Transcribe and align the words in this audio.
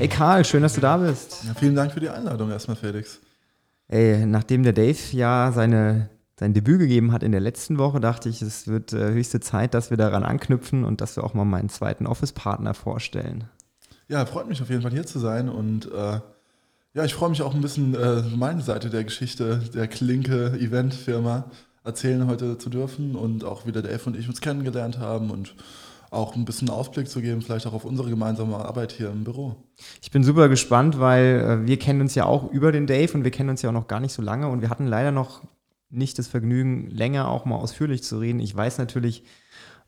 Hey 0.00 0.08
Karl, 0.08 0.46
schön, 0.46 0.62
dass 0.62 0.72
du 0.72 0.80
da 0.80 0.96
bist. 0.96 1.44
Ja, 1.46 1.52
vielen 1.52 1.74
Dank 1.74 1.92
für 1.92 2.00
die 2.00 2.08
Einladung 2.08 2.50
erstmal, 2.50 2.74
Felix. 2.74 3.20
Ey, 3.86 4.24
nachdem 4.24 4.62
der 4.62 4.72
Dave 4.72 4.96
ja 5.12 5.52
seine, 5.52 6.08
sein 6.38 6.54
Debüt 6.54 6.78
gegeben 6.78 7.12
hat 7.12 7.22
in 7.22 7.32
der 7.32 7.42
letzten 7.42 7.76
Woche, 7.76 8.00
dachte 8.00 8.30
ich, 8.30 8.40
es 8.40 8.66
wird 8.66 8.94
äh, 8.94 9.12
höchste 9.12 9.40
Zeit, 9.40 9.74
dass 9.74 9.90
wir 9.90 9.98
daran 9.98 10.22
anknüpfen 10.22 10.84
und 10.84 11.02
dass 11.02 11.16
wir 11.16 11.24
auch 11.24 11.34
mal 11.34 11.44
meinen 11.44 11.68
zweiten 11.68 12.06
Office-Partner 12.06 12.72
vorstellen. 12.72 13.44
Ja, 14.08 14.24
freut 14.24 14.48
mich 14.48 14.62
auf 14.62 14.70
jeden 14.70 14.80
Fall 14.80 14.90
hier 14.90 15.04
zu 15.04 15.18
sein 15.18 15.50
und 15.50 15.92
äh, 15.92 16.20
ja, 16.94 17.04
ich 17.04 17.12
freue 17.12 17.28
mich 17.28 17.42
auch 17.42 17.54
ein 17.54 17.60
bisschen 17.60 17.94
äh, 17.94 18.22
meine 18.34 18.62
Seite 18.62 18.88
der 18.88 19.04
Geschichte 19.04 19.60
der 19.74 19.86
Klinke 19.86 20.58
Event-Firma 20.58 21.50
erzählen 21.84 22.26
heute 22.26 22.56
zu 22.56 22.70
dürfen 22.70 23.16
und 23.16 23.44
auch 23.44 23.66
wie 23.66 23.72
der 23.72 23.82
Dave 23.82 24.00
und 24.06 24.16
ich 24.16 24.30
uns 24.30 24.40
kennengelernt 24.40 24.98
haben 24.98 25.30
und 25.30 25.54
auch 26.10 26.34
ein 26.34 26.44
bisschen 26.44 26.70
Ausblick 26.70 27.08
zu 27.08 27.20
geben, 27.22 27.40
vielleicht 27.40 27.66
auch 27.66 27.72
auf 27.72 27.84
unsere 27.84 28.10
gemeinsame 28.10 28.56
Arbeit 28.56 28.92
hier 28.92 29.10
im 29.10 29.24
Büro. 29.24 29.56
Ich 30.02 30.10
bin 30.10 30.24
super 30.24 30.48
gespannt, 30.48 30.98
weil 30.98 31.62
äh, 31.64 31.66
wir 31.66 31.78
kennen 31.78 32.00
uns 32.00 32.14
ja 32.14 32.26
auch 32.26 32.50
über 32.50 32.72
den 32.72 32.86
Dave 32.86 33.12
und 33.14 33.24
wir 33.24 33.30
kennen 33.30 33.50
uns 33.50 33.62
ja 33.62 33.70
auch 33.70 33.74
noch 33.74 33.88
gar 33.88 34.00
nicht 34.00 34.12
so 34.12 34.20
lange 34.20 34.48
und 34.48 34.60
wir 34.60 34.70
hatten 34.70 34.86
leider 34.86 35.12
noch 35.12 35.42
nicht 35.88 36.18
das 36.18 36.28
Vergnügen, 36.28 36.88
länger 36.90 37.28
auch 37.28 37.44
mal 37.44 37.56
ausführlich 37.56 38.02
zu 38.02 38.18
reden. 38.18 38.40
Ich 38.40 38.54
weiß 38.54 38.78
natürlich, 38.78 39.24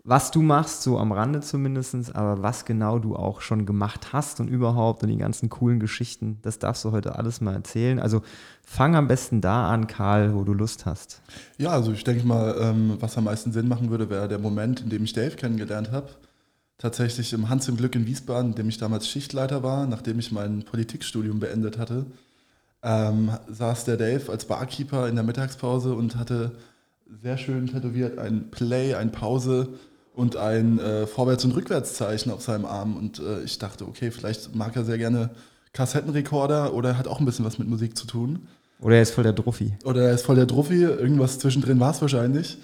was 0.04 0.32
du 0.32 0.42
machst, 0.42 0.82
so 0.82 0.98
am 0.98 1.12
Rande 1.12 1.40
zumindest, 1.40 2.16
aber 2.16 2.42
was 2.42 2.64
genau 2.64 2.98
du 2.98 3.14
auch 3.14 3.40
schon 3.40 3.66
gemacht 3.66 4.12
hast 4.12 4.40
und 4.40 4.48
überhaupt 4.48 5.04
und 5.04 5.10
die 5.10 5.16
ganzen 5.16 5.48
coolen 5.48 5.78
Geschichten, 5.78 6.38
das 6.42 6.58
darfst 6.58 6.84
du 6.84 6.90
heute 6.90 7.16
alles 7.16 7.40
mal 7.40 7.54
erzählen. 7.54 8.00
Also 8.00 8.22
fang 8.64 8.96
am 8.96 9.06
besten 9.06 9.40
da 9.40 9.68
an, 9.68 9.86
Karl, 9.86 10.34
wo 10.34 10.42
du 10.42 10.54
Lust 10.54 10.86
hast. 10.86 11.22
Ja, 11.56 11.70
also 11.70 11.92
ich 11.92 12.02
denke 12.02 12.26
mal, 12.26 12.56
ähm, 12.60 12.96
was 12.98 13.16
am 13.16 13.24
meisten 13.24 13.52
Sinn 13.52 13.68
machen 13.68 13.90
würde, 13.90 14.10
wäre 14.10 14.26
der 14.26 14.40
Moment, 14.40 14.80
in 14.80 14.90
dem 14.90 15.04
ich 15.04 15.12
Dave 15.12 15.36
kennengelernt 15.36 15.92
habe. 15.92 16.08
Tatsächlich 16.78 17.32
im 17.32 17.48
Hans 17.48 17.68
im 17.68 17.76
Glück 17.76 17.94
in 17.94 18.06
Wiesbaden, 18.06 18.50
in 18.50 18.56
dem 18.56 18.68
ich 18.68 18.78
damals 18.78 19.06
Schichtleiter 19.06 19.62
war, 19.62 19.86
nachdem 19.86 20.18
ich 20.18 20.32
mein 20.32 20.64
Politikstudium 20.64 21.38
beendet 21.38 21.78
hatte, 21.78 22.06
ähm, 22.82 23.30
saß 23.48 23.84
der 23.84 23.98
Dave 23.98 24.32
als 24.32 24.46
Barkeeper 24.46 25.08
in 25.08 25.14
der 25.14 25.22
Mittagspause 25.22 25.94
und 25.94 26.16
hatte 26.16 26.50
sehr 27.22 27.38
schön 27.38 27.68
tätowiert 27.68 28.18
ein 28.18 28.50
Play, 28.50 28.96
ein 28.96 29.12
Pause 29.12 29.68
und 30.14 30.36
ein 30.36 30.78
äh, 30.78 31.06
Vorwärts- 31.06 31.44
und 31.44 31.52
Rückwärtszeichen 31.52 32.30
auf 32.32 32.42
seinem 32.42 32.64
Arm. 32.64 32.96
Und 32.96 33.18
äh, 33.18 33.42
ich 33.42 33.58
dachte, 33.58 33.86
okay, 33.86 34.10
vielleicht 34.10 34.54
mag 34.54 34.76
er 34.76 34.84
sehr 34.84 34.98
gerne 34.98 35.30
Kassettenrekorder 35.72 36.74
oder 36.74 36.98
hat 36.98 37.08
auch 37.08 37.18
ein 37.18 37.24
bisschen 37.24 37.44
was 37.44 37.58
mit 37.58 37.68
Musik 37.68 37.96
zu 37.96 38.06
tun. 38.06 38.46
Oder 38.80 38.96
er 38.96 39.02
ist 39.02 39.12
voll 39.12 39.24
der 39.24 39.32
Druffi. 39.32 39.74
Oder 39.84 40.02
er 40.02 40.14
ist 40.14 40.26
voll 40.26 40.36
der 40.36 40.46
Druffi, 40.46 40.82
irgendwas 40.82 41.38
zwischendrin 41.38 41.80
war 41.80 41.92
es 41.92 42.02
wahrscheinlich. 42.02 42.58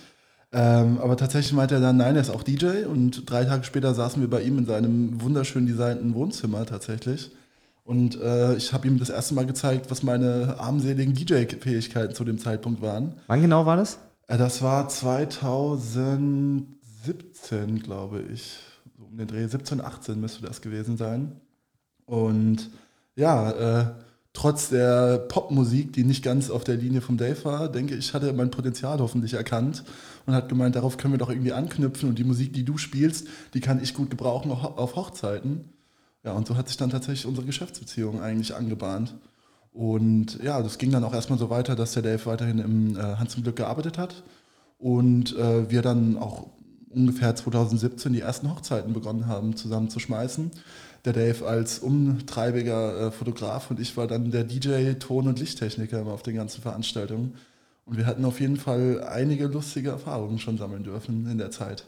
Ähm, 0.50 0.98
aber 0.98 1.16
tatsächlich 1.16 1.52
meinte 1.52 1.74
er 1.76 1.80
dann, 1.80 1.98
nein, 1.98 2.16
er 2.16 2.22
ist 2.22 2.30
auch 2.30 2.42
DJ. 2.42 2.84
Und 2.86 3.30
drei 3.30 3.44
Tage 3.44 3.64
später 3.64 3.94
saßen 3.94 4.20
wir 4.20 4.28
bei 4.28 4.42
ihm 4.42 4.58
in 4.58 4.66
seinem 4.66 5.20
wunderschön 5.22 5.66
designten 5.66 6.14
Wohnzimmer 6.14 6.66
tatsächlich. 6.66 7.30
Und 7.84 8.20
äh, 8.20 8.54
ich 8.56 8.72
habe 8.72 8.86
ihm 8.86 8.98
das 8.98 9.08
erste 9.08 9.34
Mal 9.34 9.46
gezeigt, 9.46 9.91
was 9.91 10.02
meine 10.02 10.56
armseligen 10.58 11.14
DJ-Fähigkeiten 11.14 12.14
zu 12.14 12.24
dem 12.24 12.38
Zeitpunkt 12.38 12.82
waren. 12.82 13.14
Wann 13.28 13.41
genau 13.41 13.64
war 13.64 13.76
das? 13.76 13.98
Äh, 14.26 14.36
das 14.36 14.60
war 14.60 14.88
2000. 14.88 16.78
17, 17.08 17.80
glaube 17.82 18.22
ich. 18.30 18.58
So 18.98 19.04
um 19.04 19.16
den 19.16 19.26
Dreh, 19.26 19.46
17, 19.46 19.80
18 19.80 20.20
müsste 20.20 20.44
das 20.44 20.60
gewesen 20.60 20.98
sein. 20.98 21.41
Und 22.04 22.69
ja, 23.16 23.50
äh, 23.50 23.94
trotz 24.34 24.69
der 24.69 25.19
Popmusik, 25.19 25.94
die 25.94 26.04
nicht 26.04 26.22
ganz 26.22 26.50
auf 26.50 26.64
der 26.64 26.76
Linie 26.76 27.00
vom 27.00 27.16
Dave 27.16 27.44
war, 27.46 27.70
denke 27.70 27.94
ich, 27.94 28.12
hatte 28.12 28.32
mein 28.34 28.50
Potenzial 28.50 28.98
hoffentlich 28.98 29.34
erkannt 29.34 29.84
und 30.26 30.34
hat 30.34 30.50
gemeint, 30.50 30.76
darauf 30.76 30.98
können 30.98 31.14
wir 31.14 31.19
doch 31.19 31.30
irgendwie 31.30 31.54
anknüpfen 31.54 32.10
und 32.10 32.19
die 32.19 32.24
Musik, 32.24 32.52
die 32.52 32.64
du 32.64 32.76
spielst, 32.76 33.26
die 33.54 33.60
kann 33.60 33.82
ich 33.82 33.94
gut 33.94 34.10
gebrauchen 34.10 34.50
auf 34.50 34.94
Hochzeiten. 34.94 35.64
Ja, 36.25 36.32
und 36.32 36.46
so 36.46 36.56
hat 36.56 36.69
sich 36.69 36.76
dann 36.76 36.90
tatsächlich 36.90 37.25
unsere 37.25 37.46
Geschäftsbeziehung 37.46 38.20
eigentlich 38.20 38.54
angebahnt. 38.54 39.14
Und 39.72 40.42
ja, 40.42 40.60
das 40.62 40.76
ging 40.76 40.90
dann 40.90 41.04
auch 41.04 41.14
erstmal 41.14 41.38
so 41.38 41.48
weiter, 41.48 41.75
dass 41.75 41.92
der 41.92 42.02
Dave 42.02 42.26
weiterhin 42.26 42.58
im 42.58 42.96
äh, 42.96 43.16
Hans 43.16 43.32
zum 43.32 43.44
Glück 43.44 43.56
gearbeitet 43.56 43.96
hat 43.96 44.25
und 44.76 45.34
äh, 45.36 45.70
wir 45.70 45.80
dann 45.80 46.19
auch 46.19 46.57
ungefähr 46.98 47.34
2017 47.34 48.12
die 48.12 48.20
ersten 48.20 48.50
Hochzeiten 48.50 48.92
begonnen 48.92 49.26
haben, 49.26 49.56
zusammen 49.56 49.88
zu 49.91 50.00
schmeißen. 50.00 50.50
Der 51.04 51.12
Dave 51.12 51.47
als 51.47 51.78
umtreibiger 51.78 53.06
äh, 53.06 53.10
Fotograf 53.10 53.70
und 53.70 53.81
ich 53.81 53.97
war 53.97 54.06
dann 54.06 54.31
der 54.31 54.44
DJ, 54.44 54.94
Ton- 54.94 55.28
und 55.28 55.38
Lichttechniker 55.38 56.04
auf 56.06 56.22
den 56.22 56.37
ganzen 56.37 56.60
Veranstaltungen. 56.60 57.34
Und 57.84 57.97
wir 57.97 58.06
hatten 58.06 58.25
auf 58.25 58.41
jeden 58.41 58.56
Fall 58.56 59.03
einige 59.03 59.47
lustige 59.47 59.91
Erfahrungen 59.91 60.38
schon 60.38 60.58
sammeln 60.58 60.84
dürfen 60.84 61.31
in 61.31 61.38
der 61.38 61.50
Zeit. 61.50 61.84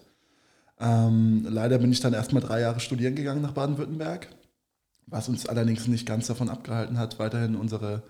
Ähm, 0.79 1.47
leider 1.47 1.79
bin 1.79 1.93
ich 1.93 2.01
dann 2.01 2.15
erstmal 2.15 2.43
drei 2.43 2.61
Jahre 2.61 2.81
studieren 2.81 3.15
gegangen 3.15 3.43
nach 3.43 3.53
Baden-Württemberg, 3.53 4.29
was 5.07 5.29
uns 5.29 5.47
allerdings 5.47 5.87
nicht 5.89 6.07
ganz 6.07 6.27
davon 6.29 6.49
abgehalten 6.49 6.97
hat, 6.97 7.19
weiterhin 7.19 7.55
unsere 7.55 8.03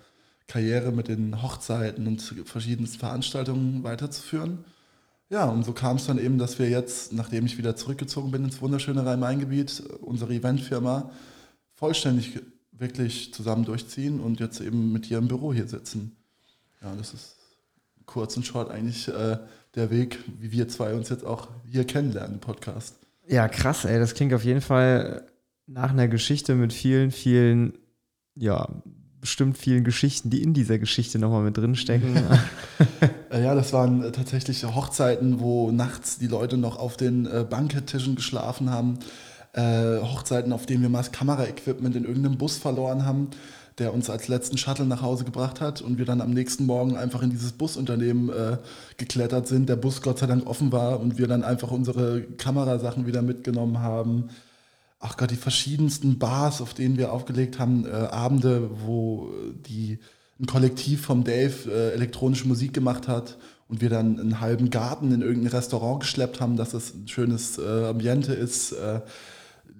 Karriere 0.46 0.92
mit 0.92 1.08
den 1.08 1.42
Hochzeiten 1.42 2.06
und 2.06 2.22
verschiedensten 2.44 2.98
Veranstaltungen 2.98 3.82
weiterzuführen. 3.82 4.64
Ja, 5.30 5.44
und 5.44 5.64
so 5.64 5.72
kam 5.72 5.96
es 5.96 6.06
dann 6.06 6.18
eben, 6.18 6.38
dass 6.38 6.58
wir 6.58 6.68
jetzt, 6.68 7.12
nachdem 7.12 7.46
ich 7.46 7.56
wieder 7.56 7.76
zurückgezogen 7.76 8.32
bin 8.32 8.44
ins 8.44 8.60
wunderschöne 8.60 9.06
Rhein-Main-Gebiet, 9.06 9.80
unsere 10.00 10.34
Eventfirma 10.34 11.10
vollständig 11.76 12.40
wirklich 12.72 13.32
zusammen 13.32 13.64
durchziehen 13.64 14.18
und 14.18 14.40
jetzt 14.40 14.60
eben 14.60 14.92
mit 14.92 15.08
dir 15.08 15.18
im 15.18 15.28
Büro 15.28 15.52
hier 15.52 15.68
sitzen. 15.68 16.16
Ja, 16.82 16.94
das 16.96 17.14
ist 17.14 17.36
kurz 18.06 18.36
und 18.36 18.44
short 18.44 18.72
eigentlich 18.72 19.06
äh, 19.06 19.38
der 19.76 19.90
Weg, 19.90 20.18
wie 20.40 20.50
wir 20.50 20.68
zwei 20.68 20.94
uns 20.94 21.10
jetzt 21.10 21.24
auch 21.24 21.48
hier 21.64 21.84
kennenlernen 21.84 22.34
im 22.34 22.40
Podcast. 22.40 22.96
Ja, 23.28 23.46
krass, 23.46 23.84
ey. 23.84 24.00
Das 24.00 24.14
klingt 24.14 24.34
auf 24.34 24.44
jeden 24.44 24.60
Fall 24.60 25.26
nach 25.66 25.90
einer 25.90 26.08
Geschichte 26.08 26.56
mit 26.56 26.72
vielen, 26.72 27.12
vielen 27.12 27.74
ja, 28.34 28.68
bestimmt 29.20 29.58
vielen 29.58 29.84
Geschichten, 29.84 30.30
die 30.30 30.42
in 30.42 30.54
dieser 30.54 30.80
Geschichte 30.80 31.20
nochmal 31.20 31.44
mit 31.44 31.56
drinstecken. 31.56 32.16
Äh, 33.40 33.44
ja, 33.44 33.54
das 33.54 33.72
waren 33.72 34.02
äh, 34.02 34.12
tatsächlich 34.12 34.64
Hochzeiten, 34.64 35.40
wo 35.40 35.70
nachts 35.70 36.18
die 36.18 36.26
Leute 36.26 36.56
noch 36.56 36.78
auf 36.78 36.96
den 36.96 37.26
äh, 37.26 37.44
Banketttischen 37.48 38.16
geschlafen 38.16 38.70
haben. 38.70 38.98
Hochzeiten, 39.52 40.52
auf 40.52 40.64
denen 40.64 40.80
wir 40.80 40.88
mal 40.88 40.98
das 40.98 41.10
Kameraequipment 41.10 41.96
in 41.96 42.04
irgendeinem 42.04 42.38
Bus 42.38 42.56
verloren 42.56 43.04
haben, 43.04 43.30
der 43.78 43.92
uns 43.92 44.08
als 44.08 44.28
letzten 44.28 44.58
Shuttle 44.58 44.84
nach 44.84 45.02
Hause 45.02 45.24
gebracht 45.24 45.60
hat 45.60 45.82
und 45.82 45.98
wir 45.98 46.04
dann 46.04 46.20
am 46.20 46.30
nächsten 46.30 46.66
Morgen 46.66 46.96
einfach 46.96 47.20
in 47.20 47.30
dieses 47.30 47.50
Busunternehmen 47.50 48.28
äh, 48.28 48.58
geklettert 48.96 49.48
sind. 49.48 49.68
Der 49.68 49.74
Bus 49.74 50.02
Gott 50.02 50.20
sei 50.20 50.26
Dank 50.26 50.46
offen 50.46 50.70
war 50.70 51.00
und 51.00 51.18
wir 51.18 51.26
dann 51.26 51.42
einfach 51.42 51.72
unsere 51.72 52.22
Kamerasachen 52.22 53.08
wieder 53.08 53.22
mitgenommen 53.22 53.80
haben 53.80 54.30
ach 55.00 55.16
Gott, 55.16 55.32
die 55.32 55.36
verschiedensten 55.36 56.18
Bars, 56.18 56.60
auf 56.60 56.74
denen 56.74 56.98
wir 56.98 57.10
aufgelegt 57.10 57.58
haben, 57.58 57.86
äh, 57.86 57.90
Abende, 57.90 58.70
wo 58.84 59.30
die 59.66 59.98
ein 60.40 60.46
Kollektiv 60.46 61.02
vom 61.02 61.24
Dave 61.24 61.70
äh, 61.70 61.92
elektronische 61.92 62.48
Musik 62.48 62.72
gemacht 62.72 63.08
hat 63.08 63.36
und 63.68 63.80
wir 63.80 63.90
dann 63.90 64.18
einen 64.18 64.40
halben 64.40 64.70
Garten 64.70 65.12
in 65.12 65.22
irgendein 65.22 65.52
Restaurant 65.52 66.00
geschleppt 66.00 66.40
haben, 66.40 66.56
dass 66.56 66.74
es 66.74 66.94
ein 66.94 67.08
schönes 67.08 67.58
äh, 67.58 67.86
Ambiente 67.86 68.32
ist, 68.32 68.72
äh, 68.72 69.00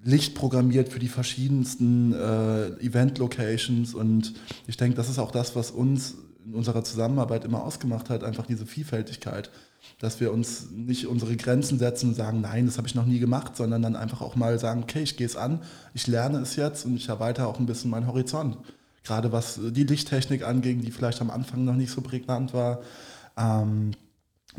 Licht 0.02 0.34
programmiert 0.34 0.88
für 0.88 0.98
die 0.98 1.08
verschiedensten 1.08 2.14
äh, 2.14 2.68
Event-Locations 2.84 3.94
und 3.94 4.34
ich 4.66 4.76
denke, 4.76 4.96
das 4.96 5.10
ist 5.10 5.18
auch 5.18 5.30
das, 5.30 5.56
was 5.56 5.70
uns 5.70 6.14
in 6.46 6.54
unserer 6.54 6.84
Zusammenarbeit 6.84 7.44
immer 7.44 7.62
ausgemacht 7.62 8.08
hat, 8.08 8.24
einfach 8.24 8.46
diese 8.46 8.66
Vielfältigkeit 8.66 9.50
dass 9.98 10.20
wir 10.20 10.32
uns 10.32 10.70
nicht 10.70 11.06
unsere 11.06 11.36
Grenzen 11.36 11.78
setzen 11.78 12.10
und 12.10 12.14
sagen, 12.14 12.40
nein, 12.40 12.66
das 12.66 12.78
habe 12.78 12.88
ich 12.88 12.94
noch 12.94 13.06
nie 13.06 13.18
gemacht, 13.18 13.56
sondern 13.56 13.82
dann 13.82 13.96
einfach 13.96 14.20
auch 14.20 14.36
mal 14.36 14.58
sagen, 14.58 14.82
okay, 14.82 15.02
ich 15.02 15.16
gehe 15.16 15.26
es 15.26 15.36
an, 15.36 15.60
ich 15.94 16.06
lerne 16.06 16.38
es 16.38 16.56
jetzt 16.56 16.86
und 16.86 16.96
ich 16.96 17.08
erweitere 17.08 17.46
auch 17.46 17.58
ein 17.58 17.66
bisschen 17.66 17.90
meinen 17.90 18.06
Horizont. 18.06 18.56
Gerade 19.10 19.32
was 19.32 19.58
die 19.60 19.82
Lichttechnik 19.82 20.46
anging, 20.46 20.82
die 20.82 20.92
vielleicht 20.92 21.20
am 21.20 21.30
Anfang 21.30 21.64
noch 21.64 21.74
nicht 21.74 21.90
so 21.90 22.00
prägnant 22.00 22.54
war. 22.54 22.78
Ähm, 23.36 23.90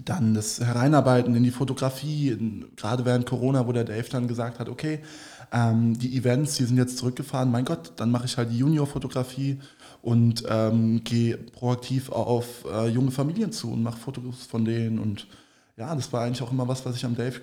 dann 0.03 0.33
das 0.33 0.59
Hereinarbeiten 0.59 1.33
in 1.35 1.43
die 1.43 1.51
Fotografie, 1.51 2.37
gerade 2.75 3.05
während 3.05 3.25
Corona, 3.25 3.65
wo 3.65 3.71
der 3.71 3.85
Dave 3.85 4.09
dann 4.09 4.27
gesagt 4.27 4.59
hat, 4.59 4.67
okay, 4.67 4.99
ähm, 5.53 5.97
die 5.97 6.17
Events, 6.17 6.55
die 6.55 6.65
sind 6.65 6.75
jetzt 6.75 6.97
zurückgefahren, 6.97 7.49
mein 7.49 7.63
Gott, 7.63 7.93
dann 7.95 8.11
mache 8.11 8.25
ich 8.25 8.35
halt 8.35 8.51
die 8.51 8.57
Junior-Fotografie 8.57 9.61
und 10.01 10.43
ähm, 10.49 11.01
gehe 11.05 11.37
proaktiv 11.37 12.09
auf 12.09 12.65
äh, 12.69 12.89
junge 12.89 13.11
Familien 13.11 13.53
zu 13.53 13.71
und 13.71 13.83
mache 13.83 13.99
Fotos 13.99 14.45
von 14.45 14.65
denen. 14.65 14.99
Und 14.99 15.27
ja, 15.77 15.95
das 15.95 16.11
war 16.11 16.23
eigentlich 16.25 16.41
auch 16.41 16.51
immer 16.51 16.67
was, 16.67 16.85
was 16.85 16.97
ich 16.97 17.05
am 17.05 17.15
Dave 17.15 17.39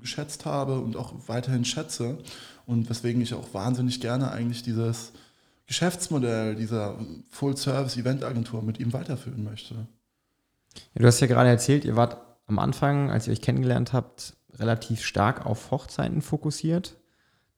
geschätzt 0.00 0.44
habe 0.44 0.78
und 0.78 0.96
auch 0.96 1.12
weiterhin 1.26 1.64
schätze. 1.64 2.18
Und 2.66 2.88
weswegen 2.88 3.20
ich 3.20 3.34
auch 3.34 3.52
wahnsinnig 3.52 4.00
gerne 4.00 4.30
eigentlich 4.30 4.62
dieses 4.62 5.12
Geschäftsmodell 5.66 6.54
dieser 6.54 6.98
Full-Service-Event-Agentur 7.30 8.62
mit 8.62 8.78
ihm 8.80 8.92
weiterführen 8.92 9.44
möchte. 9.44 9.74
Ja, 9.74 11.00
du 11.00 11.06
hast 11.06 11.20
ja 11.20 11.26
gerade 11.26 11.48
erzählt, 11.48 11.84
ihr 11.84 11.96
wart 11.96 12.18
am 12.46 12.58
Anfang, 12.58 13.10
als 13.10 13.26
ihr 13.26 13.32
euch 13.32 13.40
kennengelernt 13.40 13.92
habt, 13.92 14.36
relativ 14.54 15.02
stark 15.02 15.46
auf 15.46 15.70
Hochzeiten 15.70 16.22
fokussiert. 16.22 16.96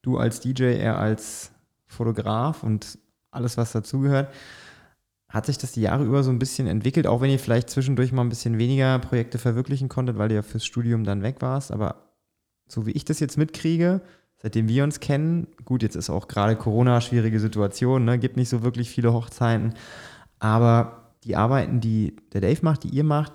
Du 0.03 0.19
als 0.19 0.41
DJ, 0.41 0.75
er 0.75 0.99
als 0.99 1.51
Fotograf 1.87 2.63
und 2.63 2.99
alles, 3.31 3.57
was 3.57 3.73
dazugehört. 3.73 4.33
Hat 5.29 5.47
sich 5.47 5.59
das 5.59 5.73
die 5.73 5.81
Jahre 5.81 6.05
über 6.05 6.23
so 6.23 6.31
ein 6.31 6.39
bisschen 6.39 6.69
entwickelt, 6.69 7.07
auch 7.07 7.21
wenn 7.21 7.31
ihr 7.31 7.39
vielleicht 7.39 7.71
zwischendurch 7.71 8.13
mal 8.13 8.23
ein 8.23 8.29
bisschen 8.29 8.59
weniger 8.59 8.99
Projekte 9.01 9.39
verwirklichen 9.39 9.89
konntet, 9.89 10.17
weil 10.19 10.29
du 10.29 10.37
ja 10.37 10.43
fürs 10.43 10.65
Studium 10.65 11.05
dann 11.05 11.23
weg 11.23 11.37
warst. 11.41 11.73
Aber 11.73 12.13
so 12.69 12.87
wie 12.87 12.93
ich 12.93 13.05
das 13.05 13.19
jetzt 13.19 13.37
mitkriege, 13.37 14.01
seitdem 14.45 14.69
wir 14.69 14.85
uns 14.85 15.01
kennen, 15.01 15.47
gut, 15.65 15.83
jetzt 15.83 15.97
ist 15.97 16.11
auch 16.11 16.29
gerade 16.29 16.55
Corona 16.55 17.01
schwierige 17.01 17.41
Situation, 17.41 18.05
ne? 18.05 18.19
gibt 18.19 18.37
nicht 18.37 18.51
so 18.51 18.63
wirklich 18.63 18.91
viele 18.91 19.15
Hochzeiten, 19.15 19.73
aber 20.39 21.15
die 21.25 21.35
Arbeiten, 21.35 21.81
die 21.81 22.15
der 22.35 22.43
Dave 22.43 22.59
macht, 22.61 22.85
die 22.85 22.91
ihr 22.91 23.05
macht, 23.05 23.33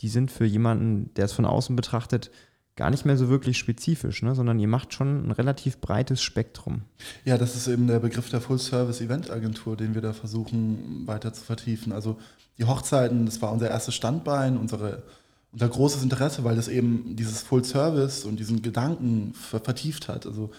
die 0.00 0.08
sind 0.08 0.32
für 0.32 0.44
jemanden, 0.44 1.14
der 1.14 1.26
es 1.26 1.32
von 1.32 1.44
außen 1.44 1.76
betrachtet, 1.76 2.32
gar 2.74 2.90
nicht 2.90 3.04
mehr 3.04 3.16
so 3.16 3.28
wirklich 3.28 3.56
spezifisch, 3.56 4.20
ne? 4.24 4.34
sondern 4.34 4.58
ihr 4.58 4.66
macht 4.66 4.92
schon 4.92 5.28
ein 5.28 5.30
relativ 5.30 5.78
breites 5.78 6.20
Spektrum. 6.22 6.82
Ja, 7.24 7.38
das 7.38 7.54
ist 7.54 7.68
eben 7.68 7.86
der 7.86 8.00
Begriff 8.00 8.28
der 8.28 8.40
Full-Service-Event-Agentur, 8.40 9.76
den 9.76 9.94
wir 9.94 10.02
da 10.02 10.12
versuchen 10.12 11.06
weiter 11.06 11.32
zu 11.32 11.44
vertiefen. 11.44 11.92
Also 11.92 12.18
die 12.58 12.64
Hochzeiten, 12.64 13.26
das 13.26 13.40
war 13.40 13.52
unser 13.52 13.70
erstes 13.70 13.94
Standbein, 13.94 14.56
unsere, 14.56 15.04
unser 15.52 15.68
großes 15.68 16.02
Interesse, 16.02 16.44
weil 16.44 16.56
das 16.56 16.68
eben 16.68 17.16
dieses 17.16 17.42
Full-Service 17.42 18.24
und 18.24 18.38
diesen 18.38 18.62
Gedanken 18.62 19.32
vertieft 19.34 20.08
hat. 20.08 20.26
Also 20.26 20.50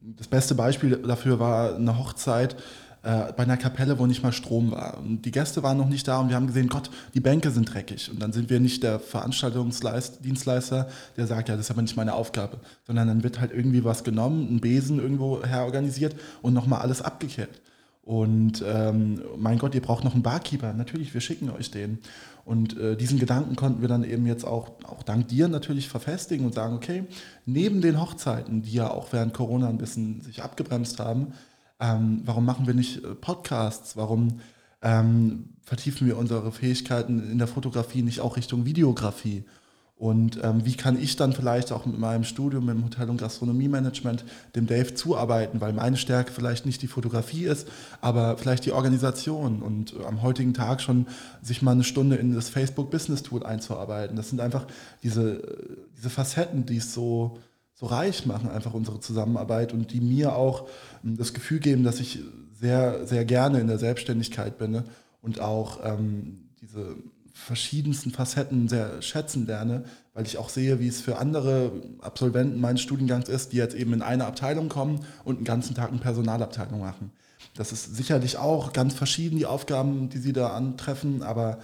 das 0.00 0.28
beste 0.28 0.54
Beispiel 0.54 0.96
dafür 0.96 1.38
war 1.38 1.74
eine 1.74 1.98
Hochzeit, 1.98 2.56
äh, 3.02 3.32
bei 3.32 3.44
einer 3.44 3.56
Kapelle, 3.56 3.98
wo 3.98 4.06
nicht 4.06 4.22
mal 4.22 4.32
Strom 4.32 4.72
war. 4.72 4.98
Und 4.98 5.22
die 5.22 5.30
Gäste 5.30 5.62
waren 5.62 5.78
noch 5.78 5.88
nicht 5.88 6.08
da 6.08 6.18
und 6.18 6.30
wir 6.30 6.36
haben 6.36 6.48
gesehen, 6.48 6.68
Gott, 6.68 6.90
die 7.14 7.20
Bänke 7.20 7.50
sind 7.50 7.72
dreckig. 7.72 8.10
Und 8.10 8.20
dann 8.20 8.32
sind 8.32 8.50
wir 8.50 8.58
nicht 8.58 8.82
der 8.82 8.98
Veranstaltungsdienstleister, 8.98 10.88
der 11.16 11.26
sagt, 11.26 11.48
ja, 11.48 11.56
das 11.56 11.66
ist 11.66 11.70
aber 11.70 11.82
nicht 11.82 11.96
meine 11.96 12.14
Aufgabe, 12.14 12.58
sondern 12.86 13.06
dann 13.06 13.22
wird 13.22 13.40
halt 13.40 13.52
irgendwie 13.52 13.84
was 13.84 14.02
genommen, 14.02 14.48
ein 14.50 14.60
Besen 14.60 14.98
irgendwo 14.98 15.44
herorganisiert 15.44 16.16
und 16.42 16.54
nochmal 16.54 16.80
alles 16.80 17.00
abgekehrt. 17.00 17.60
Und 18.02 18.64
ähm, 18.66 19.20
mein 19.36 19.58
Gott, 19.58 19.74
ihr 19.74 19.82
braucht 19.82 20.02
noch 20.02 20.14
einen 20.14 20.22
Barkeeper. 20.22 20.72
Natürlich, 20.72 21.12
wir 21.12 21.20
schicken 21.20 21.50
euch 21.50 21.70
den. 21.70 21.98
Und 22.48 22.78
äh, 22.78 22.96
diesen 22.96 23.18
Gedanken 23.18 23.56
konnten 23.56 23.82
wir 23.82 23.88
dann 23.88 24.04
eben 24.04 24.24
jetzt 24.24 24.46
auch, 24.46 24.70
auch 24.84 25.02
dank 25.02 25.28
dir 25.28 25.48
natürlich 25.48 25.86
verfestigen 25.86 26.46
und 26.46 26.54
sagen, 26.54 26.76
okay, 26.76 27.04
neben 27.44 27.82
den 27.82 28.00
Hochzeiten, 28.00 28.62
die 28.62 28.72
ja 28.72 28.90
auch 28.90 29.12
während 29.12 29.34
Corona 29.34 29.68
ein 29.68 29.76
bisschen 29.76 30.22
sich 30.22 30.42
abgebremst 30.42 30.98
haben, 30.98 31.34
ähm, 31.78 32.22
warum 32.24 32.46
machen 32.46 32.66
wir 32.66 32.72
nicht 32.72 33.04
äh, 33.04 33.14
Podcasts? 33.14 33.98
Warum 33.98 34.40
ähm, 34.80 35.50
vertiefen 35.60 36.06
wir 36.06 36.16
unsere 36.16 36.50
Fähigkeiten 36.50 37.30
in 37.30 37.36
der 37.36 37.48
Fotografie 37.48 38.00
nicht 38.00 38.20
auch 38.20 38.38
Richtung 38.38 38.64
Videografie? 38.64 39.44
Und 39.98 40.38
ähm, 40.44 40.64
wie 40.64 40.76
kann 40.76 40.96
ich 40.96 41.16
dann 41.16 41.32
vielleicht 41.32 41.72
auch 41.72 41.84
mit 41.84 41.98
meinem 41.98 42.22
Studium 42.22 42.68
im 42.68 42.84
Hotel- 42.84 43.10
und 43.10 43.16
Gastronomiemanagement 43.16 44.24
dem 44.54 44.68
Dave 44.68 44.94
zuarbeiten, 44.94 45.60
weil 45.60 45.72
meine 45.72 45.96
Stärke 45.96 46.30
vielleicht 46.32 46.66
nicht 46.66 46.82
die 46.82 46.86
Fotografie 46.86 47.46
ist, 47.46 47.66
aber 48.00 48.38
vielleicht 48.38 48.64
die 48.64 48.70
Organisation 48.70 49.60
und 49.60 49.94
äh, 49.94 50.04
am 50.04 50.22
heutigen 50.22 50.54
Tag 50.54 50.82
schon 50.82 51.08
sich 51.42 51.62
mal 51.62 51.72
eine 51.72 51.82
Stunde 51.82 52.14
in 52.14 52.32
das 52.32 52.48
Facebook 52.48 52.92
Business 52.92 53.24
Tool 53.24 53.44
einzuarbeiten. 53.44 54.16
Das 54.16 54.28
sind 54.28 54.40
einfach 54.40 54.68
diese, 55.02 55.42
äh, 55.42 55.76
diese 55.96 56.10
Facetten, 56.10 56.64
die 56.64 56.76
es 56.76 56.94
so, 56.94 57.38
so 57.74 57.86
reich 57.86 58.24
machen, 58.24 58.50
einfach 58.50 58.74
unsere 58.74 59.00
Zusammenarbeit 59.00 59.72
und 59.72 59.92
die 59.92 60.00
mir 60.00 60.36
auch 60.36 60.68
ähm, 61.04 61.16
das 61.16 61.34
Gefühl 61.34 61.58
geben, 61.58 61.82
dass 61.82 61.98
ich 61.98 62.20
sehr, 62.60 63.04
sehr 63.04 63.24
gerne 63.24 63.58
in 63.58 63.66
der 63.66 63.78
Selbstständigkeit 63.78 64.58
bin 64.58 64.70
ne? 64.70 64.84
und 65.22 65.40
auch 65.40 65.80
ähm, 65.84 66.50
diese 66.60 66.94
verschiedensten 67.38 68.10
Facetten 68.10 68.68
sehr 68.68 69.00
schätzen 69.00 69.46
lerne, 69.46 69.84
weil 70.12 70.26
ich 70.26 70.38
auch 70.38 70.48
sehe, 70.48 70.80
wie 70.80 70.88
es 70.88 71.00
für 71.00 71.18
andere 71.18 71.72
Absolventen 72.00 72.60
meines 72.60 72.82
Studiengangs 72.82 73.28
ist, 73.28 73.52
die 73.52 73.56
jetzt 73.56 73.76
eben 73.76 73.92
in 73.92 74.02
eine 74.02 74.26
Abteilung 74.26 74.68
kommen 74.68 75.00
und 75.24 75.36
einen 75.36 75.44
ganzen 75.44 75.74
Tag 75.74 75.90
eine 75.90 75.98
Personalabteilung 75.98 76.80
machen. 76.80 77.12
Das 77.54 77.72
ist 77.72 77.96
sicherlich 77.96 78.36
auch 78.36 78.72
ganz 78.72 78.94
verschieden, 78.94 79.38
die 79.38 79.46
Aufgaben, 79.46 80.08
die 80.10 80.18
sie 80.18 80.32
da 80.32 80.48
antreffen, 80.48 81.22
aber 81.22 81.58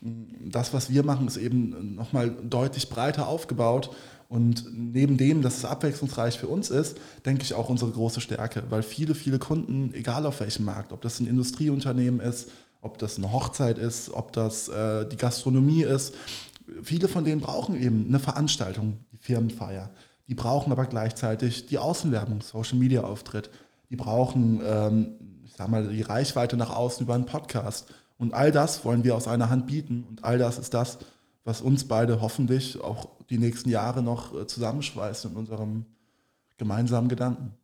mm, 0.00 0.50
das, 0.50 0.74
was 0.74 0.90
wir 0.90 1.04
machen, 1.04 1.26
ist 1.26 1.36
eben 1.36 1.94
nochmal 1.94 2.30
deutlich 2.42 2.88
breiter 2.90 3.28
aufgebaut 3.28 3.90
und 4.28 4.66
neben 4.72 5.16
dem, 5.16 5.42
dass 5.42 5.58
es 5.58 5.64
abwechslungsreich 5.64 6.38
für 6.38 6.48
uns 6.48 6.70
ist, 6.70 6.98
denke 7.24 7.42
ich 7.42 7.54
auch 7.54 7.68
unsere 7.68 7.90
große 7.90 8.20
Stärke, 8.20 8.64
weil 8.70 8.82
viele, 8.82 9.14
viele 9.14 9.38
Kunden, 9.38 9.94
egal 9.94 10.26
auf 10.26 10.40
welchem 10.40 10.64
Markt, 10.64 10.92
ob 10.92 11.00
das 11.00 11.20
ein 11.20 11.26
Industrieunternehmen 11.26 12.20
ist, 12.20 12.50
ob 12.80 12.98
das 12.98 13.16
eine 13.18 13.32
Hochzeit 13.32 13.78
ist, 13.78 14.10
ob 14.12 14.32
das 14.32 14.68
äh, 14.68 15.06
die 15.06 15.16
Gastronomie 15.16 15.82
ist, 15.82 16.14
viele 16.82 17.08
von 17.08 17.24
denen 17.24 17.40
brauchen 17.40 17.80
eben 17.80 18.06
eine 18.08 18.18
Veranstaltung, 18.18 18.98
die 19.12 19.18
Firmenfeier. 19.18 19.90
Die 20.28 20.34
brauchen 20.34 20.72
aber 20.72 20.86
gleichzeitig 20.86 21.66
die 21.66 21.78
Außenwerbung, 21.78 22.40
Social 22.40 22.78
Media 22.78 23.02
Auftritt. 23.02 23.50
Die 23.90 23.96
brauchen, 23.96 24.60
ähm, 24.64 25.14
ich 25.44 25.54
sag 25.54 25.68
mal, 25.68 25.88
die 25.88 26.02
Reichweite 26.02 26.56
nach 26.56 26.74
außen 26.74 27.04
über 27.04 27.14
einen 27.14 27.26
Podcast. 27.26 27.92
Und 28.16 28.34
all 28.34 28.52
das 28.52 28.84
wollen 28.84 29.02
wir 29.02 29.16
aus 29.16 29.26
einer 29.26 29.50
Hand 29.50 29.66
bieten. 29.66 30.04
Und 30.08 30.24
all 30.24 30.38
das 30.38 30.58
ist 30.58 30.72
das, 30.72 30.98
was 31.44 31.60
uns 31.60 31.88
beide 31.88 32.20
hoffentlich 32.20 32.80
auch 32.80 33.08
die 33.28 33.38
nächsten 33.38 33.70
Jahre 33.70 34.02
noch 34.02 34.34
äh, 34.38 34.46
zusammenschweißt 34.46 35.24
in 35.24 35.32
unserem 35.32 35.86
gemeinsamen 36.58 37.08
Gedanken. 37.08 37.54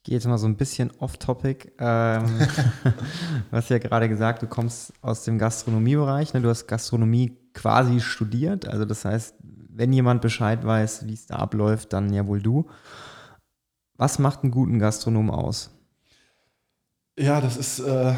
Ich 0.00 0.04
gehe 0.04 0.14
jetzt 0.14 0.26
mal 0.26 0.38
so 0.38 0.46
ein 0.46 0.56
bisschen 0.56 0.90
off-topic. 0.98 1.72
Ähm, 1.78 2.24
du 3.50 3.56
hast 3.56 3.68
ja 3.68 3.76
gerade 3.76 4.08
gesagt, 4.08 4.42
du 4.42 4.46
kommst 4.46 4.94
aus 5.02 5.24
dem 5.24 5.38
Gastronomiebereich. 5.38 6.32
Ne? 6.32 6.40
Du 6.40 6.48
hast 6.48 6.66
Gastronomie 6.66 7.36
quasi 7.52 8.00
studiert. 8.00 8.66
Also 8.66 8.86
das 8.86 9.04
heißt, 9.04 9.34
wenn 9.42 9.92
jemand 9.92 10.22
Bescheid 10.22 10.64
weiß, 10.64 11.06
wie 11.06 11.12
es 11.12 11.26
da 11.26 11.36
abläuft, 11.36 11.92
dann 11.92 12.12
ja 12.14 12.26
wohl 12.26 12.40
du. 12.40 12.70
Was 13.98 14.18
macht 14.18 14.42
einen 14.42 14.52
guten 14.52 14.78
Gastronom 14.78 15.30
aus? 15.30 15.70
Ja, 17.18 17.42
das 17.42 17.58
ist 17.58 17.80
äh, 17.80 18.14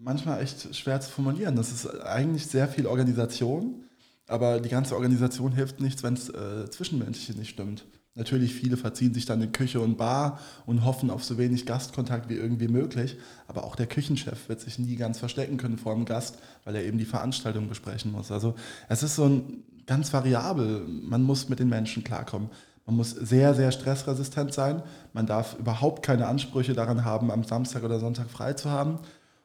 manchmal 0.00 0.42
echt 0.42 0.74
schwer 0.74 1.00
zu 1.00 1.12
formulieren. 1.12 1.54
Das 1.54 1.70
ist 1.70 1.86
eigentlich 2.02 2.48
sehr 2.48 2.66
viel 2.66 2.88
Organisation, 2.88 3.84
aber 4.26 4.58
die 4.58 4.68
ganze 4.68 4.96
Organisation 4.96 5.52
hilft 5.52 5.80
nichts, 5.80 6.02
wenn 6.02 6.14
es 6.14 6.28
äh, 6.28 6.68
zwischenmenschlich 6.68 7.36
nicht 7.36 7.50
stimmt. 7.50 7.84
Natürlich, 8.18 8.52
viele 8.52 8.76
verziehen 8.76 9.14
sich 9.14 9.26
dann 9.26 9.40
in 9.40 9.52
Küche 9.52 9.80
und 9.80 9.96
Bar 9.96 10.40
und 10.66 10.84
hoffen 10.84 11.08
auf 11.08 11.22
so 11.22 11.38
wenig 11.38 11.66
Gastkontakt 11.66 12.28
wie 12.28 12.34
irgendwie 12.34 12.66
möglich. 12.66 13.16
Aber 13.46 13.62
auch 13.62 13.76
der 13.76 13.86
Küchenchef 13.86 14.48
wird 14.48 14.60
sich 14.60 14.76
nie 14.80 14.96
ganz 14.96 15.20
verstecken 15.20 15.56
können 15.56 15.78
vor 15.78 15.94
dem 15.94 16.04
Gast, 16.04 16.38
weil 16.64 16.74
er 16.74 16.84
eben 16.84 16.98
die 16.98 17.04
Veranstaltung 17.04 17.68
besprechen 17.68 18.10
muss. 18.10 18.32
Also 18.32 18.56
es 18.88 19.04
ist 19.04 19.14
so 19.14 19.24
ein 19.26 19.62
ganz 19.86 20.12
variabel. 20.12 20.84
Man 20.88 21.22
muss 21.22 21.48
mit 21.48 21.60
den 21.60 21.68
Menschen 21.68 22.02
klarkommen. 22.02 22.50
Man 22.86 22.96
muss 22.96 23.10
sehr, 23.10 23.54
sehr 23.54 23.70
stressresistent 23.70 24.52
sein. 24.52 24.82
Man 25.12 25.26
darf 25.26 25.56
überhaupt 25.56 26.04
keine 26.04 26.26
Ansprüche 26.26 26.72
daran 26.72 27.04
haben, 27.04 27.30
am 27.30 27.44
Samstag 27.44 27.84
oder 27.84 28.00
Sonntag 28.00 28.30
frei 28.30 28.54
zu 28.54 28.68
haben. 28.68 28.98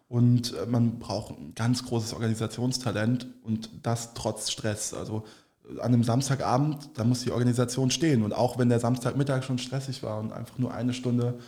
Und 0.09 0.55
äh, 0.55 0.65
man 0.65 0.97
braucht 0.97 1.37
ein 1.37 1.53
ganz 1.53 1.85
großes 1.85 2.13
Organisationstalent 2.13 3.27
und 3.43 3.69
das 3.83 4.15
trotz 4.15 4.49
Stress. 4.49 4.95
Also 4.95 5.25
an 5.71 5.93
einem 5.93 6.03
Samstagabend, 6.03 6.89
da 6.95 7.03
muss 7.03 7.21
die 7.21 7.31
Organisation 7.31 7.89
stehen. 7.89 8.23
Und 8.23 8.33
auch 8.33 8.57
wenn 8.57 8.69
der 8.69 8.79
Samstagmittag 8.79 9.43
schon 9.43 9.57
stressig 9.57 10.03
war 10.03 10.19
und 10.19 10.33
einfach 10.33 10.57
nur 10.57 10.73
eine 10.73 10.93
Stunde 10.93 11.39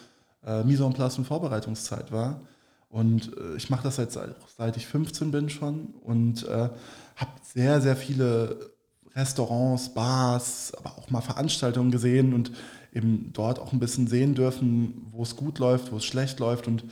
äh, 0.45 0.63
Mise 0.63 0.85
en 0.85 0.93
place 0.93 1.17
und 1.17 1.25
Vorbereitungszeit 1.25 2.11
war. 2.11 2.41
Und 2.89 3.35
äh, 3.37 3.57
ich 3.57 3.69
mache 3.69 3.83
das 3.83 3.97
jetzt 3.97 4.17
seit 4.57 4.77
ich 4.77 4.87
15 4.87 5.31
bin 5.31 5.49
schon 5.49 5.87
und 6.03 6.47
äh, 6.47 6.69
habe 7.15 7.31
sehr, 7.43 7.81
sehr 7.81 7.95
viele 7.95 8.71
Restaurants, 9.15 9.93
Bars, 9.93 10.73
aber 10.77 10.97
auch 10.97 11.09
mal 11.09 11.21
Veranstaltungen 11.21 11.91
gesehen 11.91 12.33
und 12.33 12.51
eben 12.93 13.31
dort 13.33 13.59
auch 13.59 13.73
ein 13.73 13.79
bisschen 13.79 14.07
sehen 14.07 14.35
dürfen, 14.35 15.07
wo 15.11 15.23
es 15.23 15.35
gut 15.35 15.59
läuft, 15.59 15.91
wo 15.91 15.97
es 15.97 16.05
schlecht 16.05 16.39
läuft. 16.39 16.67
Und 16.67 16.85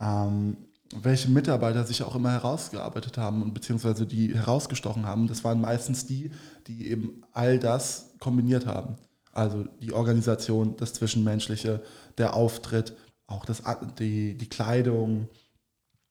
ähm, 0.00 0.56
welche 0.94 1.30
Mitarbeiter 1.30 1.84
sich 1.84 2.02
auch 2.02 2.16
immer 2.16 2.32
herausgearbeitet 2.32 3.16
haben 3.16 3.42
und 3.42 3.54
beziehungsweise 3.54 4.06
die 4.06 4.34
herausgestochen 4.34 5.06
haben, 5.06 5.28
das 5.28 5.44
waren 5.44 5.60
meistens 5.60 6.06
die, 6.06 6.30
die 6.66 6.88
eben 6.88 7.22
all 7.32 7.58
das 7.58 8.14
kombiniert 8.18 8.66
haben. 8.66 8.96
Also 9.32 9.64
die 9.80 9.92
Organisation, 9.92 10.76
das 10.76 10.92
Zwischenmenschliche, 10.94 11.82
der 12.18 12.34
Auftritt, 12.34 12.94
auch 13.26 13.44
das, 13.44 13.62
die, 13.98 14.36
die 14.36 14.48
Kleidung. 14.48 15.28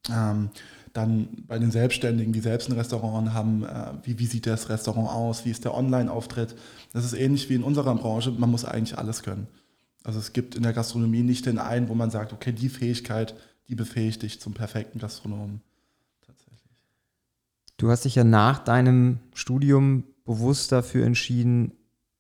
Ähm, 0.10 0.50
dann 0.94 1.30
bei 1.48 1.60
den 1.60 1.72
Selbstständigen, 1.72 2.34
die 2.34 2.40
selbst 2.40 2.70
ein 2.70 2.78
Restaurant 2.78 3.34
haben, 3.34 3.64
äh, 3.64 3.94
wie, 4.04 4.18
wie 4.18 4.26
sieht 4.26 4.48
das 4.48 4.70
Restaurant 4.70 5.10
aus, 5.10 5.46
wie 5.46 5.52
ist 5.52 5.66
der 5.66 5.76
Online-Auftritt. 5.76 6.56
Das 6.94 7.06
ist 7.06 7.14
ähnlich 7.14 7.50
wie 7.50 7.56
in 7.56 7.64
unserer 7.64 7.94
Branche, 7.96 8.32
man 8.32 8.50
muss 8.50 8.66
eigentlich 8.66 8.98
alles 8.98 9.22
können. 9.22 9.48
Also 10.04 10.20
es 10.20 10.34
gibt 10.34 10.56
in 10.56 10.64
der 10.64 10.74
Gastronomie 10.74 11.22
nicht 11.22 11.46
den 11.46 11.60
einen, 11.60 11.90
wo 11.90 11.96
man 11.96 12.10
sagt, 12.10 12.34
okay, 12.34 12.54
die 12.54 12.70
Fähigkeit 12.70 13.36
die 13.70 13.76
befähigt 13.76 14.24
dich 14.24 14.42
zum 14.42 14.54
perfekten 14.54 15.00
Gastronomen. 15.00 15.62
Tatsächlich. 16.26 16.60
Du 17.78 17.90
hast 17.90 18.04
dich 18.06 18.16
ja 18.16 18.24
nach 18.24 18.60
deinem 18.60 19.20
Studium 19.34 20.04
bewusst 20.26 20.72
dafür 20.72 21.06
entschieden, 21.06 21.72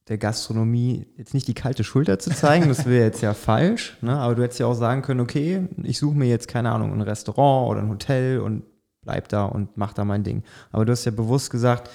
der 0.07 0.17
Gastronomie 0.17 1.05
jetzt 1.17 1.33
nicht 1.33 1.47
die 1.47 1.53
kalte 1.53 1.83
Schulter 1.83 2.17
zu 2.17 2.31
zeigen, 2.31 2.67
das 2.67 2.85
wäre 2.85 3.05
jetzt 3.05 3.21
ja 3.21 3.33
falsch, 3.33 3.97
ne? 4.01 4.15
aber 4.17 4.35
du 4.35 4.43
hättest 4.43 4.59
ja 4.59 4.65
auch 4.65 4.73
sagen 4.73 5.03
können, 5.03 5.19
okay, 5.19 5.67
ich 5.83 5.99
suche 5.99 6.15
mir 6.15 6.27
jetzt, 6.27 6.47
keine 6.47 6.71
Ahnung, 6.71 6.93
ein 6.93 7.01
Restaurant 7.01 7.69
oder 7.69 7.81
ein 7.81 7.89
Hotel 7.89 8.39
und 8.39 8.63
bleib 9.03 9.27
da 9.29 9.45
und 9.45 9.77
mach 9.77 9.93
da 9.93 10.05
mein 10.05 10.23
Ding. 10.23 10.43
Aber 10.71 10.85
du 10.85 10.91
hast 10.91 11.05
ja 11.05 11.11
bewusst 11.11 11.51
gesagt, 11.51 11.91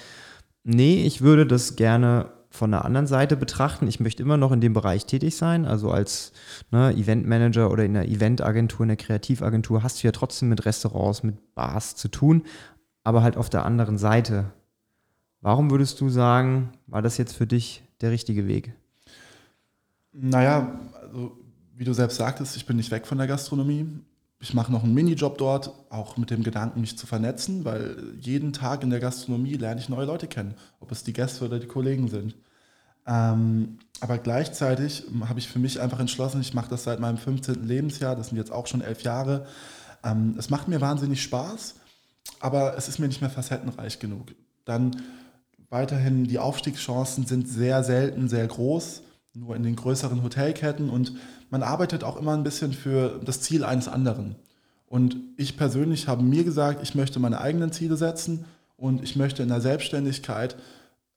nee, 0.63 1.05
ich 1.05 1.21
würde 1.21 1.45
das 1.45 1.75
gerne 1.75 2.31
von 2.55 2.71
der 2.71 2.85
anderen 2.85 3.07
Seite 3.07 3.37
betrachten. 3.37 3.87
Ich 3.87 3.99
möchte 3.99 4.23
immer 4.23 4.37
noch 4.37 4.51
in 4.51 4.61
dem 4.61 4.73
Bereich 4.73 5.05
tätig 5.05 5.35
sein, 5.35 5.65
also 5.65 5.91
als 5.91 6.31
ne, 6.71 6.93
Eventmanager 6.95 7.69
oder 7.71 7.85
in 7.85 7.93
der 7.93 8.07
Eventagentur, 8.07 8.81
in 8.81 8.89
der 8.89 8.97
Kreativagentur 8.97 9.83
hast 9.83 10.01
du 10.01 10.07
ja 10.07 10.11
trotzdem 10.11 10.49
mit 10.49 10.65
Restaurants, 10.65 11.23
mit 11.23 11.55
Bars 11.55 11.95
zu 11.95 12.07
tun, 12.07 12.43
aber 13.03 13.21
halt 13.21 13.37
auf 13.37 13.49
der 13.49 13.65
anderen 13.65 13.97
Seite. 13.97 14.45
Warum 15.41 15.69
würdest 15.69 16.01
du 16.01 16.09
sagen, 16.09 16.71
war 16.87 17.01
das 17.03 17.17
jetzt 17.17 17.35
für 17.35 17.45
dich 17.45 17.83
der 18.01 18.11
richtige 18.11 18.47
Weg? 18.47 18.73
Naja, 20.11 20.79
also 21.03 21.37
wie 21.75 21.83
du 21.83 21.93
selbst 21.93 22.17
sagtest, 22.17 22.55
ich 22.55 22.65
bin 22.65 22.77
nicht 22.77 22.91
weg 22.91 23.05
von 23.05 23.17
der 23.17 23.27
Gastronomie. 23.27 23.87
Ich 24.39 24.53
mache 24.53 24.71
noch 24.71 24.83
einen 24.83 24.93
Minijob 24.93 25.37
dort, 25.37 25.71
auch 25.89 26.17
mit 26.17 26.29
dem 26.29 26.43
Gedanken, 26.43 26.81
mich 26.81 26.97
zu 26.97 27.07
vernetzen, 27.07 27.65
weil 27.65 27.95
jeden 28.19 28.53
Tag 28.53 28.83
in 28.83 28.89
der 28.89 28.99
Gastronomie 28.99 29.53
lerne 29.53 29.79
ich 29.79 29.89
neue 29.89 30.05
Leute 30.05 30.27
kennen, 30.27 30.55
ob 30.79 30.91
es 30.91 31.03
die 31.03 31.13
Gäste 31.13 31.45
oder 31.45 31.59
die 31.59 31.67
Kollegen 31.67 32.07
sind. 32.07 32.35
Ähm, 33.07 33.79
aber 34.01 34.17
gleichzeitig 34.17 35.03
habe 35.27 35.39
ich 35.39 35.47
für 35.47 35.59
mich 35.59 35.79
einfach 35.79 35.99
entschlossen, 35.99 36.41
ich 36.41 36.53
mache 36.53 36.69
das 36.69 36.83
seit 36.83 36.99
meinem 36.99 37.17
15. 37.17 37.65
Lebensjahr, 37.65 38.15
das 38.15 38.29
sind 38.29 38.37
jetzt 38.37 38.51
auch 38.51 38.67
schon 38.67 38.81
elf 38.81 39.03
Jahre. 39.03 39.45
Ähm, 40.03 40.35
es 40.37 40.49
macht 40.49 40.67
mir 40.67 40.81
wahnsinnig 40.81 41.21
Spaß, 41.21 41.75
aber 42.39 42.77
es 42.77 42.87
ist 42.87 42.99
mir 42.99 43.07
nicht 43.07 43.21
mehr 43.21 43.29
facettenreich 43.29 43.99
genug. 43.99 44.33
Dann 44.65 45.01
weiterhin, 45.69 46.25
die 46.25 46.39
Aufstiegschancen 46.39 47.25
sind 47.25 47.47
sehr 47.47 47.83
selten, 47.83 48.27
sehr 48.27 48.47
groß, 48.47 49.03
nur 49.33 49.55
in 49.55 49.63
den 49.63 49.75
größeren 49.75 50.23
Hotelketten 50.23 50.89
und 50.89 51.13
man 51.49 51.61
arbeitet 51.61 52.03
auch 52.03 52.17
immer 52.17 52.33
ein 52.33 52.43
bisschen 52.43 52.73
für 52.73 53.21
das 53.23 53.41
Ziel 53.41 53.63
eines 53.63 53.87
anderen. 53.87 54.35
Und 54.87 55.17
ich 55.37 55.57
persönlich 55.57 56.07
habe 56.07 56.23
mir 56.23 56.43
gesagt, 56.43 56.81
ich 56.81 56.95
möchte 56.95 57.19
meine 57.19 57.41
eigenen 57.41 57.71
Ziele 57.71 57.97
setzen 57.97 58.45
und 58.77 59.03
ich 59.03 59.15
möchte 59.15 59.43
in 59.43 59.49
der 59.49 59.61
Selbstständigkeit 59.61 60.55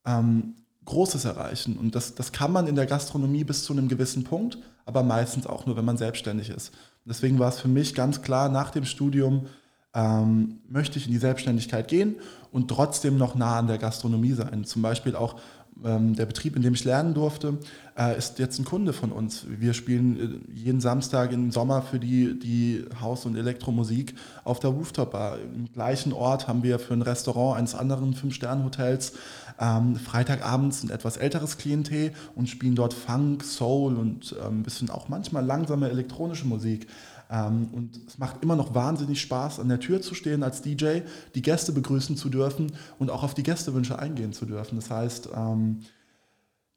ähm, 0.05 0.55
Großes 0.89 1.25
erreichen. 1.25 1.77
Und 1.77 1.95
das, 1.95 2.15
das 2.15 2.31
kann 2.31 2.51
man 2.51 2.67
in 2.67 2.75
der 2.75 2.87
Gastronomie 2.87 3.43
bis 3.43 3.63
zu 3.63 3.73
einem 3.73 3.87
gewissen 3.87 4.23
Punkt, 4.23 4.57
aber 4.85 5.03
meistens 5.03 5.45
auch 5.45 5.65
nur, 5.65 5.77
wenn 5.77 5.85
man 5.85 5.97
selbstständig 5.97 6.49
ist. 6.49 6.71
Deswegen 7.05 7.37
war 7.39 7.49
es 7.49 7.59
für 7.59 7.67
mich 7.67 7.93
ganz 7.95 8.21
klar, 8.21 8.49
nach 8.49 8.71
dem 8.71 8.85
Studium 8.85 9.45
ähm, 9.93 10.59
möchte 10.67 10.97
ich 10.97 11.05
in 11.05 11.11
die 11.11 11.19
Selbstständigkeit 11.19 11.87
gehen 11.87 12.15
und 12.51 12.69
trotzdem 12.69 13.17
noch 13.17 13.35
nah 13.35 13.59
an 13.59 13.67
der 13.67 13.77
Gastronomie 13.77 14.33
sein. 14.33 14.63
Zum 14.65 14.81
Beispiel 14.81 15.15
auch 15.15 15.39
der 15.83 16.25
Betrieb, 16.25 16.55
in 16.55 16.61
dem 16.61 16.73
ich 16.73 16.83
lernen 16.83 17.13
durfte, 17.13 17.57
äh, 17.97 18.17
ist 18.17 18.39
jetzt 18.39 18.59
ein 18.59 18.65
Kunde 18.65 18.93
von 18.93 19.11
uns. 19.11 19.45
Wir 19.47 19.73
spielen 19.73 20.43
äh, 20.55 20.59
jeden 20.59 20.81
Samstag 20.81 21.31
im 21.31 21.51
Sommer 21.51 21.81
für 21.81 21.99
die, 21.99 22.39
die 22.39 22.85
Haus- 23.01 23.25
und 23.25 23.35
Elektromusik 23.35 24.13
auf 24.43 24.59
der 24.59 24.71
Rooftop-Bar. 24.71 25.39
Im 25.39 25.71
gleichen 25.71 26.13
Ort 26.13 26.47
haben 26.47 26.63
wir 26.63 26.79
für 26.79 26.93
ein 26.93 27.01
Restaurant 27.01 27.57
eines 27.57 27.75
anderen 27.75 28.13
Fünf-Sterne-Hotels 28.13 29.13
ähm, 29.59 29.95
Freitagabends 29.97 30.83
ein 30.83 30.89
etwas 30.89 31.17
älteres 31.17 31.57
Klientel 31.57 32.13
und 32.35 32.49
spielen 32.49 32.75
dort 32.75 32.93
Funk, 32.93 33.43
Soul 33.43 33.97
und 33.97 34.35
ähm, 34.39 34.59
ein 34.59 34.63
bisschen 34.63 34.89
auch 34.89 35.09
manchmal 35.09 35.45
langsame 35.45 35.89
elektronische 35.89 36.47
Musik. 36.47 36.87
Ähm, 37.29 37.69
und 37.71 37.99
es 38.07 38.17
macht 38.17 38.41
immer 38.41 38.55
noch 38.55 38.73
wahnsinnig 38.73 39.21
Spaß, 39.21 39.59
an 39.59 39.69
der 39.69 39.79
Tür 39.79 40.01
zu 40.01 40.15
stehen 40.15 40.43
als 40.43 40.61
DJ, 40.61 41.01
die 41.35 41.41
Gäste 41.41 41.71
begrüßen 41.71 42.17
zu 42.17 42.29
dürfen 42.29 42.71
und 42.97 43.11
auch 43.11 43.23
auf 43.23 43.33
die 43.33 43.43
Gästewünsche 43.43 43.99
eingehen 43.99 44.33
zu 44.33 44.45
dürfen. 44.45 44.77
Das 44.77 44.89
heißt, 44.89 45.29
ähm, 45.35 45.81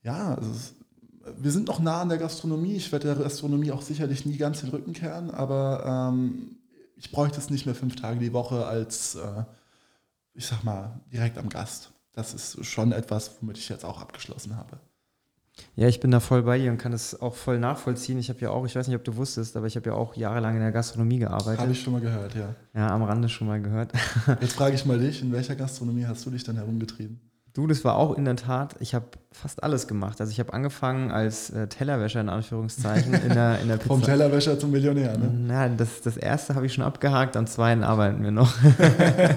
ja, 0.03 0.35
ist, 0.35 0.75
wir 1.39 1.53
sind 1.53 1.69
noch 1.69 1.81
nah 1.81 2.03
an 2.03 2.09
der 2.09 2.19
Gastronomie. 2.19 2.75
Ich 2.75 2.93
werde 2.93 3.15
der 3.15 3.25
Gastronomie 3.25 3.71
auch 3.71 3.83
sicherlich 3.83 4.27
nie 4.27 4.37
ganz 4.37 4.61
den 4.61 4.71
Rücken 4.71 4.93
kehren, 4.93 5.31
aber 5.31 6.11
ähm, 6.13 6.57
ich 6.97 7.11
bräuchte 7.11 7.39
es 7.39 7.51
nicht 7.51 7.65
mehr 7.65 7.75
fünf 7.75 7.97
Tage 7.97 8.21
die 8.21 8.33
Woche 8.33 8.67
als, 8.67 9.15
äh, 9.15 9.45
ich 10.35 10.47
sag 10.47 10.65
mal, 10.65 11.01
direkt 11.13 11.39
am 11.39 11.49
Gast. 11.49 11.93
Das 12.13 12.35
ist 12.35 12.65
schon 12.67 12.93
etwas, 12.93 13.31
womit 13.41 13.57
ich 13.57 13.69
jetzt 13.69 13.85
auch 13.85 14.01
abgeschlossen 14.01 14.57
habe. 14.57 14.81
Ja, 15.75 15.89
ich 15.89 16.01
bin 16.01 16.11
da 16.11 16.21
voll 16.21 16.43
bei 16.43 16.59
dir 16.59 16.71
und 16.71 16.79
kann 16.79 16.93
es 16.93 17.21
auch 17.21 17.35
voll 17.35 17.59
nachvollziehen. 17.59 18.19
Ich 18.19 18.29
habe 18.29 18.41
ja 18.41 18.51
auch, 18.51 18.65
ich 18.67 18.75
weiß 18.75 18.89
nicht, 18.89 18.97
ob 18.97 19.05
du 19.05 19.17
wusstest, 19.17 19.57
aber 19.57 19.67
ich 19.67 19.77
habe 19.77 19.91
ja 19.91 19.97
auch 19.97 20.15
jahrelang 20.15 20.55
in 20.55 20.61
der 20.61 20.73
Gastronomie 20.73 21.19
gearbeitet. 21.19 21.61
Habe 21.61 21.73
ich 21.73 21.81
schon 21.81 21.93
mal 21.93 22.01
gehört, 22.01 22.35
ja. 22.35 22.55
Ja, 22.75 22.89
am 22.89 23.03
Rande 23.03 23.29
schon 23.29 23.47
mal 23.47 23.61
gehört. 23.61 23.93
Jetzt 24.41 24.55
frage 24.55 24.75
ich 24.75 24.85
mal 24.85 24.99
dich, 24.99 25.23
in 25.23 25.33
welcher 25.33 25.55
Gastronomie 25.55 26.07
hast 26.07 26.25
du 26.27 26.31
dich 26.31 26.45
dann 26.45 26.57
herumgetrieben? 26.57 27.21
Du, 27.55 27.67
das 27.67 27.85
war 27.85 27.97
auch 27.97 28.17
in 28.17 28.25
der 28.25 28.37
Tat, 28.37 28.77
ich 28.81 28.95
habe 28.95 29.05
fast 29.31 29.63
alles 29.63 29.87
gemacht. 29.87 30.23
Also 30.23 30.31
ich 30.31 30.41
habe 30.41 30.55
angefangen 30.55 31.11
als 31.11 31.51
äh, 31.51 31.67
Tellerwäscher 31.67 32.23
in 32.23 32.31
Anführungszeichen 32.31 33.13
in 33.13 33.29
der, 33.29 33.61
in 33.61 33.69
der 33.69 33.77
Pizza. 33.77 33.89
Vom 33.89 34.03
Tellerwäscher 34.03 34.59
zum 34.59 34.71
Millionär, 34.71 35.19
ne? 35.19 35.31
Na, 35.35 35.69
das, 35.69 36.01
das 36.01 36.17
erste 36.17 36.55
habe 36.55 36.65
ich 36.65 36.73
schon 36.73 36.83
abgehakt, 36.83 37.37
am 37.37 37.47
zweiten 37.47 37.83
arbeiten 37.83 38.25
wir 38.25 38.31
noch. 38.31 38.55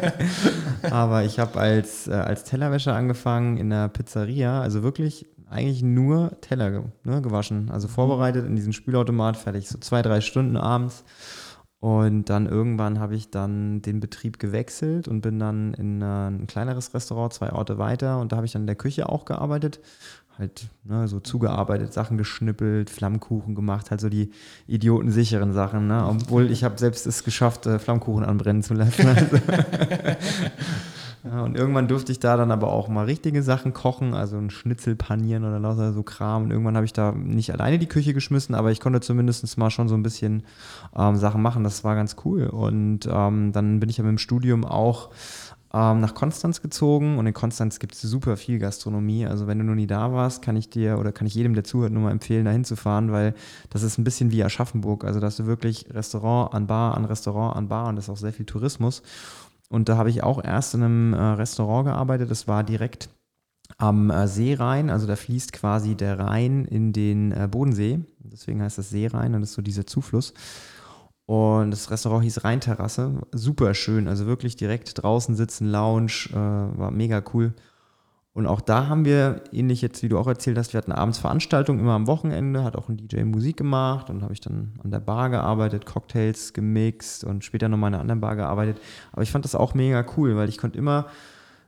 Aber 0.89 1.25
ich 1.25 1.39
habe 1.39 1.59
als, 1.59 2.07
äh, 2.07 2.13
als 2.13 2.45
Tellerwäscher 2.45 2.95
angefangen 2.95 3.57
in 3.57 3.69
der 3.69 3.89
Pizzeria, 3.89 4.61
also 4.61 4.81
wirklich 4.81 5.25
eigentlich 5.49 5.83
nur 5.83 6.39
Teller 6.41 6.85
ne, 7.03 7.21
gewaschen. 7.21 7.69
Also 7.69 7.87
vorbereitet 7.87 8.45
in 8.45 8.55
diesen 8.55 8.73
Spülautomat, 8.73 9.37
fertig, 9.37 9.67
so 9.67 9.77
zwei, 9.77 10.01
drei 10.01 10.21
Stunden 10.21 10.57
abends. 10.57 11.03
Und 11.79 12.31
dann 12.31 12.47
irgendwann 12.47 12.99
habe 12.99 13.15
ich 13.15 13.29
dann 13.29 13.81
den 13.81 13.99
Betrieb 13.99 14.39
gewechselt 14.39 15.07
und 15.07 15.21
bin 15.21 15.37
dann 15.37 15.73
in 15.75 16.01
ein 16.01 16.47
kleineres 16.47 16.93
Restaurant, 16.93 17.33
zwei 17.33 17.51
Orte 17.51 17.77
weiter. 17.77 18.19
Und 18.19 18.31
da 18.31 18.37
habe 18.37 18.45
ich 18.45 18.53
dann 18.53 18.63
in 18.63 18.67
der 18.67 18.75
Küche 18.75 19.07
auch 19.07 19.25
gearbeitet. 19.25 19.79
Halt 20.37 20.67
ne, 20.83 21.07
so 21.07 21.19
zugearbeitet, 21.19 21.93
Sachen 21.93 22.17
geschnippelt, 22.17 22.89
Flammkuchen 22.89 23.55
gemacht, 23.55 23.91
halt 23.91 24.01
so 24.01 24.09
die 24.09 24.31
idiotensicheren 24.67 25.53
Sachen. 25.53 25.87
Ne? 25.87 26.05
Obwohl 26.07 26.51
ich 26.51 26.63
habe 26.63 26.77
selbst 26.77 27.05
es 27.05 27.23
geschafft, 27.23 27.67
äh, 27.67 27.79
Flammkuchen 27.79 28.25
anbrennen 28.25 28.63
zu 28.63 28.73
lassen. 28.73 29.07
Ja, 31.25 31.41
und 31.41 31.57
irgendwann 31.57 31.87
durfte 31.87 32.11
ich 32.11 32.19
da 32.19 32.37
dann 32.37 32.51
aber 32.51 32.71
auch 32.71 32.87
mal 32.87 33.05
richtige 33.05 33.41
Sachen 33.41 33.73
kochen, 33.73 34.13
also 34.13 34.37
ein 34.37 34.51
Schnitzel 34.51 34.95
panieren 34.95 35.43
oder 35.43 35.91
so 35.91 36.03
Kram. 36.03 36.43
Und 36.43 36.51
irgendwann 36.51 36.75
habe 36.75 36.85
ich 36.85 36.93
da 36.93 37.13
nicht 37.13 37.51
alleine 37.51 37.79
die 37.79 37.87
Küche 37.87 38.13
geschmissen, 38.13 38.53
aber 38.53 38.71
ich 38.71 38.79
konnte 38.79 39.01
zumindest 39.01 39.57
mal 39.57 39.71
schon 39.71 39.87
so 39.87 39.95
ein 39.95 40.03
bisschen 40.03 40.43
ähm, 40.95 41.15
Sachen 41.15 41.41
machen. 41.41 41.63
Das 41.63 41.83
war 41.83 41.95
ganz 41.95 42.15
cool. 42.25 42.45
Und 42.47 43.09
ähm, 43.11 43.51
dann 43.53 43.79
bin 43.79 43.89
ich 43.89 43.97
ja 43.97 44.03
mit 44.03 44.11
dem 44.11 44.17
Studium 44.19 44.65
auch 44.65 45.09
ähm, 45.75 45.99
nach 45.99 46.13
Konstanz 46.13 46.61
gezogen 46.61 47.17
und 47.17 47.27
in 47.27 47.33
Konstanz 47.33 47.79
gibt 47.79 47.95
es 47.95 48.01
super 48.01 48.37
viel 48.37 48.59
Gastronomie. 48.59 49.25
Also 49.25 49.45
wenn 49.45 49.57
du 49.57 49.65
noch 49.65 49.75
nie 49.75 49.87
da 49.87 50.13
warst, 50.13 50.41
kann 50.41 50.55
ich 50.55 50.69
dir 50.69 50.97
oder 50.99 51.11
kann 51.11 51.27
ich 51.27 51.35
jedem, 51.35 51.53
der 51.53 51.65
zuhört, 51.65 51.91
nur 51.91 52.03
mal 52.03 52.11
empfehlen, 52.11 52.45
da 52.45 52.51
hinzufahren, 52.51 53.11
weil 53.11 53.33
das 53.71 53.83
ist 53.83 53.97
ein 53.97 54.05
bisschen 54.05 54.31
wie 54.31 54.43
Aschaffenburg. 54.43 55.03
Also 55.03 55.19
da 55.19 55.27
hast 55.27 55.39
du 55.39 55.47
wirklich 55.47 55.87
Restaurant 55.91 56.53
an 56.53 56.67
Bar 56.67 56.95
an 56.95 57.03
Restaurant 57.03 57.57
an 57.57 57.67
Bar 57.67 57.89
und 57.89 57.97
das 57.97 58.05
ist 58.05 58.09
auch 58.09 58.17
sehr 58.17 58.31
viel 58.31 58.45
Tourismus. 58.45 59.01
Und 59.69 59.89
da 59.89 59.97
habe 59.97 60.09
ich 60.09 60.23
auch 60.23 60.43
erst 60.43 60.73
in 60.75 60.83
einem 60.83 61.13
äh, 61.13 61.17
Restaurant 61.17 61.87
gearbeitet. 61.87 62.29
Das 62.29 62.47
war 62.47 62.63
direkt 62.63 63.09
am 63.77 64.09
äh, 64.09 64.27
Seerhein. 64.27 64.89
Also 64.89 65.07
da 65.07 65.15
fließt 65.15 65.53
quasi 65.53 65.95
der 65.95 66.19
Rhein 66.19 66.65
in 66.65 66.93
den 66.93 67.31
äh, 67.31 67.47
Bodensee. 67.49 67.99
Deswegen 68.19 68.61
heißt 68.61 68.77
das 68.77 68.89
Seerhein 68.89 69.33
und 69.33 69.41
das 69.41 69.51
ist 69.51 69.55
so 69.55 69.61
dieser 69.61 69.87
Zufluss. 69.87 70.33
Und 71.27 71.71
das 71.71 71.89
Restaurant 71.89 72.23
hieß 72.23 72.43
Rheinterrasse. 72.43 73.21
Super 73.31 73.73
schön. 73.73 74.07
Also 74.07 74.27
wirklich 74.27 74.55
direkt 74.55 75.01
draußen 75.01 75.35
sitzen, 75.35 75.71
Lounge. 75.71 76.29
War 76.31 76.91
mega 76.91 77.23
cool. 77.33 77.55
Und 78.35 78.47
auch 78.47 78.59
da 78.59 78.87
haben 78.87 79.05
wir, 79.05 79.43
ähnlich 79.53 79.81
jetzt 79.81 80.03
wie 80.03 80.09
du 80.09 80.19
auch 80.19 80.27
erzählt 80.27 80.57
hast, 80.57 80.73
wir 80.73 80.77
hatten 80.77 80.91
abends 80.91 81.19
Veranstaltungen 81.19 81.79
immer 81.79 81.93
am 81.93 82.05
Wochenende, 82.05 82.65
hat 82.65 82.75
auch 82.75 82.89
ein 82.89 82.97
DJ 82.97 83.23
Musik 83.23 83.55
gemacht 83.55 84.09
und 84.09 84.23
habe 84.23 84.33
ich 84.33 84.41
dann 84.41 84.73
an 84.83 84.91
der 84.91 84.99
Bar 84.99 85.29
gearbeitet, 85.29 85.85
Cocktails 85.85 86.51
gemixt 86.51 87.23
und 87.23 87.45
später 87.45 87.69
nochmal 87.69 87.91
in 87.91 87.93
einer 87.93 88.01
anderen 88.01 88.19
Bar 88.19 88.35
gearbeitet. 88.35 88.81
Aber 89.13 89.21
ich 89.21 89.31
fand 89.31 89.45
das 89.45 89.55
auch 89.55 89.73
mega 89.73 90.05
cool, 90.17 90.35
weil 90.35 90.49
ich 90.49 90.57
konnte 90.57 90.77
immer 90.77 91.05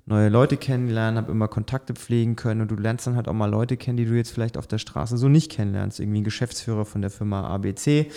neue 0.08 0.30
Leute 0.30 0.56
kennenlernen, 0.56 1.18
habe 1.18 1.34
immer 1.34 1.50
Kontakte 1.50 1.94
pflegen 1.94 2.38
können 2.38 2.62
und 2.62 2.72
du 2.72 2.76
lernst 2.76 3.06
dann 3.06 3.18
halt 3.18 3.28
auch 3.28 3.34
mal 3.34 3.50
Leute 3.50 3.76
kennen, 3.76 3.98
die 3.98 4.06
du 4.06 4.14
jetzt 4.14 4.32
vielleicht 4.32 4.58
auf 4.58 4.66
der 4.66 4.78
Straße 4.78 5.18
so 5.18 5.28
nicht 5.28 5.52
kennenlernst. 5.52 6.00
Irgendwie 6.00 6.22
ein 6.22 6.24
Geschäftsführer 6.24 6.86
von 6.86 7.02
der 7.02 7.12
Firma 7.12 7.46
ABC. 7.48 8.10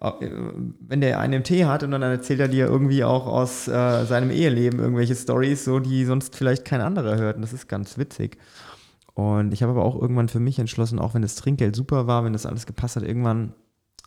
Äh, 0.00 0.12
wenn 0.80 1.00
der 1.00 1.20
einen 1.20 1.34
im 1.34 1.44
Tee 1.44 1.64
hat 1.64 1.84
und 1.84 1.92
dann 1.92 2.02
erzählt 2.02 2.40
er 2.40 2.48
dir 2.48 2.66
irgendwie 2.66 3.04
auch 3.04 3.28
aus 3.28 3.68
äh, 3.68 4.04
seinem 4.04 4.32
Eheleben 4.32 4.80
irgendwelche 4.80 5.14
Stories, 5.14 5.64
so 5.64 5.78
die 5.78 6.04
sonst 6.04 6.34
vielleicht 6.34 6.64
kein 6.64 6.80
anderer 6.80 7.16
hört. 7.16 7.36
Und 7.36 7.42
das 7.42 7.52
ist 7.52 7.68
ganz 7.68 7.96
witzig. 7.96 8.38
Und 9.14 9.52
ich 9.52 9.62
habe 9.62 9.70
aber 9.70 9.84
auch 9.84 10.00
irgendwann 10.00 10.28
für 10.28 10.40
mich 10.40 10.58
entschlossen, 10.58 10.98
auch 10.98 11.14
wenn 11.14 11.22
das 11.22 11.36
Trinkgeld 11.36 11.76
super 11.76 12.08
war, 12.08 12.24
wenn 12.24 12.32
das 12.32 12.44
alles 12.44 12.66
gepasst 12.66 12.96
hat, 12.96 13.04
irgendwann 13.04 13.54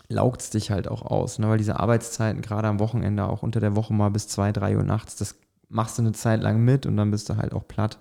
laugt 0.09 0.41
es 0.41 0.49
dich 0.49 0.71
halt 0.71 0.89
auch 0.89 1.03
aus. 1.03 1.39
Ne? 1.39 1.47
Weil 1.47 1.57
diese 1.57 1.79
Arbeitszeiten, 1.79 2.41
gerade 2.41 2.67
am 2.67 2.81
Wochenende, 2.81 3.29
auch 3.29 3.43
unter 3.43 3.61
der 3.61 3.77
Woche 3.77 3.93
mal 3.93 4.09
bis 4.09 4.27
zwei, 4.27 4.51
drei 4.51 4.75
Uhr 4.75 4.83
nachts, 4.83 5.15
das 5.15 5.35
machst 5.69 5.97
du 5.97 6.01
eine 6.01 6.11
Zeit 6.11 6.41
lang 6.41 6.63
mit 6.63 6.85
und 6.85 6.97
dann 6.97 7.11
bist 7.11 7.29
du 7.29 7.37
halt 7.37 7.53
auch 7.53 7.67
platt. 7.67 7.99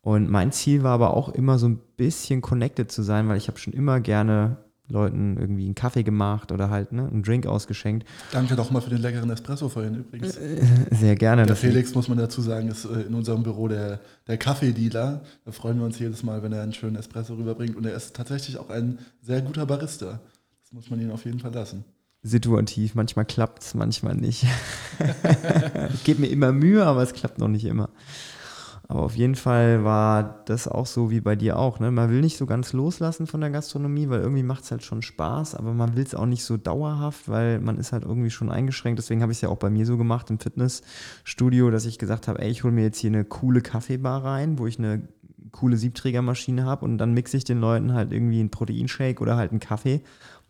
Und 0.00 0.28
mein 0.30 0.52
Ziel 0.52 0.82
war 0.82 0.92
aber 0.92 1.14
auch 1.14 1.28
immer 1.28 1.58
so 1.58 1.68
ein 1.68 1.80
bisschen 1.96 2.40
connected 2.40 2.90
zu 2.90 3.02
sein, 3.02 3.28
weil 3.28 3.36
ich 3.36 3.48
habe 3.48 3.58
schon 3.58 3.72
immer 3.72 4.00
gerne 4.00 4.56
Leuten 4.90 5.36
irgendwie 5.36 5.66
einen 5.66 5.74
Kaffee 5.74 6.02
gemacht 6.02 6.50
oder 6.50 6.70
halt 6.70 6.92
ne, 6.92 7.06
einen 7.06 7.22
Drink 7.22 7.46
ausgeschenkt. 7.46 8.06
Danke 8.32 8.56
doch 8.56 8.70
mal 8.70 8.80
für 8.80 8.90
den 8.90 9.02
leckeren 9.02 9.28
Espresso 9.28 9.68
vorhin 9.68 9.96
übrigens. 9.96 10.36
Äh, 10.36 10.62
sehr 10.90 11.14
gerne. 11.14 11.44
Der 11.44 11.56
Felix, 11.56 11.94
muss 11.94 12.08
man 12.08 12.16
dazu 12.16 12.40
sagen, 12.40 12.68
ist 12.68 12.86
äh, 12.86 13.02
in 13.02 13.14
unserem 13.14 13.42
Büro 13.42 13.68
der, 13.68 14.00
der 14.26 14.38
Kaffeedealer. 14.38 15.22
Da 15.44 15.52
freuen 15.52 15.78
wir 15.78 15.84
uns 15.84 15.98
jedes 15.98 16.22
Mal, 16.22 16.42
wenn 16.42 16.52
er 16.52 16.62
einen 16.62 16.72
schönen 16.72 16.96
Espresso 16.96 17.34
rüberbringt. 17.34 17.76
Und 17.76 17.84
er 17.84 17.94
ist 17.94 18.16
tatsächlich 18.16 18.56
auch 18.56 18.70
ein 18.70 18.98
sehr 19.20 19.42
guter 19.42 19.66
Barista. 19.66 20.20
Das 20.62 20.72
muss 20.72 20.88
man 20.90 21.00
ihm 21.00 21.10
auf 21.10 21.24
jeden 21.26 21.40
Fall 21.40 21.52
lassen. 21.52 21.84
Situativ, 22.22 22.94
manchmal 22.94 23.24
klappt 23.24 23.62
es, 23.62 23.74
manchmal 23.74 24.14
nicht. 24.14 24.44
ich 25.94 26.04
gebe 26.04 26.22
mir 26.22 26.28
immer 26.28 26.52
Mühe, 26.52 26.84
aber 26.84 27.02
es 27.02 27.12
klappt 27.12 27.38
noch 27.38 27.48
nicht 27.48 27.64
immer. 27.64 27.90
Aber 28.90 29.02
auf 29.02 29.16
jeden 29.16 29.34
Fall 29.34 29.84
war 29.84 30.42
das 30.46 30.66
auch 30.66 30.86
so 30.86 31.10
wie 31.10 31.20
bei 31.20 31.36
dir 31.36 31.58
auch. 31.58 31.78
Ne? 31.78 31.90
Man 31.90 32.08
will 32.10 32.22
nicht 32.22 32.38
so 32.38 32.46
ganz 32.46 32.72
loslassen 32.72 33.26
von 33.26 33.42
der 33.42 33.50
Gastronomie, 33.50 34.08
weil 34.08 34.20
irgendwie 34.20 34.42
macht 34.42 34.64
es 34.64 34.70
halt 34.70 34.82
schon 34.82 35.02
Spaß, 35.02 35.54
aber 35.56 35.74
man 35.74 35.94
will 35.94 36.04
es 36.04 36.14
auch 36.14 36.24
nicht 36.24 36.42
so 36.42 36.56
dauerhaft, 36.56 37.28
weil 37.28 37.60
man 37.60 37.76
ist 37.76 37.92
halt 37.92 38.04
irgendwie 38.04 38.30
schon 38.30 38.50
eingeschränkt. 38.50 38.98
Deswegen 38.98 39.20
habe 39.20 39.30
ich 39.30 39.38
es 39.38 39.42
ja 39.42 39.50
auch 39.50 39.58
bei 39.58 39.68
mir 39.68 39.84
so 39.84 39.98
gemacht 39.98 40.30
im 40.30 40.40
Fitnessstudio, 40.40 41.70
dass 41.70 41.84
ich 41.84 41.98
gesagt 41.98 42.28
habe, 42.28 42.40
ey, 42.40 42.50
ich 42.50 42.64
hole 42.64 42.72
mir 42.72 42.84
jetzt 42.84 42.98
hier 42.98 43.10
eine 43.10 43.26
coole 43.26 43.60
Kaffeebar 43.60 44.24
rein, 44.24 44.58
wo 44.58 44.66
ich 44.66 44.78
eine 44.78 45.06
coole 45.52 45.76
Siebträgermaschine 45.76 46.64
habe 46.64 46.84
und 46.84 46.96
dann 46.96 47.12
mixe 47.12 47.36
ich 47.36 47.44
den 47.44 47.60
Leuten 47.60 47.92
halt 47.92 48.12
irgendwie 48.12 48.40
einen 48.40 48.50
Proteinshake 48.50 49.20
oder 49.20 49.36
halt 49.36 49.50
einen 49.50 49.60
Kaffee. 49.60 50.02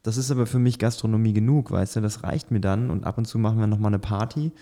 Das 0.02 0.16
ist 0.16 0.30
aber 0.30 0.46
für 0.46 0.58
mich 0.58 0.78
Gastronomie 0.78 1.32
genug, 1.32 1.70
weißt 1.70 1.96
du, 1.96 2.00
das 2.00 2.22
reicht 2.22 2.50
mir 2.50 2.60
dann 2.60 2.90
und 2.90 3.04
ab 3.04 3.18
und 3.18 3.26
zu 3.26 3.38
machen 3.38 3.58
wir 3.58 3.66
nochmal 3.66 3.90
eine 3.90 3.98
Party 3.98 4.52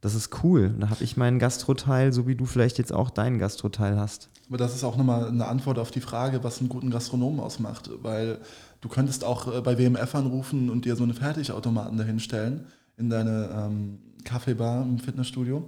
das 0.00 0.14
ist 0.14 0.44
cool. 0.44 0.74
Da 0.78 0.90
habe 0.90 1.02
ich 1.02 1.16
meinen 1.16 1.38
Gastroteil, 1.38 2.12
so 2.12 2.26
wie 2.26 2.36
du 2.36 2.44
vielleicht 2.44 2.78
jetzt 2.78 2.92
auch 2.92 3.10
deinen 3.10 3.38
Gastroteil 3.38 3.98
hast. 3.98 4.28
Aber 4.48 4.58
das 4.58 4.74
ist 4.74 4.84
auch 4.84 4.96
nochmal 4.96 5.26
eine 5.26 5.46
Antwort 5.46 5.78
auf 5.78 5.90
die 5.90 6.00
Frage, 6.00 6.44
was 6.44 6.60
einen 6.60 6.68
guten 6.68 6.90
Gastronomen 6.90 7.40
ausmacht. 7.40 7.90
Weil 8.02 8.38
du 8.80 8.88
könntest 8.88 9.24
auch 9.24 9.52
äh, 9.52 9.60
bei 9.60 9.78
WMF 9.78 10.14
anrufen 10.14 10.70
und 10.70 10.84
dir 10.84 10.96
so 10.96 11.02
eine 11.02 11.14
Fertigautomaten 11.14 11.96
dahinstellen 11.98 12.66
in 12.96 13.10
deine 13.10 13.50
ähm, 13.52 13.98
Kaffeebar 14.24 14.82
im 14.82 14.98
Fitnessstudio. 14.98 15.66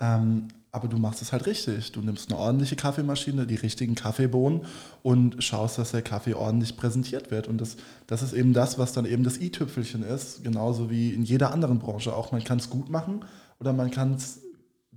Ähm, 0.00 0.48
aber 0.76 0.88
du 0.88 0.98
machst 0.98 1.22
es 1.22 1.32
halt 1.32 1.46
richtig. 1.46 1.92
Du 1.92 2.02
nimmst 2.02 2.30
eine 2.30 2.38
ordentliche 2.38 2.76
Kaffeemaschine, 2.76 3.46
die 3.46 3.54
richtigen 3.54 3.94
Kaffeebohnen 3.94 4.60
und 5.02 5.42
schaust, 5.42 5.78
dass 5.78 5.92
der 5.92 6.02
Kaffee 6.02 6.34
ordentlich 6.34 6.76
präsentiert 6.76 7.30
wird. 7.30 7.48
Und 7.48 7.58
das, 7.62 7.78
das 8.06 8.22
ist 8.22 8.34
eben 8.34 8.52
das, 8.52 8.78
was 8.78 8.92
dann 8.92 9.06
eben 9.06 9.24
das 9.24 9.38
i-Tüpfelchen 9.38 10.02
ist, 10.02 10.44
genauso 10.44 10.90
wie 10.90 11.14
in 11.14 11.24
jeder 11.24 11.50
anderen 11.54 11.78
Branche 11.78 12.14
auch. 12.14 12.30
Man 12.30 12.44
kann 12.44 12.58
es 12.58 12.68
gut 12.68 12.90
machen, 12.90 13.24
oder 13.58 13.72
man 13.72 13.90
kann 13.90 14.16
es 14.16 14.42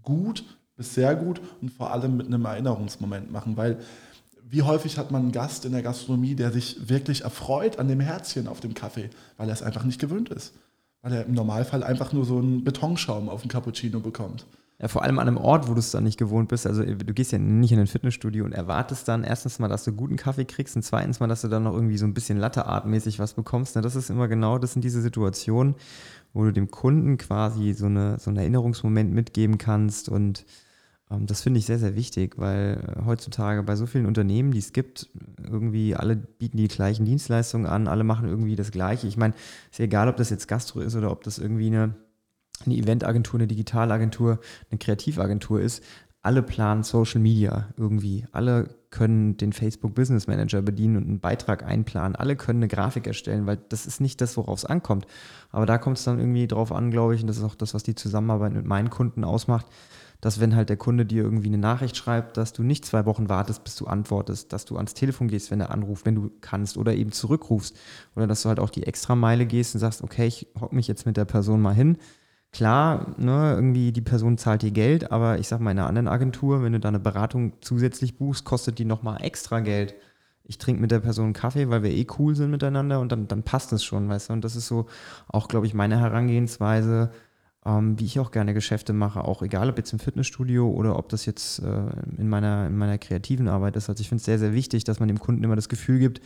gut 0.03 0.43
bis 0.75 0.95
sehr 0.95 1.15
gut 1.15 1.39
und 1.61 1.71
vor 1.71 1.91
allem 1.91 2.17
mit 2.17 2.27
einem 2.27 2.43
Erinnerungsmoment 2.43 3.31
machen, 3.31 3.55
weil 3.55 3.79
wie 4.49 4.63
häufig 4.63 4.97
hat 4.97 5.11
man 5.11 5.21
einen 5.21 5.31
Gast 5.31 5.63
in 5.63 5.71
der 5.71 5.81
Gastronomie, 5.81 6.35
der 6.35 6.51
sich 6.51 6.89
wirklich 6.89 7.21
erfreut 7.21 7.79
an 7.79 7.87
dem 7.87 8.01
Herzchen 8.01 8.49
auf 8.49 8.59
dem 8.59 8.73
Kaffee, 8.73 9.11
weil 9.37 9.47
er 9.47 9.53
es 9.53 9.63
einfach 9.63 9.85
nicht 9.85 10.01
gewöhnt 10.01 10.27
ist. 10.27 10.53
Weil 11.01 11.13
er 11.13 11.25
im 11.25 11.35
Normalfall 11.35 11.83
einfach 11.83 12.11
nur 12.11 12.25
so 12.25 12.39
einen 12.39 12.65
Betonschaum 12.65 13.29
auf 13.29 13.43
dem 13.43 13.49
Cappuccino 13.49 14.01
bekommt. 14.01 14.45
Ja, 14.81 14.87
vor 14.87 15.03
allem 15.03 15.19
an 15.19 15.27
einem 15.27 15.37
Ort, 15.37 15.67
wo 15.67 15.73
du 15.73 15.79
es 15.79 15.91
dann 15.91 16.05
nicht 16.05 16.17
gewohnt 16.17 16.47
bist. 16.47 16.65
Also 16.65 16.83
du 16.83 17.13
gehst 17.13 17.33
ja 17.33 17.37
nicht 17.37 17.73
in 17.73 17.79
ein 17.79 17.87
Fitnessstudio 17.87 18.45
und 18.45 18.53
erwartest 18.53 19.09
dann 19.09 19.25
erstens 19.25 19.59
mal, 19.59 19.67
dass 19.67 19.83
du 19.83 19.91
guten 19.91 20.15
Kaffee 20.15 20.45
kriegst 20.45 20.77
und 20.77 20.83
zweitens 20.83 21.19
mal, 21.19 21.27
dass 21.27 21.41
du 21.41 21.49
dann 21.49 21.63
noch 21.63 21.73
irgendwie 21.73 21.97
so 21.97 22.05
ein 22.05 22.13
bisschen 22.13 22.37
Latteartmäßig 22.37 23.19
was 23.19 23.33
bekommst. 23.33 23.75
das 23.75 23.95
ist 23.95 24.09
immer 24.09 24.29
genau, 24.29 24.57
das 24.57 24.71
sind 24.73 24.83
diese 24.85 25.01
Situationen, 25.01 25.75
wo 26.31 26.45
du 26.45 26.53
dem 26.53 26.71
Kunden 26.71 27.17
quasi 27.17 27.73
so, 27.73 27.87
eine, 27.87 28.19
so 28.19 28.29
einen 28.29 28.37
Erinnerungsmoment 28.37 29.13
mitgeben 29.13 29.57
kannst. 29.57 30.07
Und 30.07 30.45
ähm, 31.11 31.25
das 31.25 31.41
finde 31.41 31.59
ich 31.59 31.65
sehr, 31.65 31.79
sehr 31.79 31.95
wichtig, 31.95 32.37
weil 32.37 32.81
äh, 32.97 33.05
heutzutage 33.05 33.63
bei 33.63 33.75
so 33.75 33.85
vielen 33.85 34.05
Unternehmen, 34.05 34.51
die 34.51 34.59
es 34.59 34.71
gibt, 34.71 35.09
irgendwie 35.43 35.95
alle 35.95 36.15
bieten 36.15 36.55
die 36.55 36.69
gleichen 36.69 37.05
Dienstleistungen 37.05 37.65
an, 37.65 37.89
alle 37.89 38.05
machen 38.05 38.29
irgendwie 38.29 38.55
das 38.55 38.71
Gleiche. 38.71 39.07
Ich 39.07 39.17
meine, 39.17 39.33
ist 39.71 39.79
ja 39.79 39.85
egal, 39.85 40.07
ob 40.07 40.15
das 40.15 40.29
jetzt 40.29 40.47
Gastro 40.47 40.79
ist 40.79 40.95
oder 40.95 41.11
ob 41.11 41.23
das 41.25 41.37
irgendwie 41.37 41.67
eine, 41.67 41.95
eine 42.65 42.75
Eventagentur, 42.75 43.39
eine 43.39 43.47
Digitalagentur, 43.47 44.39
eine 44.69 44.77
Kreativagentur 44.79 45.61
ist 45.61 45.83
alle 46.21 46.43
planen 46.43 46.83
Social 46.83 47.21
Media 47.21 47.69
irgendwie. 47.77 48.25
Alle 48.31 48.75
können 48.89 49.37
den 49.37 49.53
Facebook 49.53 49.95
Business 49.95 50.27
Manager 50.27 50.61
bedienen 50.61 50.97
und 50.97 51.03
einen 51.03 51.19
Beitrag 51.19 51.63
einplanen. 51.63 52.15
Alle 52.15 52.35
können 52.35 52.59
eine 52.59 52.67
Grafik 52.67 53.07
erstellen, 53.07 53.45
weil 53.45 53.57
das 53.69 53.85
ist 53.85 54.01
nicht 54.01 54.19
das, 54.19 54.35
worauf 54.35 54.59
es 54.59 54.65
ankommt. 54.65 55.05
Aber 55.51 55.65
da 55.65 55.77
kommt 55.77 55.97
es 55.97 56.03
dann 56.03 56.19
irgendwie 56.19 56.47
drauf 56.47 56.71
an, 56.71 56.91
glaube 56.91 57.15
ich, 57.15 57.21
und 57.21 57.27
das 57.27 57.37
ist 57.37 57.43
auch 57.43 57.55
das, 57.55 57.73
was 57.73 57.83
die 57.83 57.95
Zusammenarbeit 57.95 58.51
mit 58.53 58.65
meinen 58.65 58.89
Kunden 58.89 59.23
ausmacht, 59.23 59.67
dass 60.19 60.41
wenn 60.41 60.55
halt 60.55 60.67
der 60.67 60.75
Kunde 60.75 61.05
dir 61.05 61.23
irgendwie 61.23 61.47
eine 61.47 61.57
Nachricht 61.57 61.95
schreibt, 61.95 62.35
dass 62.35 62.51
du 62.51 62.63
nicht 62.63 62.83
zwei 62.83 63.05
Wochen 63.05 63.29
wartest, 63.29 63.63
bis 63.63 63.75
du 63.77 63.87
antwortest, 63.87 64.51
dass 64.51 64.65
du 64.65 64.75
ans 64.75 64.95
Telefon 64.95 65.29
gehst, 65.29 65.51
wenn 65.51 65.61
er 65.61 65.71
anruft, 65.71 66.05
wenn 66.05 66.15
du 66.15 66.31
kannst 66.41 66.75
oder 66.75 66.93
eben 66.93 67.13
zurückrufst 67.13 67.77
oder 68.17 68.27
dass 68.27 68.41
du 68.41 68.49
halt 68.49 68.59
auch 68.59 68.69
die 68.69 68.85
extra 68.85 69.15
Meile 69.15 69.45
gehst 69.45 69.73
und 69.75 69.79
sagst, 69.79 70.03
okay, 70.03 70.27
ich 70.27 70.47
hock 70.59 70.73
mich 70.73 70.89
jetzt 70.89 71.05
mit 71.05 71.15
der 71.15 71.23
Person 71.23 71.61
mal 71.61 71.73
hin, 71.73 71.97
Klar, 72.51 73.13
ne, 73.17 73.53
irgendwie 73.53 73.91
die 73.91 74.01
Person 74.01 74.37
zahlt 74.39 74.63
dir 74.63 74.71
Geld, 74.71 75.11
aber 75.11 75.37
ich 75.37 75.47
sag 75.47 75.59
mal, 75.61 75.71
in 75.71 75.77
einer 75.77 75.87
anderen 75.87 76.07
Agentur, 76.07 76.63
wenn 76.63 76.73
du 76.73 76.79
da 76.79 76.87
eine 76.87 76.99
Beratung 76.99 77.53
zusätzlich 77.61 78.17
buchst, 78.17 78.43
kostet 78.43 78.79
die 78.79 78.85
nochmal 78.85 79.23
extra 79.23 79.59
Geld. 79.59 79.93
Ich 80.43 80.57
trinke 80.57 80.81
mit 80.81 80.89
der 80.89 80.99
Person 80.99 81.33
Kaffee, 81.33 81.69
weil 81.69 81.83
wir 81.83 81.91
eh 81.91 82.07
cool 82.17 82.35
sind 82.35 82.49
miteinander 82.49 82.99
und 83.01 83.11
dann, 83.11 83.27
dann 83.27 83.43
passt 83.43 83.71
es 83.71 83.83
schon, 83.83 84.09
weißt 84.09 84.29
du? 84.29 84.33
Und 84.33 84.43
das 84.43 84.55
ist 84.55 84.67
so 84.67 84.87
auch, 85.27 85.47
glaube 85.47 85.67
ich, 85.67 85.75
meine 85.75 85.99
Herangehensweise, 85.99 87.11
ähm, 87.65 87.99
wie 87.99 88.05
ich 88.05 88.19
auch 88.19 88.31
gerne 88.31 88.55
Geschäfte 88.55 88.93
mache, 88.93 89.23
auch 89.23 89.43
egal 89.43 89.69
ob 89.69 89.77
jetzt 89.77 89.93
im 89.93 89.99
Fitnessstudio 89.99 90.67
oder 90.71 90.97
ob 90.97 91.09
das 91.09 91.27
jetzt 91.27 91.59
äh, 91.59 91.83
in, 92.17 92.29
meiner, 92.29 92.65
in 92.65 92.77
meiner 92.77 92.97
kreativen 92.97 93.47
Arbeit 93.47 93.75
ist. 93.75 93.89
Also 93.89 94.01
ich 94.01 94.09
finde 94.09 94.21
es 94.21 94.25
sehr, 94.25 94.39
sehr 94.39 94.53
wichtig, 94.53 94.85
dass 94.85 94.99
man 94.99 95.07
dem 95.07 95.19
Kunden 95.19 95.43
immer 95.43 95.55
das 95.55 95.69
Gefühl 95.69 95.99
gibt, 95.99 96.19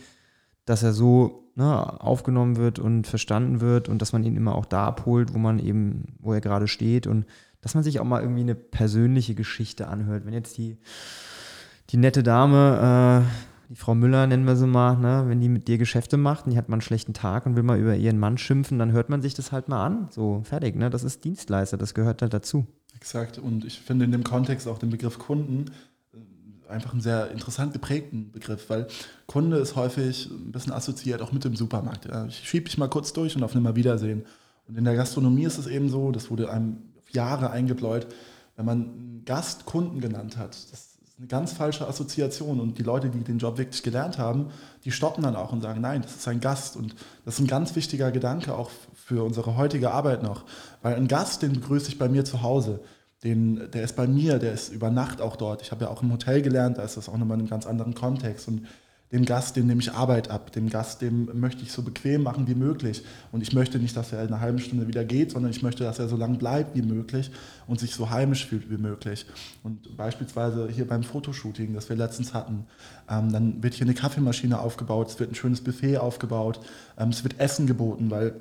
dass 0.64 0.82
er 0.82 0.92
so 0.92 1.50
ne, 1.54 2.00
aufgenommen 2.00 2.56
wird 2.56 2.78
und 2.78 3.06
verstanden 3.06 3.60
wird 3.60 3.88
und 3.88 4.00
dass 4.00 4.12
man 4.12 4.24
ihn 4.24 4.36
immer 4.36 4.54
auch 4.54 4.66
da 4.66 4.86
abholt, 4.86 5.34
wo 5.34 5.38
man 5.38 5.58
eben, 5.58 6.16
wo 6.18 6.32
er 6.32 6.40
gerade 6.40 6.68
steht 6.68 7.06
und 7.06 7.26
dass 7.60 7.74
man 7.74 7.84
sich 7.84 8.00
auch 8.00 8.04
mal 8.04 8.20
irgendwie 8.20 8.42
eine 8.42 8.54
persönliche 8.54 9.34
Geschichte 9.34 9.88
anhört. 9.88 10.26
Wenn 10.26 10.34
jetzt 10.34 10.58
die, 10.58 10.76
die 11.90 11.96
nette 11.96 12.22
Dame, 12.22 13.24
äh, 13.24 13.54
die 13.70 13.76
Frau 13.76 13.94
Müller 13.94 14.26
nennen 14.26 14.46
wir 14.46 14.56
sie 14.56 14.66
mal, 14.66 14.98
ne, 14.98 15.24
wenn 15.26 15.40
die 15.40 15.48
mit 15.48 15.68
dir 15.68 15.78
Geschäfte 15.78 16.16
macht 16.16 16.44
und 16.44 16.52
die 16.52 16.58
hat 16.58 16.68
mal 16.68 16.74
einen 16.74 16.82
schlechten 16.82 17.14
Tag 17.14 17.46
und 17.46 17.56
will 17.56 17.62
mal 17.62 17.78
über 17.78 17.96
ihren 17.96 18.18
Mann 18.18 18.36
schimpfen, 18.36 18.78
dann 18.78 18.92
hört 18.92 19.08
man 19.08 19.22
sich 19.22 19.34
das 19.34 19.52
halt 19.52 19.68
mal 19.68 19.84
an. 19.84 20.08
So, 20.10 20.42
fertig, 20.44 20.76
ne? 20.76 20.90
Das 20.90 21.04
ist 21.04 21.24
Dienstleister, 21.24 21.78
das 21.78 21.94
gehört 21.94 22.20
halt 22.20 22.34
dazu. 22.34 22.66
Exakt. 22.94 23.38
Und 23.38 23.64
ich 23.64 23.80
finde 23.80 24.04
in 24.04 24.12
dem 24.12 24.24
Kontext 24.24 24.68
auch 24.68 24.78
den 24.78 24.90
Begriff 24.90 25.18
Kunden 25.18 25.66
einfach 26.68 26.92
einen 26.92 27.00
sehr 27.00 27.30
interessant 27.30 27.72
geprägten 27.72 28.32
Begriff, 28.32 28.68
weil 28.70 28.86
Kunde 29.26 29.58
ist 29.58 29.76
häufig 29.76 30.30
ein 30.30 30.52
bisschen 30.52 30.72
assoziiert 30.72 31.22
auch 31.22 31.32
mit 31.32 31.44
dem 31.44 31.56
Supermarkt. 31.56 32.08
Ich 32.28 32.48
schiebe 32.48 32.66
dich 32.66 32.78
mal 32.78 32.88
kurz 32.88 33.12
durch 33.12 33.36
und 33.36 33.42
auf 33.42 33.54
ein 33.54 33.76
Wiedersehen. 33.76 34.24
Und 34.66 34.78
in 34.78 34.84
der 34.84 34.94
Gastronomie 34.94 35.44
ist 35.44 35.58
es 35.58 35.66
eben 35.66 35.88
so, 35.88 36.10
das 36.10 36.30
wurde 36.30 36.50
einem 36.50 36.78
Jahre 37.10 37.50
eingebläut, 37.50 38.06
wenn 38.56 38.64
man 38.64 38.78
einen 38.78 39.22
Gast 39.24 39.66
Kunden 39.66 40.00
genannt 40.00 40.36
hat. 40.36 40.50
Das 40.70 40.80
ist 40.80 40.98
eine 41.18 41.26
ganz 41.26 41.52
falsche 41.52 41.86
Assoziation. 41.86 42.60
Und 42.60 42.78
die 42.78 42.82
Leute, 42.82 43.10
die 43.10 43.20
den 43.20 43.38
Job 43.38 43.58
wirklich 43.58 43.82
gelernt 43.82 44.18
haben, 44.18 44.50
die 44.84 44.90
stoppen 44.90 45.22
dann 45.22 45.36
auch 45.36 45.52
und 45.52 45.60
sagen, 45.60 45.80
nein, 45.80 46.02
das 46.02 46.16
ist 46.16 46.28
ein 46.28 46.40
Gast. 46.40 46.76
Und 46.76 46.94
das 47.24 47.34
ist 47.34 47.40
ein 47.40 47.46
ganz 47.46 47.76
wichtiger 47.76 48.10
Gedanke 48.10 48.54
auch 48.54 48.70
für 48.94 49.22
unsere 49.22 49.56
heutige 49.56 49.92
Arbeit 49.92 50.22
noch. 50.22 50.44
Weil 50.82 50.94
ein 50.96 51.08
Gast, 51.08 51.42
den 51.42 51.52
begrüße 51.52 51.88
ich 51.88 51.98
bei 51.98 52.08
mir 52.08 52.24
zu 52.24 52.42
Hause 52.42 52.80
den, 53.24 53.70
der 53.72 53.82
ist 53.82 53.96
bei 53.96 54.06
mir, 54.06 54.38
der 54.38 54.52
ist 54.52 54.72
über 54.72 54.90
Nacht 54.90 55.20
auch 55.20 55.36
dort. 55.36 55.62
Ich 55.62 55.70
habe 55.70 55.86
ja 55.86 55.90
auch 55.90 56.02
im 56.02 56.12
Hotel 56.12 56.42
gelernt, 56.42 56.78
da 56.78 56.82
ist 56.82 56.96
das 56.96 57.08
auch 57.08 57.16
nochmal 57.16 57.36
in 57.36 57.40
einem 57.40 57.50
ganz 57.50 57.66
anderen 57.66 57.94
Kontext. 57.94 58.46
Und 58.48 58.66
dem 59.12 59.24
Gast, 59.24 59.56
dem 59.56 59.66
nehme 59.66 59.80
ich 59.80 59.92
Arbeit 59.92 60.28
ab. 60.28 60.52
Dem 60.52 60.68
Gast, 60.68 61.00
dem 61.00 61.30
möchte 61.38 61.62
ich 61.62 61.72
so 61.72 61.82
bequem 61.82 62.22
machen 62.22 62.48
wie 62.48 62.54
möglich. 62.54 63.02
Und 63.32 63.42
ich 63.42 63.52
möchte 63.52 63.78
nicht, 63.78 63.96
dass 63.96 64.12
er 64.12 64.22
in 64.22 64.28
einer 64.28 64.40
halben 64.40 64.58
Stunde 64.58 64.88
wieder 64.88 65.04
geht, 65.04 65.30
sondern 65.30 65.52
ich 65.52 65.62
möchte, 65.62 65.84
dass 65.84 65.98
er 65.98 66.08
so 66.08 66.16
lange 66.16 66.36
bleibt 66.36 66.74
wie 66.76 66.82
möglich 66.82 67.30
und 67.66 67.80
sich 67.80 67.94
so 67.94 68.10
heimisch 68.10 68.46
fühlt 68.46 68.68
wie 68.70 68.76
möglich. 68.76 69.24
Und 69.62 69.96
beispielsweise 69.96 70.68
hier 70.68 70.86
beim 70.86 71.04
Fotoshooting, 71.04 71.74
das 71.74 71.88
wir 71.88 71.96
letztens 71.96 72.34
hatten, 72.34 72.66
ähm, 73.08 73.32
dann 73.32 73.62
wird 73.62 73.74
hier 73.74 73.86
eine 73.86 73.94
Kaffeemaschine 73.94 74.58
aufgebaut, 74.58 75.10
es 75.10 75.20
wird 75.20 75.30
ein 75.30 75.36
schönes 75.36 75.62
Buffet 75.62 75.98
aufgebaut, 75.98 76.60
ähm, 76.98 77.10
es 77.10 77.22
wird 77.22 77.38
Essen 77.38 77.66
geboten, 77.66 78.10
weil 78.10 78.40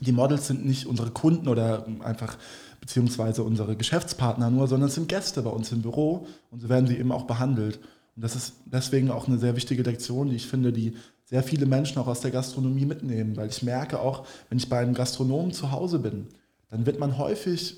die 0.00 0.12
Models 0.12 0.46
sind 0.46 0.64
nicht 0.64 0.86
unsere 0.86 1.10
Kunden 1.10 1.48
oder 1.48 1.86
einfach 2.00 2.38
beziehungsweise 2.80 3.42
unsere 3.42 3.76
Geschäftspartner 3.76 4.50
nur, 4.50 4.68
sondern 4.68 4.88
es 4.88 4.94
sind 4.94 5.08
Gäste 5.08 5.42
bei 5.42 5.50
uns 5.50 5.72
im 5.72 5.82
Büro 5.82 6.26
und 6.50 6.60
so 6.60 6.68
werden 6.68 6.86
sie 6.86 6.96
eben 6.96 7.12
auch 7.12 7.24
behandelt. 7.24 7.78
Und 8.16 8.22
das 8.22 8.36
ist 8.36 8.54
deswegen 8.66 9.10
auch 9.10 9.28
eine 9.28 9.38
sehr 9.38 9.56
wichtige 9.56 9.82
Lektion, 9.82 10.30
die 10.30 10.36
ich 10.36 10.46
finde, 10.46 10.72
die 10.72 10.96
sehr 11.24 11.42
viele 11.42 11.66
Menschen 11.66 11.98
auch 11.98 12.06
aus 12.06 12.20
der 12.20 12.30
Gastronomie 12.30 12.86
mitnehmen, 12.86 13.36
weil 13.36 13.48
ich 13.48 13.62
merke 13.62 14.00
auch, 14.00 14.26
wenn 14.48 14.58
ich 14.58 14.68
bei 14.68 14.78
einem 14.78 14.94
Gastronomen 14.94 15.52
zu 15.52 15.70
Hause 15.70 15.98
bin, 15.98 16.26
dann 16.70 16.86
wird 16.86 16.98
man 16.98 17.18
häufig, 17.18 17.76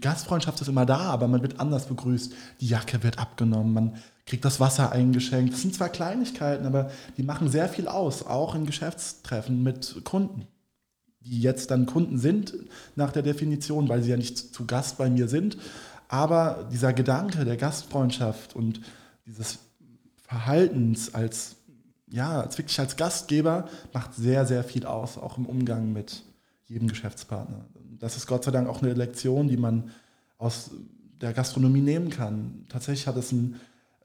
Gastfreundschaft 0.00 0.60
ist 0.60 0.68
immer 0.68 0.86
da, 0.86 0.98
aber 0.98 1.28
man 1.28 1.42
wird 1.42 1.60
anders 1.60 1.86
begrüßt. 1.86 2.32
Die 2.60 2.66
Jacke 2.66 3.02
wird 3.02 3.18
abgenommen, 3.18 3.72
man 3.72 3.96
kriegt 4.26 4.44
das 4.44 4.60
Wasser 4.60 4.92
eingeschenkt. 4.92 5.54
Das 5.54 5.62
sind 5.62 5.74
zwar 5.74 5.88
Kleinigkeiten, 5.88 6.66
aber 6.66 6.90
die 7.16 7.22
machen 7.22 7.48
sehr 7.48 7.68
viel 7.68 7.88
aus, 7.88 8.26
auch 8.26 8.54
in 8.54 8.66
Geschäftstreffen 8.66 9.62
mit 9.62 10.02
Kunden 10.04 10.46
die 11.26 11.40
jetzt 11.40 11.70
dann 11.70 11.86
Kunden 11.86 12.18
sind 12.18 12.54
nach 12.94 13.12
der 13.12 13.22
Definition, 13.22 13.88
weil 13.88 14.02
sie 14.02 14.10
ja 14.10 14.16
nicht 14.16 14.38
zu 14.38 14.66
Gast 14.66 14.98
bei 14.98 15.10
mir 15.10 15.28
sind. 15.28 15.58
Aber 16.08 16.68
dieser 16.72 16.92
Gedanke 16.92 17.44
der 17.44 17.56
Gastfreundschaft 17.56 18.54
und 18.54 18.80
dieses 19.26 19.58
Verhaltens 20.16 21.14
als 21.14 21.56
ja, 22.08 22.40
als 22.40 22.56
wirklich 22.56 22.78
als 22.78 22.96
Gastgeber 22.96 23.68
macht 23.92 24.14
sehr, 24.14 24.46
sehr 24.46 24.62
viel 24.62 24.86
aus, 24.86 25.18
auch 25.18 25.38
im 25.38 25.46
Umgang 25.46 25.92
mit 25.92 26.22
jedem 26.66 26.88
Geschäftspartner. 26.88 27.66
Das 27.98 28.16
ist 28.16 28.26
Gott 28.26 28.44
sei 28.44 28.50
Dank 28.50 28.68
auch 28.68 28.82
eine 28.82 28.94
Lektion, 28.94 29.48
die 29.48 29.56
man 29.56 29.90
aus 30.38 30.70
der 31.20 31.32
Gastronomie 31.32 31.80
nehmen 31.80 32.10
kann. 32.10 32.64
Tatsächlich 32.68 33.06
hat 33.06 33.16
es 33.16 33.32
ein 33.32 33.56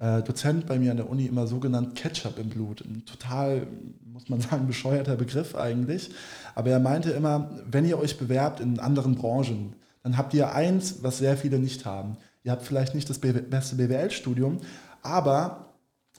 äh, 0.02 0.24
Dozent 0.24 0.66
bei 0.66 0.80
mir 0.80 0.92
an 0.92 0.98
der 0.98 1.10
Uni 1.10 1.28
immer 1.28 1.48
so 1.48 1.60
genannt 1.60 1.96
Ketchup 1.96 2.40
im 2.40 2.50
Blut. 2.50 2.82
Ein 2.82 3.06
total, 3.06 3.68
muss 4.04 4.28
man 4.28 4.42
sagen, 4.42 4.68
bescheuerter 4.68 5.16
Begriff 5.16 5.56
eigentlich. 5.56 6.10
Aber 6.56 6.72
er 6.72 6.80
meinte 6.80 7.12
immer, 7.12 7.52
wenn 7.70 7.86
ihr 7.86 8.00
euch 8.00 8.18
bewerbt 8.18 8.60
in 8.60 8.80
anderen 8.80 9.16
Branchen, 9.16 9.76
dann 10.04 10.18
habt 10.18 10.34
ihr 10.34 10.54
eins, 10.54 11.04
was 11.04 11.20
sehr 11.20 11.38
viele 11.38 11.60
nicht 11.60 11.86
haben. 11.86 12.18
Ihr 12.44 12.52
habt 12.52 12.64
vielleicht 12.64 12.96
nicht 12.96 13.08
das 13.10 13.20
beste 13.20 13.76
BWL-Studium, 13.76 14.58
aber 15.04 15.74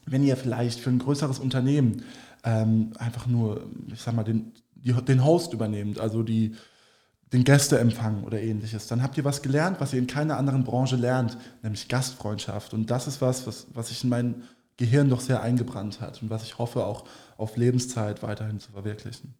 wenn 0.06 0.22
ihr 0.22 0.36
vielleicht 0.36 0.78
für 0.78 0.90
ein 0.90 1.00
größeres 1.00 1.40
Unternehmen 1.40 2.04
ähm, 2.44 2.92
einfach 2.96 3.26
nur, 3.26 3.68
ich 3.92 4.00
sag 4.00 4.14
mal, 4.14 4.22
den, 4.22 4.52
die, 4.76 4.92
den 4.92 5.24
Host 5.24 5.52
übernehmt, 5.52 5.98
also 5.98 6.22
die, 6.22 6.54
den 7.32 7.44
Gästeempfang 7.44 8.24
oder 8.24 8.40
ähnliches, 8.40 8.86
dann 8.88 9.02
habt 9.02 9.16
ihr 9.16 9.24
was 9.24 9.42
gelernt, 9.42 9.80
was 9.80 9.92
ihr 9.92 9.98
in 9.98 10.06
keiner 10.06 10.36
anderen 10.36 10.64
Branche 10.64 10.96
lernt, 10.96 11.38
nämlich 11.62 11.88
Gastfreundschaft. 11.88 12.74
Und 12.74 12.90
das 12.90 13.06
ist 13.06 13.20
was, 13.20 13.46
was, 13.46 13.66
was 13.72 13.88
sich 13.88 14.04
in 14.04 14.10
mein 14.10 14.42
Gehirn 14.76 15.08
doch 15.08 15.20
sehr 15.20 15.42
eingebrannt 15.42 16.00
hat 16.00 16.22
und 16.22 16.30
was 16.30 16.44
ich 16.44 16.58
hoffe 16.58 16.84
auch 16.84 17.04
auf 17.36 17.56
Lebenszeit 17.56 18.22
weiterhin 18.22 18.60
zu 18.60 18.72
verwirklichen. 18.72 19.34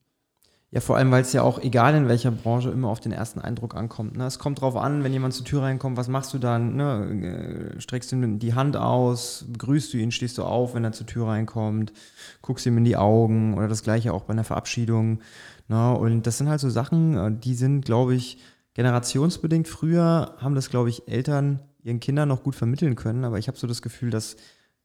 Ja, 0.74 0.80
vor 0.80 0.96
allem, 0.96 1.10
weil 1.10 1.20
es 1.20 1.34
ja 1.34 1.42
auch, 1.42 1.58
egal 1.58 1.94
in 1.94 2.08
welcher 2.08 2.30
Branche, 2.30 2.70
immer 2.70 2.88
auf 2.88 2.98
den 2.98 3.12
ersten 3.12 3.40
Eindruck 3.40 3.74
ankommt. 3.76 4.16
Ne? 4.16 4.24
Es 4.24 4.38
kommt 4.38 4.62
drauf 4.62 4.74
an, 4.74 5.04
wenn 5.04 5.12
jemand 5.12 5.34
zur 5.34 5.44
Tür 5.44 5.60
reinkommt, 5.60 5.98
was 5.98 6.08
machst 6.08 6.32
du 6.32 6.38
dann? 6.38 6.76
Ne? 6.76 7.74
Äh, 7.76 7.80
streckst 7.80 8.10
du 8.10 8.16
ihm 8.16 8.38
die 8.38 8.54
Hand 8.54 8.78
aus, 8.78 9.44
begrüßt 9.48 9.92
du 9.92 9.98
ihn, 9.98 10.10
stehst 10.12 10.38
du 10.38 10.44
auf, 10.44 10.74
wenn 10.74 10.82
er 10.82 10.92
zur 10.92 11.06
Tür 11.06 11.26
reinkommt, 11.28 11.92
guckst 12.40 12.64
ihm 12.64 12.78
in 12.78 12.84
die 12.84 12.96
Augen 12.96 13.52
oder 13.52 13.68
das 13.68 13.82
gleiche 13.82 14.14
auch 14.14 14.22
bei 14.22 14.32
einer 14.32 14.44
Verabschiedung. 14.44 15.20
Ne? 15.68 15.94
Und 15.94 16.26
das 16.26 16.38
sind 16.38 16.48
halt 16.48 16.60
so 16.60 16.70
Sachen, 16.70 17.18
äh, 17.18 17.30
die 17.30 17.54
sind, 17.54 17.84
glaube 17.84 18.14
ich, 18.14 18.38
generationsbedingt. 18.72 19.68
Früher 19.68 20.36
haben 20.38 20.54
das, 20.54 20.70
glaube 20.70 20.88
ich, 20.88 21.06
Eltern 21.06 21.60
ihren 21.82 22.00
Kindern 22.00 22.30
noch 22.30 22.42
gut 22.42 22.54
vermitteln 22.54 22.96
können, 22.96 23.26
aber 23.26 23.38
ich 23.38 23.46
habe 23.46 23.58
so 23.58 23.66
das 23.66 23.82
Gefühl, 23.82 24.08
dass 24.08 24.36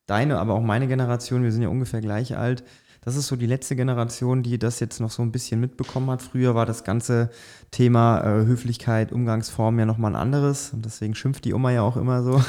deine, 0.05 0.39
aber 0.39 0.53
auch 0.53 0.61
meine 0.61 0.87
Generation, 0.89 1.43
wir 1.43 1.53
sind 1.53 1.61
ja 1.61 1.69
ungefähr 1.69 2.01
gleich 2.01 2.35
alt, 2.35 2.65
das 3.07 3.15
ist 3.15 3.27
so 3.27 3.37
die 3.37 3.45
letzte 3.45 3.77
Generation, 3.77 4.43
die 4.43 4.59
das 4.59 4.81
jetzt 4.81 4.99
noch 4.99 5.11
so 5.11 5.21
ein 5.21 5.31
bisschen 5.31 5.61
mitbekommen 5.61 6.09
hat. 6.09 6.21
Früher 6.21 6.55
war 6.55 6.65
das 6.65 6.83
ganze 6.83 7.29
Thema 7.71 8.19
äh, 8.19 8.45
Höflichkeit, 8.45 9.13
Umgangsform 9.13 9.79
ja 9.79 9.85
nochmal 9.85 10.11
ein 10.11 10.21
anderes. 10.21 10.73
Und 10.73 10.83
deswegen 10.83 11.15
schimpft 11.15 11.45
die 11.45 11.53
Oma 11.53 11.71
ja 11.71 11.83
auch 11.83 11.95
immer 11.95 12.21
so. 12.21 12.43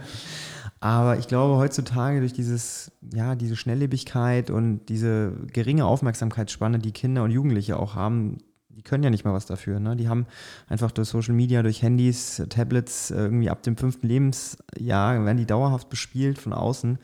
Aber 0.80 1.18
ich 1.18 1.28
glaube, 1.28 1.58
heutzutage 1.58 2.20
durch 2.20 2.32
dieses, 2.32 2.92
ja, 3.12 3.34
diese 3.34 3.56
Schnelllebigkeit 3.56 4.48
und 4.48 4.86
diese 4.86 5.34
geringe 5.52 5.84
Aufmerksamkeitsspanne, 5.84 6.78
die 6.78 6.92
Kinder 6.92 7.22
und 7.22 7.30
Jugendliche 7.30 7.78
auch 7.78 7.94
haben, 7.94 8.38
die 8.70 8.80
können 8.80 9.04
ja 9.04 9.10
nicht 9.10 9.26
mal 9.26 9.34
was 9.34 9.44
dafür. 9.44 9.80
Ne? 9.80 9.96
Die 9.96 10.08
haben 10.08 10.24
einfach 10.66 10.92
durch 10.92 11.08
Social 11.08 11.34
Media, 11.34 11.62
durch 11.62 11.82
Handys, 11.82 12.42
Tablets, 12.48 13.10
irgendwie 13.10 13.50
ab 13.50 13.62
dem 13.62 13.76
fünften 13.76 14.06
Lebensjahr 14.06 15.22
werden 15.26 15.36
die 15.36 15.46
dauerhaft 15.46 15.90
bespielt 15.90 16.38
von 16.38 16.54
außen 16.54 16.98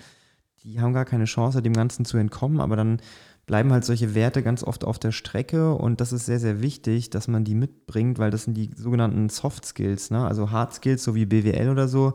die 0.65 0.81
haben 0.81 0.93
gar 0.93 1.05
keine 1.05 1.25
Chance, 1.25 1.63
dem 1.63 1.73
Ganzen 1.73 2.05
zu 2.05 2.17
entkommen, 2.17 2.61
aber 2.61 2.77
dann 2.77 3.01
bleiben 3.47 3.73
halt 3.73 3.85
solche 3.85 4.15
Werte 4.15 4.43
ganz 4.43 4.63
oft 4.63 4.85
auf 4.85 4.99
der 4.99 5.13
Strecke 5.13 5.75
und 5.75 6.01
das 6.01 6.13
ist 6.13 6.27
sehr, 6.27 6.39
sehr 6.39 6.63
wichtig, 6.63 7.11
dass 7.11 7.27
man 7.27 7.45
die 7.45 7.55
mitbringt, 7.55 8.19
weil 8.19 8.31
das 8.31 8.45
sind 8.45 8.55
die 8.55 8.71
sogenannten 8.77 9.29
Soft 9.29 9.65
Skills, 9.65 10.11
ne? 10.11 10.25
also 10.25 10.51
Hard 10.51 10.75
Skills, 10.75 11.03
so 11.03 11.15
wie 11.15 11.27
BWL 11.27 11.69
oder 11.69 11.89
so. 11.89 12.15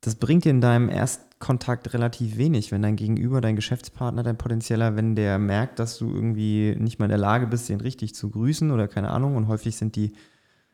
Das 0.00 0.16
bringt 0.16 0.44
dir 0.44 0.50
in 0.50 0.60
deinem 0.60 0.88
Erstkontakt 0.88 1.94
relativ 1.94 2.38
wenig, 2.38 2.72
wenn 2.72 2.82
dein 2.82 2.96
Gegenüber, 2.96 3.40
dein 3.40 3.54
Geschäftspartner, 3.54 4.24
dein 4.24 4.36
potenzieller, 4.36 4.96
wenn 4.96 5.14
der 5.14 5.38
merkt, 5.38 5.78
dass 5.78 5.98
du 5.98 6.12
irgendwie 6.12 6.74
nicht 6.76 6.98
mal 6.98 7.04
in 7.04 7.10
der 7.10 7.18
Lage 7.18 7.46
bist, 7.46 7.68
den 7.68 7.80
richtig 7.80 8.16
zu 8.16 8.30
grüßen 8.30 8.72
oder 8.72 8.88
keine 8.88 9.10
Ahnung 9.10 9.36
und 9.36 9.46
häufig 9.46 9.76
sind 9.76 9.94
die 9.94 10.12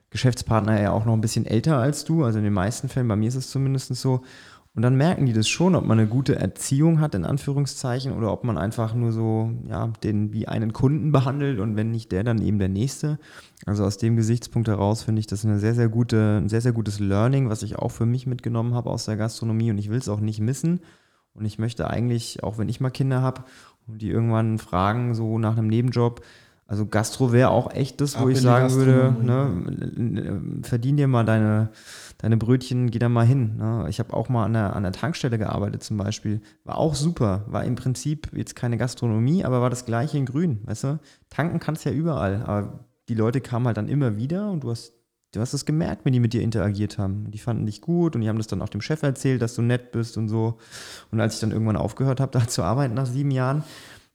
Geschäftspartner 0.08 0.80
ja 0.80 0.92
auch 0.92 1.04
noch 1.04 1.12
ein 1.12 1.20
bisschen 1.20 1.44
älter 1.44 1.76
als 1.76 2.04
du, 2.04 2.24
also 2.24 2.38
in 2.38 2.44
den 2.44 2.54
meisten 2.54 2.88
Fällen, 2.88 3.08
bei 3.08 3.16
mir 3.16 3.28
ist 3.28 3.34
es 3.34 3.50
zumindest 3.50 3.94
so 3.96 4.22
und 4.78 4.82
dann 4.82 4.94
merken 4.94 5.26
die 5.26 5.32
das 5.32 5.48
schon, 5.48 5.74
ob 5.74 5.84
man 5.84 5.98
eine 5.98 6.06
gute 6.06 6.36
Erziehung 6.36 7.00
hat, 7.00 7.16
in 7.16 7.24
Anführungszeichen, 7.24 8.12
oder 8.12 8.32
ob 8.32 8.44
man 8.44 8.56
einfach 8.56 8.94
nur 8.94 9.10
so, 9.10 9.50
ja, 9.68 9.88
den 10.04 10.32
wie 10.32 10.46
einen 10.46 10.72
Kunden 10.72 11.10
behandelt 11.10 11.58
und 11.58 11.74
wenn 11.74 11.90
nicht 11.90 12.12
der, 12.12 12.22
dann 12.22 12.40
eben 12.40 12.60
der 12.60 12.68
nächste. 12.68 13.18
Also 13.66 13.82
aus 13.82 13.98
dem 13.98 14.14
Gesichtspunkt 14.14 14.68
heraus 14.68 15.02
finde 15.02 15.18
ich 15.18 15.26
das 15.26 15.44
eine 15.44 15.58
sehr, 15.58 15.74
sehr 15.74 15.88
gute, 15.88 16.38
ein 16.40 16.48
sehr, 16.48 16.60
sehr 16.60 16.70
gutes 16.70 17.00
Learning, 17.00 17.48
was 17.48 17.64
ich 17.64 17.74
auch 17.74 17.88
für 17.88 18.06
mich 18.06 18.28
mitgenommen 18.28 18.72
habe 18.72 18.88
aus 18.90 19.06
der 19.06 19.16
Gastronomie 19.16 19.72
und 19.72 19.78
ich 19.78 19.90
will 19.90 19.98
es 19.98 20.08
auch 20.08 20.20
nicht 20.20 20.38
missen. 20.38 20.78
Und 21.34 21.44
ich 21.44 21.58
möchte 21.58 21.90
eigentlich, 21.90 22.44
auch 22.44 22.56
wenn 22.58 22.68
ich 22.68 22.80
mal 22.80 22.90
Kinder 22.90 23.20
habe 23.20 23.42
und 23.88 24.00
die 24.00 24.10
irgendwann 24.10 24.58
fragen, 24.58 25.12
so 25.12 25.40
nach 25.40 25.58
einem 25.58 25.66
Nebenjob, 25.66 26.20
also 26.68 26.84
Gastro 26.84 27.32
wäre 27.32 27.48
auch 27.48 27.72
echt 27.72 28.00
das, 28.00 28.16
wo 28.16 28.24
Ab 28.24 28.28
ich 28.28 28.40
sagen 28.42 28.72
würde, 28.74 29.16
ne, 29.24 30.40
verdien 30.62 30.98
dir 30.98 31.08
mal 31.08 31.24
deine, 31.24 31.70
deine 32.18 32.36
Brötchen, 32.36 32.90
geh 32.90 32.98
da 32.98 33.08
mal 33.08 33.26
hin. 33.26 33.56
Ne? 33.56 33.86
Ich 33.88 33.98
habe 34.00 34.12
auch 34.12 34.28
mal 34.28 34.44
an 34.44 34.52
der, 34.52 34.76
an 34.76 34.82
der 34.82 34.92
Tankstelle 34.92 35.38
gearbeitet 35.38 35.82
zum 35.82 35.96
Beispiel. 35.96 36.40
War 36.64 36.78
auch 36.78 36.94
super. 36.94 37.44
War 37.46 37.64
im 37.64 37.76
Prinzip 37.76 38.30
jetzt 38.34 38.56
keine 38.56 38.76
Gastronomie, 38.76 39.44
aber 39.44 39.60
war 39.60 39.70
das 39.70 39.86
gleiche 39.86 40.18
in 40.18 40.26
grün. 40.26 40.60
Weißt 40.64 40.84
du? 40.84 40.98
Tanken 41.30 41.60
kannst 41.60 41.84
ja 41.84 41.92
überall. 41.92 42.42
Aber 42.44 42.84
die 43.08 43.14
Leute 43.14 43.40
kamen 43.40 43.66
halt 43.66 43.76
dann 43.76 43.88
immer 43.88 44.16
wieder 44.16 44.50
und 44.50 44.64
du 44.64 44.70
hast 44.70 44.92
du 45.32 45.40
hast 45.40 45.52
es 45.52 45.66
gemerkt, 45.66 46.04
wenn 46.04 46.12
die 46.12 46.20
mit 46.20 46.32
dir 46.32 46.42
interagiert 46.42 46.98
haben. 46.98 47.30
Die 47.30 47.38
fanden 47.38 47.66
dich 47.66 47.80
gut 47.80 48.14
und 48.14 48.22
die 48.22 48.28
haben 48.28 48.38
das 48.38 48.46
dann 48.46 48.62
auch 48.62 48.68
dem 48.68 48.80
Chef 48.80 49.02
erzählt, 49.02 49.42
dass 49.42 49.54
du 49.54 49.62
nett 49.62 49.92
bist 49.92 50.16
und 50.16 50.28
so. 50.28 50.58
Und 51.10 51.20
als 51.20 51.34
ich 51.34 51.40
dann 51.40 51.52
irgendwann 51.52 51.76
aufgehört 51.76 52.20
habe, 52.20 52.32
da 52.32 52.46
zu 52.48 52.62
arbeiten 52.62 52.94
nach 52.94 53.06
sieben 53.06 53.30
Jahren, 53.30 53.62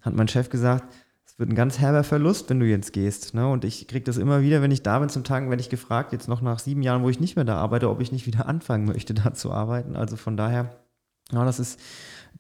hat 0.02 0.16
mein 0.16 0.28
Chef 0.28 0.50
gesagt, 0.50 0.94
es 1.34 1.40
wird 1.40 1.50
ein 1.50 1.56
ganz 1.56 1.80
herber 1.80 2.04
Verlust, 2.04 2.48
wenn 2.52 2.60
du 2.60 2.68
jetzt 2.68 2.94
gehst. 2.94 3.34
Ne? 3.34 3.48
Und 3.48 3.66
ich 3.66 3.88
kriege 3.88 4.06
das 4.06 4.18
immer 4.18 4.44
wieder, 4.44 4.62
wenn 4.62 4.70
ich 4.70 4.84
da 4.84 5.00
bin 5.00 5.10
zum 5.10 5.24
Tanken, 5.24 5.50
werde 5.50 5.62
ich 5.62 5.70
gefragt, 5.70 6.14
jetzt 6.14 6.28
noch 6.28 6.42
nach 6.42 6.60
sieben 6.60 6.84
Jahren, 6.84 7.02
wo 7.02 7.10
ich 7.10 7.20
nicht 7.20 7.36
mehr 7.36 7.44
da 7.44 7.58
arbeite, 7.58 7.90
ob 7.90 8.02
ich 8.02 8.12
nicht 8.12 8.28
wieder 8.28 8.46
anfangen 8.48 8.86
möchte, 8.86 9.16
da 9.16 9.34
zu 9.34 9.52
arbeiten. 9.52 9.96
Also 9.96 10.16
von 10.16 10.38
daher, 10.38 10.76
ja, 11.32 11.44
das 11.44 11.60
ist 11.60 11.80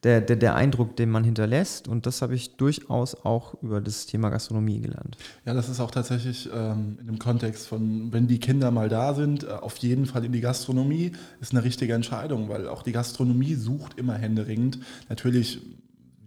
der, 0.03 0.21
der, 0.21 0.35
der 0.35 0.53
Eindruck, 0.53 0.95
den 0.95 1.09
man 1.09 1.23
hinterlässt. 1.23 1.87
Und 1.87 2.05
das 2.05 2.21
habe 2.21 2.35
ich 2.35 2.55
durchaus 2.55 3.15
auch 3.15 3.55
über 3.63 3.81
das 3.81 4.05
Thema 4.05 4.29
Gastronomie 4.29 4.79
gelernt. 4.79 5.17
Ja, 5.43 5.55
das 5.55 5.69
ist 5.69 5.79
auch 5.79 5.89
tatsächlich 5.89 6.47
ähm, 6.53 6.99
in 7.01 7.07
dem 7.07 7.17
Kontext 7.17 7.65
von, 7.65 8.13
wenn 8.13 8.27
die 8.27 8.39
Kinder 8.39 8.69
mal 8.69 8.89
da 8.89 9.15
sind, 9.15 9.43
äh, 9.43 9.47
auf 9.47 9.77
jeden 9.77 10.05
Fall 10.05 10.23
in 10.23 10.33
die 10.33 10.41
Gastronomie, 10.41 11.13
ist 11.41 11.51
eine 11.51 11.63
richtige 11.63 11.93
Entscheidung, 11.93 12.47
weil 12.47 12.67
auch 12.67 12.83
die 12.83 12.91
Gastronomie 12.91 13.55
sucht 13.55 13.97
immer 13.97 14.13
händeringend. 14.13 14.77
Natürlich 15.09 15.61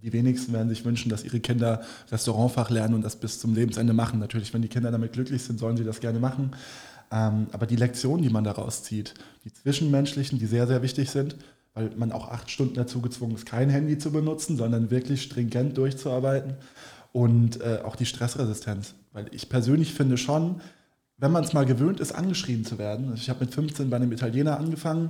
die 0.01 0.13
wenigsten 0.13 0.53
werden 0.53 0.69
sich 0.69 0.85
wünschen, 0.85 1.09
dass 1.09 1.23
ihre 1.23 1.39
Kinder 1.39 1.81
Restaurantfach 2.11 2.69
lernen 2.69 2.93
und 2.93 3.01
das 3.01 3.15
bis 3.15 3.39
zum 3.39 3.53
Lebensende 3.53 3.93
machen. 3.93 4.19
Natürlich, 4.19 4.53
wenn 4.53 4.61
die 4.61 4.67
Kinder 4.67 4.91
damit 4.91 5.13
glücklich 5.13 5.43
sind, 5.43 5.59
sollen 5.59 5.77
sie 5.77 5.83
das 5.83 5.99
gerne 5.99 6.19
machen. 6.19 6.51
Ähm, 7.11 7.47
aber 7.51 7.65
die 7.65 7.75
Lektionen, 7.75 8.21
die 8.21 8.29
man 8.29 8.43
daraus 8.43 8.83
zieht, 8.83 9.13
die 9.45 9.53
zwischenmenschlichen, 9.53 10.39
die 10.39 10.45
sehr, 10.45 10.67
sehr 10.67 10.81
wichtig 10.81 11.09
sind, 11.09 11.35
weil 11.73 11.91
man 11.95 12.11
auch 12.11 12.29
acht 12.29 12.49
Stunden 12.49 12.75
dazu 12.75 13.01
gezwungen 13.01 13.35
ist, 13.35 13.45
kein 13.45 13.69
Handy 13.69 13.97
zu 13.97 14.11
benutzen, 14.11 14.57
sondern 14.57 14.89
wirklich 14.91 15.23
stringent 15.23 15.77
durchzuarbeiten 15.77 16.55
und 17.13 17.61
äh, 17.61 17.79
auch 17.83 17.95
die 17.95 18.05
Stressresistenz. 18.05 18.93
Weil 19.13 19.27
ich 19.31 19.49
persönlich 19.49 19.93
finde 19.93 20.17
schon, 20.17 20.61
wenn 21.17 21.31
man 21.31 21.43
es 21.43 21.53
mal 21.53 21.65
gewöhnt 21.65 21.99
ist, 21.99 22.11
angeschrieben 22.11 22.65
zu 22.65 22.77
werden. 22.77 23.09
Also 23.09 23.21
ich 23.21 23.29
habe 23.29 23.45
mit 23.45 23.53
15 23.53 23.89
bei 23.89 23.95
einem 23.95 24.11
Italiener 24.11 24.59
angefangen 24.59 25.09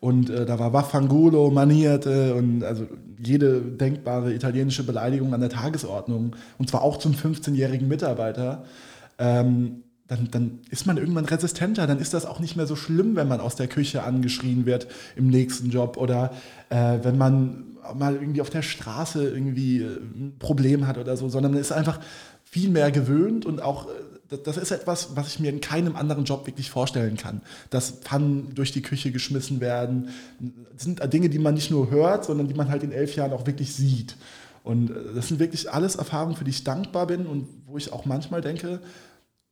und 0.00 0.30
äh, 0.30 0.46
da 0.46 0.58
war 0.58 0.72
Waffangulo, 0.72 1.50
Manierte 1.50 2.34
und 2.34 2.64
also 2.64 2.86
jede 3.22 3.60
denkbare 3.60 4.32
italienische 4.32 4.82
Beleidigung 4.82 5.34
an 5.34 5.40
der 5.40 5.50
Tagesordnung. 5.50 6.34
Und 6.58 6.70
zwar 6.70 6.82
auch 6.82 6.96
zum 6.96 7.12
15-jährigen 7.12 7.86
Mitarbeiter. 7.86 8.64
Ähm, 9.18 9.82
dann, 10.08 10.28
dann, 10.30 10.58
ist 10.70 10.86
man 10.86 10.96
irgendwann 10.96 11.26
resistenter. 11.26 11.86
Dann 11.86 12.00
ist 12.00 12.14
das 12.14 12.24
auch 12.24 12.40
nicht 12.40 12.56
mehr 12.56 12.66
so 12.66 12.76
schlimm, 12.76 13.14
wenn 13.14 13.28
man 13.28 13.40
aus 13.40 13.56
der 13.56 13.68
Küche 13.68 14.02
angeschrien 14.02 14.64
wird 14.64 14.88
im 15.16 15.28
nächsten 15.28 15.70
Job 15.70 15.98
oder 15.98 16.32
äh, 16.70 16.98
wenn 17.02 17.18
man 17.18 17.76
mal 17.94 18.14
irgendwie 18.14 18.40
auf 18.40 18.50
der 18.50 18.62
Straße 18.62 19.22
irgendwie 19.22 19.82
äh, 19.82 19.98
ein 19.98 20.36
Problem 20.38 20.86
hat 20.86 20.96
oder 20.96 21.16
so, 21.16 21.28
sondern 21.28 21.52
man 21.52 21.60
ist 21.60 21.72
einfach 21.72 22.00
viel 22.44 22.70
mehr 22.70 22.90
gewöhnt 22.90 23.44
und 23.44 23.62
auch 23.62 23.86
äh, 23.86 23.90
das 24.30 24.56
ist 24.56 24.70
etwas, 24.70 25.16
was 25.16 25.28
ich 25.28 25.40
mir 25.40 25.50
in 25.50 25.60
keinem 25.60 25.96
anderen 25.96 26.24
Job 26.24 26.46
wirklich 26.46 26.70
vorstellen 26.70 27.16
kann. 27.16 27.42
Dass 27.70 27.90
Pfannen 27.90 28.54
durch 28.54 28.72
die 28.72 28.82
Küche 28.82 29.10
geschmissen 29.10 29.60
werden. 29.60 30.10
Das 30.72 30.84
sind 30.84 31.00
Dinge, 31.12 31.28
die 31.28 31.38
man 31.38 31.54
nicht 31.54 31.70
nur 31.70 31.90
hört, 31.90 32.24
sondern 32.24 32.48
die 32.48 32.54
man 32.54 32.68
halt 32.68 32.82
in 32.82 32.92
elf 32.92 33.16
Jahren 33.16 33.32
auch 33.32 33.46
wirklich 33.46 33.74
sieht. 33.74 34.16
Und 34.62 34.90
äh, 34.90 35.14
das 35.14 35.28
sind 35.28 35.40
wirklich 35.40 35.70
alles 35.70 35.96
Erfahrungen, 35.96 36.36
für 36.36 36.44
die 36.44 36.50
ich 36.50 36.64
dankbar 36.64 37.06
bin 37.06 37.26
und 37.26 37.48
wo 37.66 37.76
ich 37.76 37.92
auch 37.92 38.04
manchmal 38.04 38.40
denke, 38.40 38.80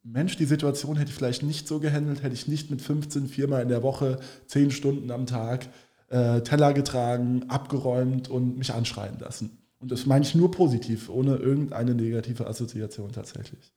Mensch, 0.02 0.36
die 0.36 0.44
Situation 0.44 0.96
hätte 0.96 1.10
ich 1.10 1.16
vielleicht 1.16 1.42
nicht 1.42 1.68
so 1.68 1.80
gehandelt, 1.80 2.22
hätte 2.22 2.34
ich 2.34 2.48
nicht 2.48 2.70
mit 2.70 2.80
15 2.80 3.28
viermal 3.28 3.62
in 3.62 3.68
der 3.68 3.82
Woche, 3.82 4.20
zehn 4.46 4.70
Stunden 4.70 5.10
am 5.10 5.26
Tag 5.26 5.68
äh, 6.08 6.40
Teller 6.40 6.72
getragen, 6.72 7.44
abgeräumt 7.48 8.28
und 8.28 8.56
mich 8.56 8.72
anschreien 8.72 9.18
lassen. 9.18 9.58
Und 9.80 9.92
das 9.92 10.06
meine 10.06 10.24
ich 10.24 10.34
nur 10.34 10.50
positiv, 10.50 11.08
ohne 11.08 11.36
irgendeine 11.36 11.94
negative 11.94 12.46
Assoziation 12.46 13.12
tatsächlich. 13.12 13.72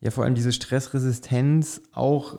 Ja, 0.00 0.10
vor 0.10 0.24
allem 0.24 0.34
diese 0.34 0.52
Stressresistenz 0.52 1.82
auch 1.92 2.38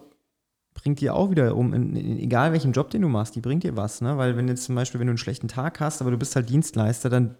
bringt 0.73 0.99
dir 0.99 1.15
auch 1.15 1.29
wieder 1.29 1.55
um, 1.55 1.73
in, 1.73 1.95
in, 1.95 2.17
egal 2.19 2.53
welchen 2.53 2.71
Job 2.71 2.89
den 2.89 3.03
du 3.03 3.07
machst, 3.07 3.35
die 3.35 3.41
bringt 3.41 3.63
dir 3.63 3.77
was, 3.77 4.01
ne? 4.01 4.17
Weil 4.17 4.35
wenn 4.37 4.47
jetzt 4.47 4.63
zum 4.63 4.75
Beispiel, 4.75 4.99
wenn 4.99 5.07
du 5.07 5.11
einen 5.11 5.17
schlechten 5.17 5.47
Tag 5.47 5.79
hast, 5.79 6.01
aber 6.01 6.11
du 6.11 6.17
bist 6.17 6.35
halt 6.35 6.49
Dienstleister, 6.49 7.09
dann 7.09 7.35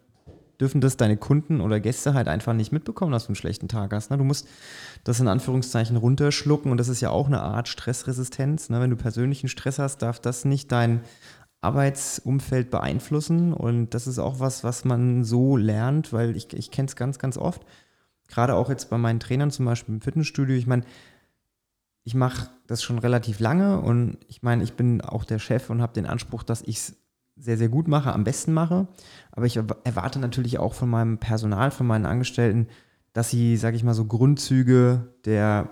dürfen 0.60 0.80
das 0.80 0.96
deine 0.96 1.18
Kunden 1.18 1.60
oder 1.60 1.80
Gäste 1.80 2.14
halt 2.14 2.28
einfach 2.28 2.54
nicht 2.54 2.72
mitbekommen, 2.72 3.12
dass 3.12 3.24
du 3.24 3.30
einen 3.30 3.36
schlechten 3.36 3.68
Tag 3.68 3.92
hast. 3.94 4.12
Ne? 4.12 4.18
Du 4.20 4.24
musst 4.24 4.48
das 5.04 5.20
in 5.20 5.28
Anführungszeichen 5.28 5.98
runterschlucken 5.98 6.72
und 6.72 6.78
das 6.78 6.88
ist 6.88 7.02
ja 7.02 7.10
auch 7.10 7.26
eine 7.26 7.42
Art 7.42 7.68
Stressresistenz. 7.68 8.70
Ne? 8.70 8.80
Wenn 8.80 8.92
du 8.92 8.96
persönlichen 8.96 9.50
Stress 9.50 9.80
hast, 9.80 10.04
darf 10.04 10.20
das 10.20 10.46
nicht 10.46 10.72
dein 10.72 11.02
Arbeitsumfeld 11.62 12.70
beeinflussen 12.70 13.54
und 13.54 13.96
das 13.96 14.06
ist 14.06 14.20
auch 14.20 14.40
was, 14.40 14.64
was 14.64 14.86
man 14.86 15.24
so 15.24 15.58
lernt, 15.58 16.14
weil 16.14 16.36
ich, 16.36 16.54
ich 16.54 16.70
kenne 16.70 16.88
es 16.88 16.96
ganz, 16.96 17.18
ganz 17.18 17.38
oft. 17.38 17.66
Gerade 18.32 18.56
auch 18.56 18.70
jetzt 18.70 18.90
bei 18.90 18.98
meinen 18.98 19.20
Trainern 19.20 19.52
zum 19.52 19.66
Beispiel 19.66 19.96
im 19.96 20.02
Fitnessstudio. 20.02 20.56
Ich 20.56 20.68
meine, 20.68 20.84
ich 22.04 22.16
mache 22.16 22.50
das 22.66 22.82
schon 22.82 22.98
relativ 22.98 23.40
lange 23.40 23.80
und 23.80 24.18
ich 24.28 24.42
meine, 24.42 24.64
ich 24.64 24.74
bin 24.74 25.02
auch 25.02 25.26
der 25.26 25.38
Chef 25.38 25.70
und 25.70 25.82
habe 25.82 25.94
den 25.94 26.06
Anspruch, 26.06 26.42
dass 26.44 26.62
ich 26.62 26.78
es 26.78 26.96
sehr, 27.36 27.58
sehr 27.58 27.70
gut 27.70 27.88
mache, 27.88 28.14
am 28.14 28.24
besten 28.24 28.54
mache. 28.54 28.88
Aber 29.32 29.46
ich 29.46 29.58
erwarte 29.58 30.20
natürlich 30.20 30.60
auch 30.60 30.74
von 30.74 30.90
meinem 30.90 31.18
Personal, 31.18 31.72
von 31.72 31.86
meinen 31.86 32.06
Angestellten, 32.06 32.68
dass 33.14 33.30
sie, 33.30 33.58
sage 33.58 33.76
ich 33.76 33.84
mal, 33.84 33.94
so 33.94 34.06
Grundzüge 34.06 35.14
der 35.26 35.70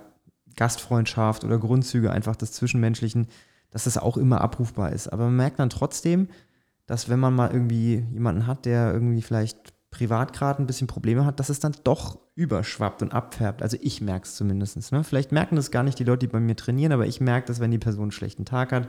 Gastfreundschaft 0.55 1.45
oder 1.45 1.57
Grundzüge 1.57 2.11
einfach 2.11 2.35
des 2.35 2.51
Zwischenmenschlichen, 2.51 3.27
dass 3.71 3.85
das 3.85 3.97
auch 3.97 4.17
immer 4.17 4.41
abrufbar 4.41 4.91
ist. 4.91 5.07
Aber 5.07 5.25
man 5.25 5.37
merkt 5.37 5.59
dann 5.59 5.69
trotzdem, 5.69 6.27
dass 6.85 7.07
wenn 7.07 7.19
man 7.19 7.35
mal 7.35 7.51
irgendwie 7.51 8.05
jemanden 8.11 8.47
hat, 8.47 8.65
der 8.65 8.91
irgendwie 8.91 9.21
vielleicht 9.21 9.73
privat 9.91 10.33
gerade 10.33 10.61
ein 10.61 10.67
bisschen 10.67 10.87
Probleme 10.87 11.25
hat, 11.25 11.39
dass 11.39 11.49
es 11.49 11.59
dann 11.59 11.75
doch 11.83 12.19
überschwappt 12.35 13.01
und 13.01 13.13
abfärbt. 13.13 13.61
Also 13.61 13.77
ich 13.81 14.01
merke 14.01 14.25
es 14.25 14.35
zumindest. 14.35 14.91
Ne? 14.91 15.03
Vielleicht 15.03 15.31
merken 15.31 15.55
das 15.55 15.71
gar 15.71 15.83
nicht 15.83 15.99
die 15.99 16.03
Leute, 16.03 16.27
die 16.27 16.31
bei 16.31 16.39
mir 16.39 16.55
trainieren, 16.55 16.91
aber 16.91 17.07
ich 17.07 17.19
merke 17.21 17.47
das, 17.47 17.59
wenn 17.59 17.71
die 17.71 17.79
Person 17.79 18.03
einen 18.03 18.11
schlechten 18.11 18.45
Tag 18.45 18.71
hat. 18.71 18.87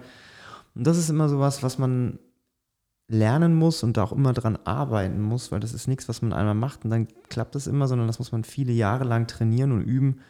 Und 0.75 0.87
das 0.87 0.99
ist 0.99 1.09
immer 1.09 1.29
so 1.29 1.41
was, 1.41 1.63
was 1.63 1.79
man 1.79 2.19
lernen 3.09 3.55
muss 3.55 3.83
und 3.83 3.97
da 3.97 4.05
auch 4.05 4.13
immer 4.13 4.33
dran 4.33 4.57
arbeiten 4.65 5.21
muss, 5.21 5.51
weil 5.51 5.59
das 5.59 5.73
ist 5.73 5.89
nichts, 5.89 6.09
was 6.09 6.23
man 6.23 6.33
einmal 6.33 6.55
macht 6.55 6.85
und 6.85 6.91
dann 6.91 7.09
klappt 7.29 7.57
das 7.57 7.67
immer, 7.67 7.89
sondern 7.89 8.07
das 8.07 8.21
muss 8.21 8.31
man 8.31 8.45
viele 8.45 8.73
Jahre 8.73 9.05
lang 9.05 9.27
trainieren 9.27 9.73
und 9.73 9.83
üben. 9.83 10.21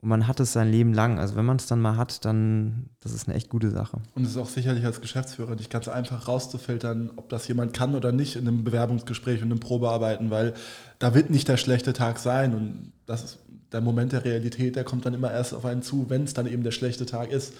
Und 0.00 0.10
man 0.10 0.28
hat 0.28 0.38
es 0.38 0.52
sein 0.52 0.70
Leben 0.70 0.94
lang. 0.94 1.18
Also 1.18 1.34
wenn 1.34 1.44
man 1.44 1.56
es 1.56 1.66
dann 1.66 1.80
mal 1.80 1.96
hat, 1.96 2.24
dann 2.24 2.90
das 3.00 3.12
ist 3.12 3.26
eine 3.26 3.36
echt 3.36 3.48
gute 3.48 3.70
Sache. 3.70 3.98
Und 4.14 4.22
es 4.22 4.30
ist 4.30 4.36
auch 4.36 4.48
sicherlich 4.48 4.84
als 4.84 5.00
Geschäftsführer 5.00 5.56
nicht 5.56 5.70
ganz 5.70 5.88
einfach 5.88 6.28
rauszufiltern, 6.28 7.10
ob 7.16 7.28
das 7.28 7.48
jemand 7.48 7.72
kann 7.72 7.94
oder 7.96 8.12
nicht 8.12 8.36
in 8.36 8.46
einem 8.46 8.62
Bewerbungsgespräch 8.62 9.42
und 9.42 9.50
einem 9.50 9.60
Probearbeiten, 9.60 10.30
weil 10.30 10.54
da 11.00 11.14
wird 11.14 11.30
nicht 11.30 11.48
der 11.48 11.56
schlechte 11.56 11.92
Tag 11.92 12.18
sein. 12.20 12.54
Und 12.54 12.92
das 13.06 13.24
ist 13.24 13.38
der 13.72 13.80
Moment 13.80 14.12
der 14.12 14.24
Realität, 14.24 14.76
der 14.76 14.84
kommt 14.84 15.04
dann 15.04 15.14
immer 15.14 15.32
erst 15.32 15.52
auf 15.52 15.64
einen 15.64 15.82
zu, 15.82 16.08
wenn 16.08 16.24
es 16.24 16.32
dann 16.32 16.46
eben 16.46 16.62
der 16.62 16.70
schlechte 16.70 17.04
Tag 17.04 17.30
ist. 17.32 17.54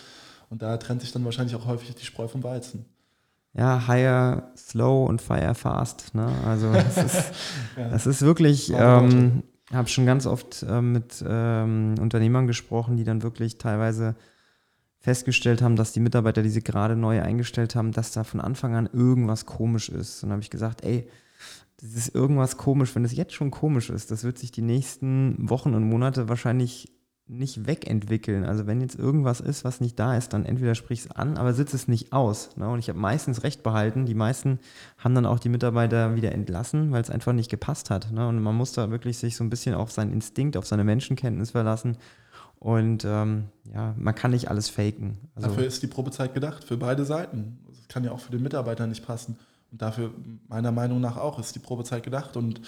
Und 0.48 0.62
da 0.62 0.76
trennt 0.76 1.00
sich 1.00 1.12
dann 1.12 1.24
wahrscheinlich 1.24 1.56
auch 1.56 1.66
häufig 1.66 1.94
die 1.94 2.04
Spreu 2.04 2.28
vom 2.28 2.44
Weizen 2.44 2.86
ja, 3.58 3.86
hire 3.86 4.44
slow 4.56 5.06
und 5.06 5.20
fire 5.20 5.54
fast. 5.54 6.14
Ne? 6.14 6.28
Also 6.46 6.68
es 6.72 6.96
ist, 6.96 7.32
ja. 7.76 7.88
das 7.88 8.06
ist 8.06 8.22
wirklich, 8.22 8.72
ähm, 8.74 9.42
habe 9.72 9.88
schon 9.88 10.06
ganz 10.06 10.26
oft 10.26 10.62
äh, 10.62 10.80
mit 10.80 11.24
ähm, 11.26 11.94
Unternehmern 12.00 12.46
gesprochen, 12.46 12.96
die 12.96 13.04
dann 13.04 13.22
wirklich 13.22 13.58
teilweise 13.58 14.16
festgestellt 15.00 15.62
haben, 15.62 15.76
dass 15.76 15.92
die 15.92 16.00
Mitarbeiter, 16.00 16.42
die 16.42 16.48
sie 16.48 16.62
gerade 16.62 16.96
neu 16.96 17.22
eingestellt 17.22 17.74
haben, 17.76 17.92
dass 17.92 18.12
da 18.12 18.24
von 18.24 18.40
Anfang 18.40 18.74
an 18.74 18.88
irgendwas 18.92 19.46
komisch 19.46 19.88
ist. 19.88 20.22
Und 20.22 20.30
dann 20.30 20.36
habe 20.36 20.42
ich 20.42 20.50
gesagt, 20.50 20.84
ey, 20.84 21.08
das 21.80 21.90
ist 21.94 22.14
irgendwas 22.14 22.56
komisch, 22.56 22.94
wenn 22.94 23.04
es 23.04 23.16
jetzt 23.16 23.34
schon 23.34 23.50
komisch 23.50 23.90
ist, 23.90 24.10
das 24.10 24.24
wird 24.24 24.38
sich 24.38 24.50
die 24.50 24.62
nächsten 24.62 25.48
Wochen 25.48 25.74
und 25.74 25.88
Monate 25.88 26.28
wahrscheinlich 26.28 26.92
nicht 27.28 27.66
wegentwickeln. 27.66 28.44
Also 28.44 28.66
wenn 28.66 28.80
jetzt 28.80 28.98
irgendwas 28.98 29.40
ist, 29.40 29.64
was 29.64 29.80
nicht 29.80 29.98
da 29.98 30.16
ist, 30.16 30.32
dann 30.32 30.46
entweder 30.46 30.74
sprich 30.74 31.00
es 31.00 31.10
an, 31.10 31.36
aber 31.36 31.52
sitze 31.52 31.76
es 31.76 31.86
nicht 31.86 32.12
aus. 32.12 32.56
Ne? 32.56 32.68
Und 32.68 32.78
ich 32.78 32.88
habe 32.88 32.98
meistens 32.98 33.42
recht 33.42 33.62
behalten. 33.62 34.06
Die 34.06 34.14
meisten 34.14 34.58
haben 34.96 35.14
dann 35.14 35.26
auch 35.26 35.38
die 35.38 35.50
Mitarbeiter 35.50 36.16
wieder 36.16 36.32
entlassen, 36.32 36.90
weil 36.90 37.02
es 37.02 37.10
einfach 37.10 37.34
nicht 37.34 37.50
gepasst 37.50 37.90
hat. 37.90 38.10
Ne? 38.12 38.26
Und 38.26 38.42
man 38.42 38.54
muss 38.54 38.72
da 38.72 38.90
wirklich 38.90 39.18
sich 39.18 39.36
so 39.36 39.44
ein 39.44 39.50
bisschen 39.50 39.74
auf 39.74 39.90
seinen 39.90 40.12
Instinkt, 40.12 40.56
auf 40.56 40.66
seine 40.66 40.84
Menschenkenntnis 40.84 41.50
verlassen. 41.50 41.98
Und 42.58 43.04
ähm, 43.04 43.44
ja, 43.72 43.94
man 43.98 44.14
kann 44.14 44.30
nicht 44.30 44.50
alles 44.50 44.68
faken. 44.68 45.18
Also 45.34 45.48
dafür 45.48 45.66
ist 45.66 45.82
die 45.82 45.86
Probezeit 45.86 46.34
gedacht, 46.34 46.64
für 46.64 46.76
beide 46.76 47.04
Seiten. 47.04 47.58
Das 47.68 47.88
kann 47.88 48.04
ja 48.04 48.10
auch 48.10 48.20
für 48.20 48.32
den 48.32 48.42
Mitarbeiter 48.42 48.86
nicht 48.86 49.06
passen. 49.06 49.36
Und 49.70 49.82
dafür, 49.82 50.12
meiner 50.48 50.72
Meinung 50.72 51.00
nach 51.00 51.18
auch, 51.18 51.38
ist 51.38 51.54
die 51.54 51.60
Probezeit 51.60 52.02
gedacht. 52.02 52.36
Und 52.36 52.62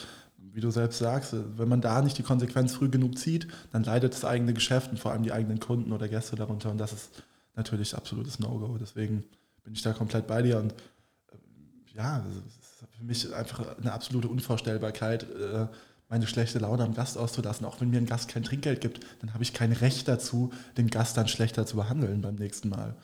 wie 0.52 0.60
du 0.60 0.70
selbst 0.70 0.98
sagst, 0.98 1.34
wenn 1.56 1.68
man 1.68 1.80
da 1.80 2.02
nicht 2.02 2.18
die 2.18 2.22
Konsequenz 2.22 2.74
früh 2.74 2.88
genug 2.88 3.18
zieht, 3.18 3.48
dann 3.72 3.84
leidet 3.84 4.14
das 4.14 4.24
eigene 4.24 4.54
Geschäft 4.54 4.90
und 4.90 4.98
vor 4.98 5.12
allem 5.12 5.22
die 5.22 5.32
eigenen 5.32 5.60
Kunden 5.60 5.92
oder 5.92 6.08
Gäste 6.08 6.36
darunter. 6.36 6.70
Und 6.70 6.78
das 6.78 6.92
ist 6.92 7.10
natürlich 7.54 7.94
absolutes 7.94 8.38
No-Go. 8.38 8.78
Deswegen 8.78 9.24
bin 9.64 9.74
ich 9.74 9.82
da 9.82 9.92
komplett 9.92 10.26
bei 10.26 10.42
dir. 10.42 10.58
Und 10.58 10.72
äh, 10.72 11.96
ja, 11.96 12.20
das 12.20 12.36
ist 12.36 12.96
für 12.96 13.04
mich 13.04 13.34
einfach 13.34 13.78
eine 13.78 13.92
absolute 13.92 14.28
Unvorstellbarkeit, 14.28 15.22
äh, 15.22 15.66
meine 16.08 16.26
schlechte 16.26 16.58
Laune 16.58 16.84
am 16.84 16.94
Gast 16.94 17.16
auszulassen. 17.16 17.64
Auch 17.66 17.80
wenn 17.80 17.90
mir 17.90 17.98
ein 17.98 18.06
Gast 18.06 18.28
kein 18.28 18.42
Trinkgeld 18.42 18.80
gibt, 18.80 19.00
dann 19.20 19.32
habe 19.32 19.42
ich 19.42 19.52
kein 19.52 19.72
Recht 19.72 20.08
dazu, 20.08 20.52
den 20.76 20.88
Gast 20.88 21.16
dann 21.16 21.28
schlechter 21.28 21.66
zu 21.66 21.76
behandeln 21.76 22.20
beim 22.20 22.34
nächsten 22.34 22.68
Mal. 22.68 22.96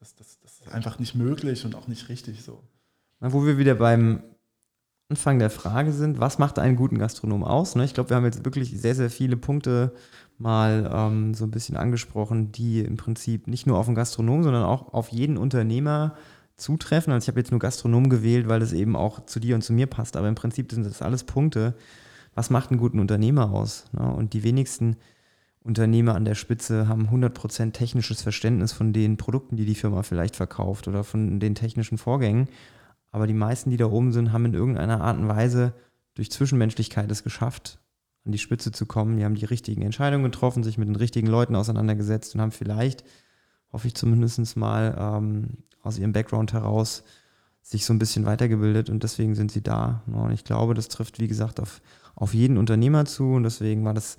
Das, 0.00 0.14
das, 0.16 0.38
das 0.40 0.60
ist 0.60 0.68
einfach 0.68 0.98
nicht 0.98 1.14
möglich 1.14 1.64
und 1.64 1.74
auch 1.74 1.88
nicht 1.88 2.08
richtig 2.08 2.42
so. 2.42 2.62
Wo 3.20 3.46
wir 3.46 3.56
wieder 3.56 3.76
beim 3.76 4.22
Anfang 5.12 5.38
der 5.38 5.50
Frage 5.50 5.92
sind, 5.92 6.20
was 6.20 6.38
macht 6.38 6.58
einen 6.58 6.74
guten 6.74 6.96
Gastronom 6.96 7.44
aus? 7.44 7.74
Ne? 7.74 7.84
Ich 7.84 7.92
glaube, 7.92 8.08
wir 8.08 8.16
haben 8.16 8.24
jetzt 8.24 8.46
wirklich 8.46 8.70
sehr, 8.80 8.94
sehr 8.94 9.10
viele 9.10 9.36
Punkte 9.36 9.92
mal 10.38 10.90
ähm, 10.90 11.34
so 11.34 11.44
ein 11.44 11.50
bisschen 11.50 11.76
angesprochen, 11.76 12.50
die 12.50 12.80
im 12.80 12.96
Prinzip 12.96 13.46
nicht 13.46 13.66
nur 13.66 13.76
auf 13.76 13.84
den 13.84 13.94
Gastronom, 13.94 14.42
sondern 14.42 14.64
auch 14.64 14.94
auf 14.94 15.08
jeden 15.08 15.36
Unternehmer 15.36 16.14
zutreffen. 16.56 17.12
Also 17.12 17.26
ich 17.26 17.28
habe 17.28 17.40
jetzt 17.40 17.50
nur 17.50 17.60
Gastronom 17.60 18.08
gewählt, 18.08 18.48
weil 18.48 18.60
das 18.60 18.72
eben 18.72 18.96
auch 18.96 19.26
zu 19.26 19.38
dir 19.38 19.54
und 19.54 19.60
zu 19.60 19.74
mir 19.74 19.86
passt, 19.86 20.16
aber 20.16 20.28
im 20.28 20.34
Prinzip 20.34 20.72
sind 20.72 20.86
das 20.86 21.02
alles 21.02 21.24
Punkte. 21.24 21.74
Was 22.34 22.48
macht 22.48 22.70
einen 22.70 22.80
guten 22.80 22.98
Unternehmer 22.98 23.52
aus? 23.52 23.84
Ne? 23.92 24.10
Und 24.10 24.32
die 24.32 24.44
wenigsten 24.44 24.96
Unternehmer 25.62 26.14
an 26.14 26.24
der 26.24 26.36
Spitze 26.36 26.88
haben 26.88 27.10
100% 27.10 27.72
technisches 27.72 28.22
Verständnis 28.22 28.72
von 28.72 28.94
den 28.94 29.18
Produkten, 29.18 29.56
die 29.56 29.66
die 29.66 29.74
Firma 29.74 30.04
vielleicht 30.04 30.36
verkauft 30.36 30.88
oder 30.88 31.04
von 31.04 31.38
den 31.38 31.54
technischen 31.54 31.98
Vorgängen. 31.98 32.48
Aber 33.12 33.26
die 33.26 33.34
meisten, 33.34 33.70
die 33.70 33.76
da 33.76 33.86
oben 33.86 34.12
sind, 34.12 34.32
haben 34.32 34.46
in 34.46 34.54
irgendeiner 34.54 35.02
Art 35.02 35.18
und 35.18 35.28
Weise 35.28 35.74
durch 36.14 36.30
Zwischenmenschlichkeit 36.30 37.10
es 37.10 37.22
geschafft, 37.22 37.78
an 38.24 38.32
die 38.32 38.38
Spitze 38.38 38.72
zu 38.72 38.86
kommen. 38.86 39.16
Die 39.16 39.24
haben 39.24 39.34
die 39.34 39.44
richtigen 39.44 39.82
Entscheidungen 39.82 40.24
getroffen, 40.24 40.64
sich 40.64 40.78
mit 40.78 40.88
den 40.88 40.96
richtigen 40.96 41.26
Leuten 41.26 41.54
auseinandergesetzt 41.54 42.34
und 42.34 42.40
haben 42.40 42.52
vielleicht, 42.52 43.04
hoffe 43.72 43.86
ich 43.86 43.94
zumindest 43.94 44.56
mal, 44.56 44.96
ähm, 44.98 45.58
aus 45.82 45.98
ihrem 45.98 46.12
Background 46.12 46.52
heraus 46.52 47.04
sich 47.60 47.84
so 47.84 47.92
ein 47.92 47.98
bisschen 47.98 48.24
weitergebildet 48.24 48.90
und 48.90 49.02
deswegen 49.02 49.34
sind 49.34 49.52
sie 49.52 49.62
da. 49.62 50.02
Und 50.06 50.32
ich 50.32 50.44
glaube, 50.44 50.74
das 50.74 50.88
trifft, 50.88 51.20
wie 51.20 51.28
gesagt, 51.28 51.60
auf, 51.60 51.80
auf 52.14 52.34
jeden 52.34 52.56
Unternehmer 52.58 53.04
zu 53.04 53.34
und 53.34 53.44
deswegen 53.44 53.84
war 53.84 53.94
das 53.94 54.16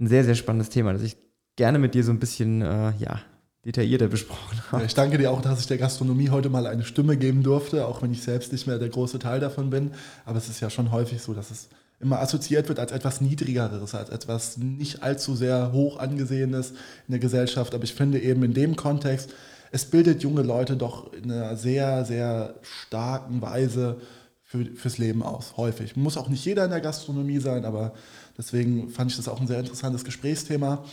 ein 0.00 0.08
sehr, 0.08 0.24
sehr 0.24 0.34
spannendes 0.34 0.70
Thema, 0.70 0.92
das 0.92 1.02
ich 1.02 1.16
gerne 1.56 1.78
mit 1.78 1.94
dir 1.94 2.02
so 2.02 2.10
ein 2.10 2.18
bisschen 2.18 2.62
äh, 2.62 2.92
ja, 2.98 3.20
detaillierter 3.64 4.08
besprochen 4.08 4.58
haben. 4.70 4.80
Ja, 4.80 4.86
ich 4.86 4.94
danke 4.94 5.18
dir 5.18 5.30
auch, 5.30 5.42
dass 5.42 5.60
ich 5.60 5.66
der 5.66 5.78
Gastronomie 5.78 6.30
heute 6.30 6.48
mal 6.48 6.66
eine 6.66 6.84
Stimme 6.84 7.16
geben 7.16 7.42
durfte, 7.42 7.86
auch 7.86 8.02
wenn 8.02 8.12
ich 8.12 8.22
selbst 8.22 8.52
nicht 8.52 8.66
mehr 8.66 8.78
der 8.78 8.88
große 8.88 9.18
Teil 9.18 9.40
davon 9.40 9.70
bin. 9.70 9.92
Aber 10.24 10.38
es 10.38 10.48
ist 10.48 10.60
ja 10.60 10.70
schon 10.70 10.92
häufig 10.92 11.20
so, 11.20 11.34
dass 11.34 11.50
es 11.50 11.68
immer 12.00 12.20
assoziiert 12.20 12.68
wird 12.68 12.78
als 12.78 12.92
etwas 12.92 13.20
Niedrigeres, 13.20 13.94
als 13.94 14.08
etwas 14.08 14.56
nicht 14.56 15.02
allzu 15.02 15.36
sehr 15.36 15.72
hoch 15.72 15.98
angesehenes 15.98 16.70
in 16.70 17.10
der 17.10 17.18
Gesellschaft. 17.18 17.74
Aber 17.74 17.84
ich 17.84 17.94
finde 17.94 18.18
eben 18.18 18.42
in 18.42 18.54
dem 18.54 18.76
Kontext, 18.76 19.34
es 19.72 19.84
bildet 19.84 20.22
junge 20.22 20.42
Leute 20.42 20.76
doch 20.76 21.12
in 21.12 21.30
einer 21.30 21.56
sehr, 21.56 22.04
sehr 22.06 22.54
starken 22.62 23.42
Weise 23.42 24.00
für, 24.42 24.64
fürs 24.74 24.98
Leben 24.98 25.22
aus, 25.22 25.56
häufig. 25.56 25.94
Muss 25.94 26.16
auch 26.16 26.28
nicht 26.28 26.44
jeder 26.44 26.64
in 26.64 26.70
der 26.70 26.80
Gastronomie 26.80 27.38
sein, 27.38 27.64
aber 27.64 27.92
deswegen 28.36 28.88
fand 28.88 29.10
ich 29.10 29.16
das 29.16 29.28
auch 29.28 29.40
ein 29.40 29.46
sehr 29.46 29.60
interessantes 29.60 30.04
Gesprächsthema. 30.04 30.84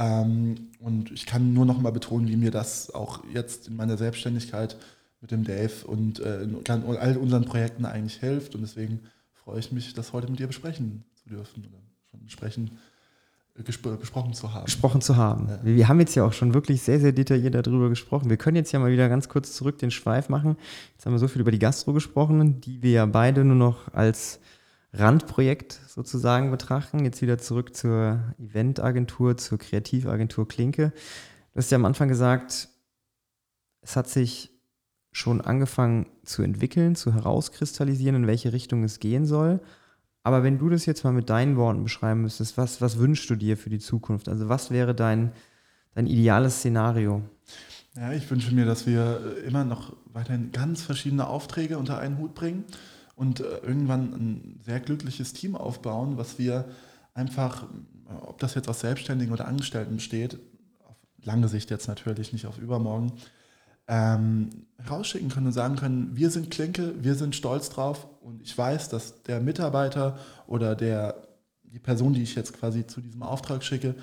Ähm, 0.00 0.70
und 0.80 1.12
ich 1.12 1.26
kann 1.26 1.52
nur 1.52 1.66
noch 1.66 1.78
mal 1.78 1.92
betonen, 1.92 2.26
wie 2.26 2.36
mir 2.36 2.50
das 2.50 2.92
auch 2.94 3.22
jetzt 3.34 3.68
in 3.68 3.76
meiner 3.76 3.98
Selbstständigkeit 3.98 4.76
mit 5.20 5.30
dem 5.30 5.44
Dave 5.44 5.86
und 5.86 6.20
äh, 6.20 6.42
in 6.42 6.56
all 6.66 7.18
unseren 7.18 7.44
Projekten 7.44 7.84
eigentlich 7.84 8.16
hilft. 8.16 8.54
Und 8.54 8.62
deswegen 8.62 9.00
freue 9.34 9.60
ich 9.60 9.72
mich, 9.72 9.92
das 9.92 10.14
heute 10.14 10.30
mit 10.30 10.40
dir 10.40 10.46
besprechen 10.46 11.04
zu 11.14 11.28
dürfen 11.28 11.66
oder 11.66 11.82
schon 12.10 12.24
besprechen, 12.24 12.78
äh, 13.58 13.62
gespr 13.62 13.90
besprochen 13.96 14.32
zu 14.32 14.54
haben. 14.54 14.64
Gesprochen 14.64 15.02
zu 15.02 15.16
haben. 15.16 15.48
Ja. 15.48 15.60
Wir 15.64 15.88
haben 15.88 16.00
jetzt 16.00 16.14
ja 16.14 16.24
auch 16.24 16.32
schon 16.32 16.54
wirklich 16.54 16.80
sehr, 16.80 16.98
sehr 16.98 17.12
detailliert 17.12 17.54
darüber 17.54 17.90
gesprochen. 17.90 18.30
Wir 18.30 18.38
können 18.38 18.56
jetzt 18.56 18.72
ja 18.72 18.78
mal 18.78 18.90
wieder 18.90 19.10
ganz 19.10 19.28
kurz 19.28 19.52
zurück 19.52 19.76
den 19.76 19.90
Schweif 19.90 20.30
machen. 20.30 20.56
Jetzt 20.94 21.04
haben 21.04 21.12
wir 21.12 21.18
so 21.18 21.28
viel 21.28 21.42
über 21.42 21.50
die 21.50 21.58
Gastro 21.58 21.92
gesprochen, 21.92 22.62
die 22.62 22.82
wir 22.82 22.92
ja 22.92 23.04
beide 23.04 23.44
nur 23.44 23.56
noch 23.56 23.92
als 23.92 24.40
Randprojekt 24.92 25.80
sozusagen 25.88 26.50
betrachten. 26.50 27.04
Jetzt 27.04 27.22
wieder 27.22 27.38
zurück 27.38 27.76
zur 27.76 28.34
Eventagentur, 28.38 29.36
zur 29.36 29.58
Kreativagentur 29.58 30.48
Klinke. 30.48 30.92
Du 31.52 31.58
hast 31.58 31.70
ja 31.70 31.76
am 31.76 31.84
Anfang 31.84 32.08
gesagt, 32.08 32.68
es 33.82 33.96
hat 33.96 34.08
sich 34.08 34.50
schon 35.12 35.40
angefangen 35.40 36.06
zu 36.24 36.42
entwickeln, 36.42 36.94
zu 36.94 37.14
herauskristallisieren, 37.14 38.16
in 38.16 38.26
welche 38.26 38.52
Richtung 38.52 38.84
es 38.84 39.00
gehen 39.00 39.26
soll. 39.26 39.60
Aber 40.22 40.42
wenn 40.42 40.58
du 40.58 40.68
das 40.68 40.86
jetzt 40.86 41.04
mal 41.04 41.12
mit 41.12 41.30
deinen 41.30 41.56
Worten 41.56 41.82
beschreiben 41.82 42.22
müsstest, 42.22 42.56
was, 42.56 42.80
was 42.80 42.98
wünschst 42.98 43.30
du 43.30 43.36
dir 43.36 43.56
für 43.56 43.70
die 43.70 43.78
Zukunft? 43.78 44.28
Also 44.28 44.48
was 44.48 44.70
wäre 44.70 44.94
dein, 44.94 45.32
dein 45.94 46.06
ideales 46.06 46.58
Szenario? 46.58 47.22
Ja, 47.96 48.12
ich 48.12 48.30
wünsche 48.30 48.54
mir, 48.54 48.66
dass 48.66 48.86
wir 48.86 49.38
immer 49.44 49.64
noch 49.64 49.96
weiterhin 50.12 50.52
ganz 50.52 50.82
verschiedene 50.82 51.26
Aufträge 51.26 51.78
unter 51.78 51.98
einen 51.98 52.18
Hut 52.18 52.34
bringen 52.34 52.64
und 53.20 53.40
äh, 53.40 53.58
irgendwann 53.58 54.14
ein 54.14 54.60
sehr 54.64 54.80
glückliches 54.80 55.34
Team 55.34 55.54
aufbauen, 55.54 56.16
was 56.16 56.38
wir 56.38 56.64
einfach, 57.12 57.66
ob 58.26 58.38
das 58.38 58.54
jetzt 58.54 58.66
aus 58.66 58.80
Selbstständigen 58.80 59.30
oder 59.30 59.46
Angestellten 59.46 59.96
besteht, 59.96 60.38
auf 60.86 60.96
lange 61.22 61.48
Sicht 61.48 61.70
jetzt 61.70 61.86
natürlich, 61.86 62.32
nicht 62.32 62.46
auf 62.46 62.56
übermorgen, 62.56 63.12
ähm, 63.88 64.48
rausschicken 64.88 65.28
können 65.28 65.48
und 65.48 65.52
sagen 65.52 65.76
können, 65.76 66.16
wir 66.16 66.30
sind 66.30 66.50
Klinke, 66.50 66.94
wir 67.04 67.14
sind 67.14 67.36
stolz 67.36 67.68
drauf 67.68 68.08
und 68.22 68.40
ich 68.40 68.56
weiß, 68.56 68.88
dass 68.88 69.22
der 69.24 69.40
Mitarbeiter 69.40 70.18
oder 70.46 70.74
der, 70.74 71.28
die 71.64 71.78
Person, 71.78 72.14
die 72.14 72.22
ich 72.22 72.34
jetzt 72.34 72.54
quasi 72.54 72.86
zu 72.86 73.02
diesem 73.02 73.22
Auftrag 73.22 73.62
schicke, 73.62 73.96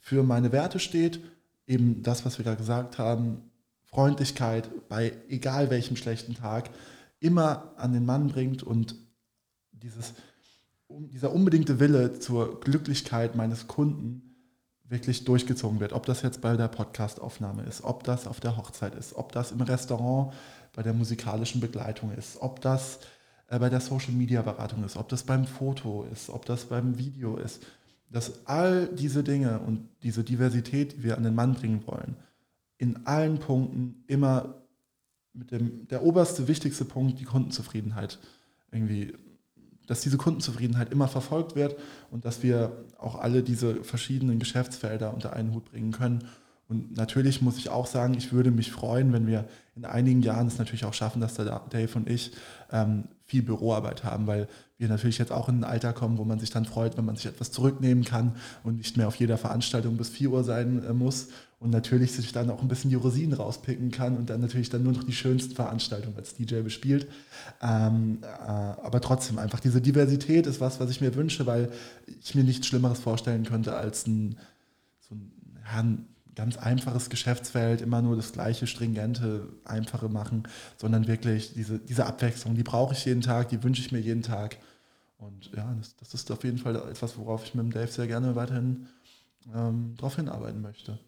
für 0.00 0.24
meine 0.24 0.50
Werte 0.50 0.80
steht, 0.80 1.20
eben 1.68 2.02
das, 2.02 2.24
was 2.24 2.38
wir 2.38 2.44
da 2.44 2.56
gesagt 2.56 2.98
haben, 2.98 3.52
Freundlichkeit 3.84 4.68
bei 4.88 5.12
egal 5.28 5.70
welchem 5.70 5.94
schlechten 5.94 6.34
Tag 6.34 6.70
immer 7.24 7.72
an 7.76 7.92
den 7.92 8.04
Mann 8.04 8.28
bringt 8.28 8.62
und 8.62 8.96
dieses, 9.72 10.12
dieser 10.88 11.32
unbedingte 11.32 11.80
Wille 11.80 12.18
zur 12.18 12.60
Glücklichkeit 12.60 13.34
meines 13.34 13.66
Kunden 13.66 14.34
wirklich 14.84 15.24
durchgezogen 15.24 15.80
wird. 15.80 15.94
Ob 15.94 16.04
das 16.04 16.20
jetzt 16.20 16.42
bei 16.42 16.56
der 16.56 16.68
Podcastaufnahme 16.68 17.62
ist, 17.62 17.82
ob 17.82 18.04
das 18.04 18.26
auf 18.26 18.40
der 18.40 18.58
Hochzeit 18.58 18.94
ist, 18.94 19.14
ob 19.14 19.32
das 19.32 19.52
im 19.52 19.62
Restaurant 19.62 20.34
bei 20.74 20.82
der 20.82 20.92
musikalischen 20.92 21.62
Begleitung 21.62 22.12
ist, 22.12 22.42
ob 22.42 22.60
das 22.60 22.98
äh, 23.48 23.58
bei 23.58 23.70
der 23.70 23.80
Social-Media-Beratung 23.80 24.84
ist, 24.84 24.98
ob 24.98 25.08
das 25.08 25.22
beim 25.22 25.46
Foto 25.46 26.06
ist, 26.12 26.28
ob 26.28 26.44
das 26.44 26.66
beim 26.66 26.98
Video 26.98 27.36
ist. 27.36 27.64
Dass 28.10 28.46
all 28.46 28.86
diese 28.88 29.24
Dinge 29.24 29.60
und 29.60 29.88
diese 30.02 30.22
Diversität, 30.22 30.92
die 30.98 31.02
wir 31.04 31.16
an 31.16 31.24
den 31.24 31.34
Mann 31.34 31.54
bringen 31.54 31.82
wollen, 31.86 32.16
in 32.76 33.06
allen 33.06 33.38
Punkten 33.38 34.04
immer 34.06 34.63
mit 35.34 35.50
dem, 35.50 35.86
der 35.88 36.02
oberste, 36.02 36.48
wichtigste 36.48 36.84
Punkt, 36.84 37.20
die 37.20 37.24
Kundenzufriedenheit 37.24 38.18
irgendwie 38.70 39.14
dass 39.86 40.00
diese 40.00 40.16
Kundenzufriedenheit 40.16 40.92
immer 40.92 41.08
verfolgt 41.08 41.56
wird 41.56 41.76
und 42.10 42.24
dass 42.24 42.42
wir 42.42 42.72
auch 42.98 43.16
alle 43.16 43.42
diese 43.42 43.84
verschiedenen 43.84 44.38
Geschäftsfelder 44.38 45.12
unter 45.12 45.34
einen 45.34 45.52
Hut 45.52 45.66
bringen 45.66 45.92
können. 45.92 46.24
Und 46.66 46.96
natürlich 46.96 47.42
muss 47.42 47.58
ich 47.58 47.68
auch 47.68 47.86
sagen, 47.86 48.14
ich 48.14 48.32
würde 48.32 48.50
mich 48.50 48.72
freuen, 48.72 49.12
wenn 49.12 49.26
wir 49.26 49.46
in 49.76 49.84
einigen 49.84 50.22
Jahren 50.22 50.46
es 50.46 50.56
natürlich 50.56 50.86
auch 50.86 50.94
schaffen, 50.94 51.20
dass 51.20 51.34
der 51.34 51.60
Dave 51.68 51.94
und 51.94 52.08
ich 52.08 52.32
ähm, 52.72 53.04
viel 53.26 53.42
Büroarbeit 53.42 54.02
haben, 54.02 54.26
weil 54.26 54.48
wir 54.78 54.88
natürlich 54.88 55.18
jetzt 55.18 55.32
auch 55.32 55.50
in 55.50 55.58
ein 55.58 55.64
Alter 55.64 55.92
kommen, 55.92 56.16
wo 56.16 56.24
man 56.24 56.38
sich 56.38 56.50
dann 56.50 56.64
freut, 56.64 56.96
wenn 56.96 57.04
man 57.04 57.16
sich 57.16 57.26
etwas 57.26 57.52
zurücknehmen 57.52 58.04
kann 58.04 58.36
und 58.62 58.78
nicht 58.78 58.96
mehr 58.96 59.08
auf 59.08 59.16
jeder 59.16 59.36
Veranstaltung 59.36 59.98
bis 59.98 60.08
4 60.08 60.30
Uhr 60.30 60.44
sein 60.44 60.82
äh, 60.82 60.94
muss 60.94 61.28
und 61.64 61.70
natürlich 61.70 62.12
sich 62.12 62.30
dann 62.30 62.50
auch 62.50 62.60
ein 62.60 62.68
bisschen 62.68 62.90
die 62.90 62.96
Rosinen 62.96 63.32
rauspicken 63.32 63.90
kann 63.90 64.18
und 64.18 64.28
dann 64.28 64.42
natürlich 64.42 64.68
dann 64.68 64.82
nur 64.82 64.92
noch 64.92 65.02
die 65.02 65.14
schönsten 65.14 65.54
Veranstaltungen 65.54 66.14
als 66.14 66.34
DJ 66.34 66.60
bespielt. 66.60 67.08
Ähm, 67.62 68.18
äh, 68.22 68.26
aber 68.46 69.00
trotzdem, 69.00 69.38
einfach 69.38 69.60
diese 69.60 69.80
Diversität 69.80 70.46
ist 70.46 70.60
was, 70.60 70.78
was 70.78 70.90
ich 70.90 71.00
mir 71.00 71.14
wünsche, 71.14 71.46
weil 71.46 71.72
ich 72.22 72.34
mir 72.34 72.44
nichts 72.44 72.66
Schlimmeres 72.66 72.98
vorstellen 72.98 73.44
könnte 73.44 73.74
als 73.74 74.06
ein, 74.06 74.36
so 75.00 75.14
ein, 75.14 76.06
ganz 76.34 76.58
einfaches 76.58 77.08
Geschäftsfeld, 77.08 77.80
immer 77.80 78.02
nur 78.02 78.16
das 78.16 78.32
gleiche, 78.32 78.66
stringente, 78.66 79.48
einfache 79.64 80.10
machen, 80.10 80.46
sondern 80.76 81.06
wirklich 81.06 81.54
diese, 81.54 81.78
diese 81.78 82.04
Abwechslung, 82.04 82.56
die 82.56 82.62
brauche 82.62 82.92
ich 82.92 83.06
jeden 83.06 83.22
Tag, 83.22 83.48
die 83.48 83.62
wünsche 83.62 83.80
ich 83.80 83.90
mir 83.90 84.00
jeden 84.00 84.22
Tag. 84.22 84.58
Und 85.16 85.50
ja, 85.56 85.74
das, 85.78 85.96
das 85.96 86.12
ist 86.12 86.30
auf 86.30 86.44
jeden 86.44 86.58
Fall 86.58 86.76
etwas, 86.76 87.16
worauf 87.16 87.44
ich 87.44 87.54
mit 87.54 87.64
dem 87.64 87.72
Dave 87.72 87.90
sehr 87.90 88.06
gerne 88.06 88.36
weiterhin 88.36 88.88
ähm, 89.54 89.94
darauf 89.96 90.16
hinarbeiten 90.16 90.60
möchte. 90.60 90.98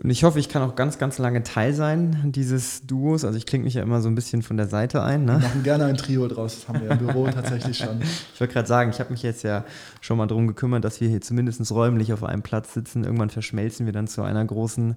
Und 0.00 0.10
ich 0.10 0.22
hoffe, 0.22 0.38
ich 0.38 0.48
kann 0.48 0.62
auch 0.62 0.76
ganz, 0.76 0.98
ganz 0.98 1.18
lange 1.18 1.42
Teil 1.42 1.74
sein 1.74 2.30
dieses 2.32 2.86
Duos. 2.86 3.24
Also 3.24 3.36
ich 3.36 3.46
klinge 3.46 3.64
mich 3.64 3.74
ja 3.74 3.82
immer 3.82 4.00
so 4.00 4.08
ein 4.08 4.14
bisschen 4.14 4.42
von 4.42 4.56
der 4.56 4.68
Seite 4.68 5.02
ein. 5.02 5.24
Ne? 5.24 5.32
Wir 5.32 5.48
machen 5.48 5.62
gerne 5.64 5.86
ein 5.86 5.96
Trio 5.96 6.28
draus, 6.28 6.54
das 6.54 6.68
haben 6.68 6.82
wir 6.82 6.90
im 6.92 6.98
Büro 6.98 7.26
tatsächlich 7.34 7.78
schon. 7.78 8.00
Ich 8.32 8.40
wollte 8.40 8.52
gerade 8.52 8.68
sagen, 8.68 8.90
ich 8.90 9.00
habe 9.00 9.10
mich 9.10 9.22
jetzt 9.22 9.42
ja 9.42 9.64
schon 10.00 10.16
mal 10.16 10.26
darum 10.26 10.46
gekümmert, 10.46 10.84
dass 10.84 11.00
wir 11.00 11.08
hier 11.08 11.20
zumindest 11.20 11.68
räumlich 11.72 12.12
auf 12.12 12.22
einem 12.22 12.42
Platz 12.42 12.74
sitzen. 12.74 13.02
Irgendwann 13.02 13.30
verschmelzen 13.30 13.86
wir 13.86 13.92
dann 13.92 14.06
zu 14.06 14.22
einer 14.22 14.44
großen 14.44 14.94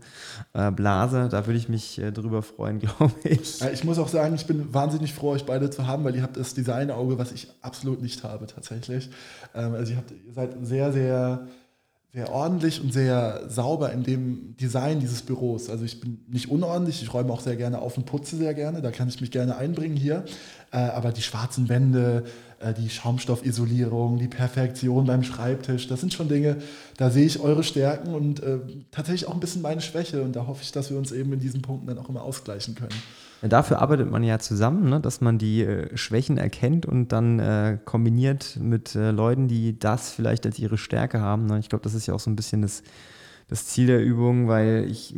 äh, 0.54 0.72
Blase. 0.72 1.30
Da 1.32 1.48
würde 1.48 1.58
ich 1.58 1.68
mich 1.68 2.00
äh, 2.00 2.12
drüber 2.12 2.44
freuen, 2.44 2.80
glaube 2.80 3.14
ich. 3.24 3.60
Ja, 3.60 3.72
ich 3.72 3.84
muss 3.84 3.98
auch 3.98 4.08
sagen, 4.08 4.36
ich 4.36 4.46
bin 4.46 4.72
wahnsinnig 4.72 5.16
froh, 5.16 5.32
euch 5.32 5.46
beide 5.46 5.72
zu 5.72 5.88
haben, 5.88 6.04
weil 6.04 6.16
ihr 6.16 6.22
habt 6.22 6.38
das 6.38 6.54
Designauge, 6.54 7.18
was 7.18 7.32
ich 7.32 7.48
absolut 7.62 8.04
nicht 8.04 8.24
habe 8.24 8.46
tatsächlich. 8.46 9.10
Ähm, 9.56 9.74
also 9.74 9.94
ihr, 9.94 9.98
habt, 9.98 10.12
ihr 10.12 10.34
seid 10.34 10.56
sehr, 10.62 10.92
sehr 10.92 11.48
sehr 12.14 12.30
ordentlich 12.30 12.82
und 12.82 12.92
sehr 12.92 13.44
sauber 13.48 13.94
in 13.94 14.04
dem 14.04 14.58
Design 14.58 15.00
dieses 15.00 15.22
Büros. 15.22 15.70
Also 15.70 15.86
ich 15.86 16.02
bin 16.02 16.20
nicht 16.28 16.52
unordentlich, 16.52 17.02
ich 17.02 17.14
räume 17.14 17.32
auch 17.32 17.40
sehr 17.40 17.56
gerne 17.56 17.80
auf 17.80 17.98
und 17.98 18.06
putze 18.06 18.36
sehr 18.36 18.54
gerne, 18.54 18.82
da 18.82 18.92
kann 18.92 19.08
ich 19.08 19.22
mich 19.22 19.32
gerne 19.32 19.56
einbringen 19.56 19.96
hier. 19.96 20.26
Äh, 20.72 20.78
aber 20.78 21.14
die 21.14 21.22
schwarzen 21.22 21.70
Wände, 21.70 22.26
äh, 22.60 22.74
die 22.74 22.90
Schaumstoffisolierung, 22.90 24.20
die 24.20 24.28
Perfektion 24.28 25.06
beim 25.06 25.24
Schreibtisch, 25.24 25.88
das 25.88 26.02
sind 26.02 26.14
schon 26.14 26.28
Dinge, 26.28 26.58
da 26.98 27.10
sehe 27.10 27.26
ich 27.26 27.40
eure 27.40 27.64
Stärken 27.64 28.14
und 28.14 28.44
äh, 28.44 28.60
tatsächlich 28.92 29.30
auch 29.30 29.34
ein 29.34 29.40
bisschen 29.40 29.62
meine 29.62 29.82
Schwäche. 29.82 30.22
Und 30.22 30.36
da 30.36 30.48
hoffe 30.48 30.64
ich, 30.64 30.74
dass 30.74 30.90
wir 30.90 30.98
uns 30.98 31.14
eben 31.14 31.32
in 31.32 31.40
diesen 31.40 31.62
Punkten 31.62 31.88
dann 31.88 31.98
auch 31.98 32.10
immer 32.10 32.24
ausgleichen 32.24 32.76
können. 32.76 32.96
Dafür 33.42 33.82
arbeitet 33.82 34.12
man 34.12 34.24
ja 34.24 34.38
zusammen, 34.38 34.90
ne? 34.90 35.00
dass 35.00 35.20
man 35.20 35.40
die 35.40 35.64
äh, 35.64 35.98
Schwächen 35.98 36.38
erkennt 36.38 36.86
und 36.86 37.12
dann 37.12 37.40
äh, 37.40 37.80
kombiniert 37.84 38.58
mit 38.62 38.94
äh, 38.94 39.10
Leuten, 39.10 39.48
die 39.48 39.80
das 39.80 40.12
vielleicht 40.12 40.46
als 40.46 40.60
ihre 40.60 40.78
Stärke 40.78 41.22
haben. 41.22 41.48
Ne? 41.48 41.58
Ich 41.58 41.68
glaube, 41.68 41.84
das 41.84 41.96
ist 41.96 42.06
ja 42.06 42.14
auch 42.14 42.20
so 42.20 42.30
ein 42.30 42.36
bisschen 42.36 42.62
das, 42.62 42.84
das 43.48 43.66
Ziel 43.66 43.88
der 43.88 44.04
Übung, 44.04 44.48
weil 44.48 44.86
ich 44.88 45.16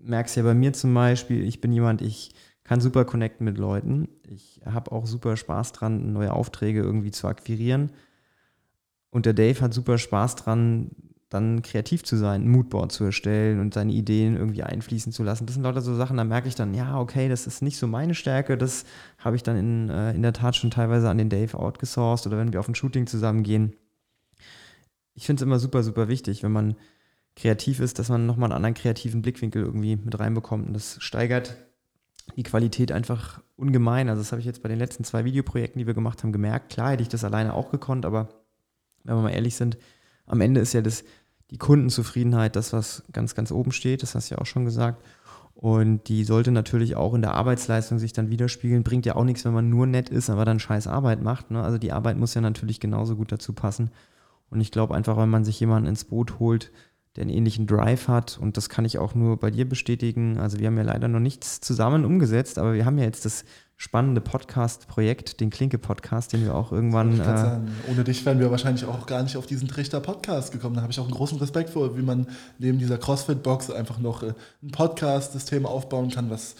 merke 0.00 0.28
es 0.28 0.36
ja 0.36 0.44
bei 0.44 0.54
mir 0.54 0.72
zum 0.72 0.94
Beispiel, 0.94 1.42
ich 1.42 1.60
bin 1.60 1.72
jemand, 1.72 2.00
ich 2.00 2.32
kann 2.62 2.80
super 2.80 3.04
connecten 3.04 3.44
mit 3.44 3.58
Leuten. 3.58 4.08
Ich 4.28 4.60
habe 4.64 4.92
auch 4.92 5.06
super 5.06 5.36
Spaß 5.36 5.72
dran, 5.72 6.12
neue 6.12 6.32
Aufträge 6.32 6.80
irgendwie 6.80 7.10
zu 7.10 7.26
akquirieren. 7.26 7.90
Und 9.10 9.26
der 9.26 9.32
Dave 9.32 9.60
hat 9.62 9.74
super 9.74 9.98
Spaß 9.98 10.36
dran, 10.36 10.90
dann 11.28 11.60
kreativ 11.60 12.04
zu 12.04 12.16
sein, 12.16 12.44
ein 12.44 12.48
Moodboard 12.48 12.90
zu 12.90 13.04
erstellen 13.04 13.60
und 13.60 13.74
seine 13.74 13.92
Ideen 13.92 14.36
irgendwie 14.36 14.62
einfließen 14.62 15.12
zu 15.12 15.22
lassen. 15.22 15.44
Das 15.44 15.54
sind 15.54 15.62
lauter 15.62 15.82
so 15.82 15.94
Sachen, 15.94 16.16
da 16.16 16.24
merke 16.24 16.48
ich 16.48 16.54
dann, 16.54 16.72
ja, 16.72 16.98
okay, 16.98 17.28
das 17.28 17.46
ist 17.46 17.60
nicht 17.60 17.76
so 17.76 17.86
meine 17.86 18.14
Stärke, 18.14 18.56
das 18.56 18.86
habe 19.18 19.36
ich 19.36 19.42
dann 19.42 19.56
in, 19.56 19.90
äh, 19.90 20.14
in 20.14 20.22
der 20.22 20.32
Tat 20.32 20.56
schon 20.56 20.70
teilweise 20.70 21.10
an 21.10 21.18
den 21.18 21.28
Dave 21.28 21.58
outgesourced 21.58 22.26
oder 22.26 22.38
wenn 22.38 22.52
wir 22.52 22.60
auf 22.60 22.68
ein 22.68 22.74
Shooting 22.74 23.06
zusammengehen. 23.06 23.76
Ich 25.14 25.26
finde 25.26 25.40
es 25.40 25.46
immer 25.46 25.58
super, 25.58 25.82
super 25.82 26.08
wichtig, 26.08 26.42
wenn 26.42 26.52
man 26.52 26.76
kreativ 27.36 27.80
ist, 27.80 27.98
dass 27.98 28.08
man 28.08 28.24
nochmal 28.24 28.48
einen 28.48 28.56
anderen 28.56 28.74
kreativen 28.74 29.20
Blickwinkel 29.20 29.62
irgendwie 29.62 29.96
mit 29.96 30.18
reinbekommt 30.18 30.66
und 30.66 30.72
das 30.72 30.96
steigert 31.00 31.56
die 32.36 32.42
Qualität 32.42 32.90
einfach 32.90 33.42
ungemein. 33.56 34.08
Also 34.08 34.22
das 34.22 34.32
habe 34.32 34.40
ich 34.40 34.46
jetzt 34.46 34.62
bei 34.62 34.68
den 34.68 34.78
letzten 34.78 35.04
zwei 35.04 35.24
Videoprojekten, 35.24 35.78
die 35.78 35.86
wir 35.86 35.94
gemacht 35.94 36.22
haben, 36.22 36.32
gemerkt. 36.32 36.70
Klar 36.70 36.92
hätte 36.92 37.02
ich 37.02 37.08
das 37.08 37.24
alleine 37.24 37.54
auch 37.54 37.70
gekonnt, 37.70 38.06
aber 38.06 38.28
wenn 39.04 39.16
wir 39.16 39.22
mal 39.22 39.30
ehrlich 39.30 39.56
sind, 39.56 39.78
am 40.28 40.40
Ende 40.40 40.60
ist 40.60 40.72
ja 40.72 40.82
das, 40.82 41.04
die 41.50 41.58
Kundenzufriedenheit 41.58 42.56
das, 42.56 42.72
was 42.72 43.02
ganz, 43.12 43.34
ganz 43.34 43.50
oben 43.50 43.72
steht. 43.72 44.02
Das 44.02 44.14
hast 44.14 44.30
du 44.30 44.34
ja 44.34 44.40
auch 44.40 44.46
schon 44.46 44.64
gesagt. 44.64 45.02
Und 45.54 46.08
die 46.08 46.22
sollte 46.22 46.52
natürlich 46.52 46.94
auch 46.94 47.14
in 47.14 47.22
der 47.22 47.34
Arbeitsleistung 47.34 47.98
sich 47.98 48.12
dann 48.12 48.30
widerspiegeln. 48.30 48.84
Bringt 48.84 49.06
ja 49.06 49.16
auch 49.16 49.24
nichts, 49.24 49.44
wenn 49.44 49.54
man 49.54 49.68
nur 49.68 49.86
nett 49.86 50.08
ist, 50.08 50.30
aber 50.30 50.44
dann 50.44 50.60
scheiß 50.60 50.86
Arbeit 50.86 51.20
macht. 51.20 51.50
Ne? 51.50 51.60
Also 51.62 51.78
die 51.78 51.90
Arbeit 51.90 52.16
muss 52.16 52.34
ja 52.34 52.40
natürlich 52.40 52.78
genauso 52.78 53.16
gut 53.16 53.32
dazu 53.32 53.52
passen. 53.52 53.90
Und 54.50 54.60
ich 54.60 54.70
glaube 54.70 54.94
einfach, 54.94 55.16
wenn 55.16 55.28
man 55.28 55.44
sich 55.44 55.58
jemanden 55.58 55.88
ins 55.88 56.04
Boot 56.04 56.38
holt, 56.38 56.70
der 57.16 57.22
einen 57.22 57.30
ähnlichen 57.30 57.66
Drive 57.66 58.08
hat, 58.08 58.38
und 58.40 58.56
das 58.56 58.68
kann 58.68 58.84
ich 58.84 58.98
auch 58.98 59.14
nur 59.14 59.38
bei 59.38 59.50
dir 59.50 59.68
bestätigen. 59.68 60.38
Also 60.38 60.58
wir 60.58 60.66
haben 60.68 60.76
ja 60.76 60.84
leider 60.84 61.08
noch 61.08 61.20
nichts 61.20 61.60
zusammen 61.60 62.04
umgesetzt, 62.04 62.58
aber 62.58 62.74
wir 62.74 62.84
haben 62.84 62.98
ja 62.98 63.04
jetzt 63.04 63.24
das 63.24 63.44
spannende 63.76 64.20
Podcast-Projekt, 64.20 65.40
den 65.40 65.50
Klinke-Podcast, 65.50 66.32
den 66.32 66.44
wir 66.44 66.54
auch 66.54 66.72
irgendwann. 66.72 67.20
Äh 67.20 67.90
Ohne 67.90 68.02
dich 68.02 68.26
wären 68.26 68.40
wir 68.40 68.50
wahrscheinlich 68.50 68.84
auch 68.84 69.06
gar 69.06 69.22
nicht 69.22 69.36
auf 69.36 69.46
diesen 69.46 69.68
Trichter-Podcast 69.68 70.50
gekommen. 70.52 70.74
Da 70.74 70.82
habe 70.82 70.92
ich 70.92 70.98
auch 70.98 71.04
einen 71.04 71.14
großen 71.14 71.38
Respekt 71.38 71.70
vor, 71.70 71.96
wie 71.96 72.02
man 72.02 72.26
neben 72.58 72.78
dieser 72.78 72.98
CrossFit-Box 72.98 73.70
einfach 73.70 74.00
noch 74.00 74.24
äh, 74.24 74.34
ein 74.62 74.72
Podcast-System 74.72 75.64
aufbauen 75.64 76.10
kann, 76.10 76.28
was 76.28 76.56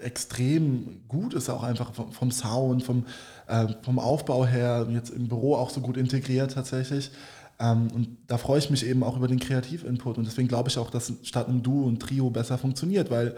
extrem 0.00 1.02
gut 1.08 1.34
ist, 1.34 1.48
auch 1.48 1.62
einfach 1.62 1.92
vom 1.94 2.30
Sound, 2.30 2.82
vom, 2.82 3.06
äh, 3.46 3.66
vom 3.82 3.98
Aufbau 3.98 4.44
her, 4.44 4.86
jetzt 4.90 5.10
im 5.10 5.28
Büro 5.28 5.54
auch 5.54 5.70
so 5.70 5.80
gut 5.80 5.96
integriert 5.96 6.52
tatsächlich. 6.52 7.10
Ähm, 7.58 7.88
und 7.92 8.16
da 8.26 8.38
freue 8.38 8.58
ich 8.58 8.70
mich 8.70 8.86
eben 8.86 9.02
auch 9.02 9.16
über 9.16 9.28
den 9.28 9.40
Kreativinput. 9.40 10.18
Und 10.18 10.26
deswegen 10.26 10.48
glaube 10.48 10.68
ich 10.68 10.78
auch, 10.78 10.90
dass 10.90 11.12
statt 11.22 11.48
einem 11.48 11.62
Duo 11.62 11.86
und 11.86 12.00
Trio 12.00 12.30
besser 12.30 12.58
funktioniert, 12.58 13.10
weil 13.10 13.36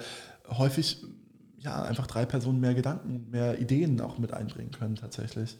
häufig 0.49 1.05
ja, 1.59 1.83
einfach 1.83 2.07
drei 2.07 2.25
Personen 2.25 2.61
mehr 2.61 2.75
Gedanken, 2.75 3.27
mehr 3.31 3.61
Ideen 3.61 4.01
auch 4.01 4.19
mit 4.19 4.33
einbringen 4.33 4.71
können 4.71 4.97
tatsächlich. 4.97 5.59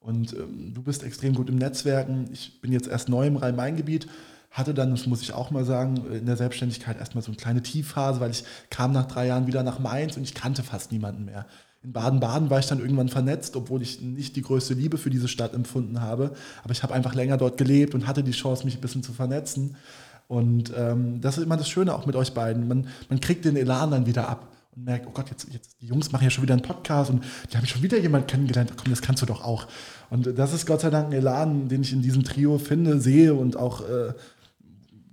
Und 0.00 0.32
ähm, 0.34 0.72
du 0.74 0.82
bist 0.82 1.02
extrem 1.04 1.34
gut 1.34 1.48
im 1.48 1.56
Netzwerken. 1.56 2.28
Ich 2.32 2.60
bin 2.60 2.72
jetzt 2.72 2.88
erst 2.88 3.08
neu 3.08 3.26
im 3.26 3.36
Rhein-Main-Gebiet, 3.36 4.08
hatte 4.50 4.74
dann, 4.74 4.90
das 4.90 5.06
muss 5.06 5.22
ich 5.22 5.32
auch 5.32 5.50
mal 5.50 5.64
sagen, 5.64 6.04
in 6.12 6.26
der 6.26 6.36
Selbstständigkeit 6.36 6.98
erstmal 6.98 7.22
so 7.22 7.30
eine 7.30 7.36
kleine 7.36 7.62
Tiefphase, 7.62 8.20
weil 8.20 8.30
ich 8.30 8.44
kam 8.70 8.92
nach 8.92 9.06
drei 9.06 9.26
Jahren 9.28 9.46
wieder 9.46 9.62
nach 9.62 9.78
Mainz 9.78 10.16
und 10.16 10.24
ich 10.24 10.34
kannte 10.34 10.62
fast 10.62 10.92
niemanden 10.92 11.24
mehr. 11.24 11.46
In 11.84 11.92
Baden-Baden 11.92 12.48
war 12.48 12.60
ich 12.60 12.66
dann 12.66 12.78
irgendwann 12.78 13.08
vernetzt, 13.08 13.56
obwohl 13.56 13.82
ich 13.82 14.00
nicht 14.00 14.36
die 14.36 14.42
größte 14.42 14.74
Liebe 14.74 14.98
für 14.98 15.10
diese 15.10 15.26
Stadt 15.26 15.52
empfunden 15.52 16.00
habe. 16.00 16.32
Aber 16.62 16.72
ich 16.72 16.82
habe 16.82 16.94
einfach 16.94 17.14
länger 17.14 17.36
dort 17.36 17.58
gelebt 17.58 17.94
und 17.94 18.06
hatte 18.06 18.22
die 18.22 18.30
Chance, 18.30 18.64
mich 18.64 18.76
ein 18.76 18.80
bisschen 18.80 19.02
zu 19.02 19.12
vernetzen. 19.12 19.76
Und 20.28 20.72
ähm, 20.76 21.20
das 21.20 21.38
ist 21.38 21.44
immer 21.44 21.56
das 21.56 21.68
Schöne 21.68 21.94
auch 21.94 22.06
mit 22.06 22.14
euch 22.14 22.32
beiden. 22.32 22.68
Man, 22.68 22.86
man 23.08 23.20
kriegt 23.20 23.44
den 23.44 23.56
Elan 23.56 23.90
dann 23.90 24.06
wieder 24.06 24.28
ab. 24.28 24.48
und 24.76 24.84
merkt, 24.84 25.06
oh 25.08 25.10
Gott, 25.12 25.28
jetzt, 25.30 25.48
jetzt 25.52 25.76
die 25.80 25.86
Jungs 25.86 26.12
machen 26.12 26.24
ja 26.24 26.30
schon 26.30 26.44
wieder 26.44 26.54
einen 26.54 26.62
Podcast 26.62 27.10
und 27.10 27.24
die 27.52 27.56
haben 27.56 27.66
schon 27.66 27.82
wieder 27.82 27.98
jemanden 27.98 28.28
kennengelernt. 28.28 28.72
Komm, 28.76 28.90
das 28.90 29.02
kannst 29.02 29.20
du 29.22 29.26
doch 29.26 29.42
auch. 29.44 29.66
Und 30.08 30.38
das 30.38 30.52
ist 30.52 30.66
Gott 30.66 30.82
sei 30.82 30.90
Dank 30.90 31.08
ein 31.08 31.12
Elan, 31.12 31.68
den 31.68 31.82
ich 31.82 31.92
in 31.92 32.00
diesem 32.00 32.22
Trio 32.22 32.58
finde, 32.58 33.00
sehe 33.00 33.34
und 33.34 33.56
auch 33.56 33.80
äh, 33.88 34.14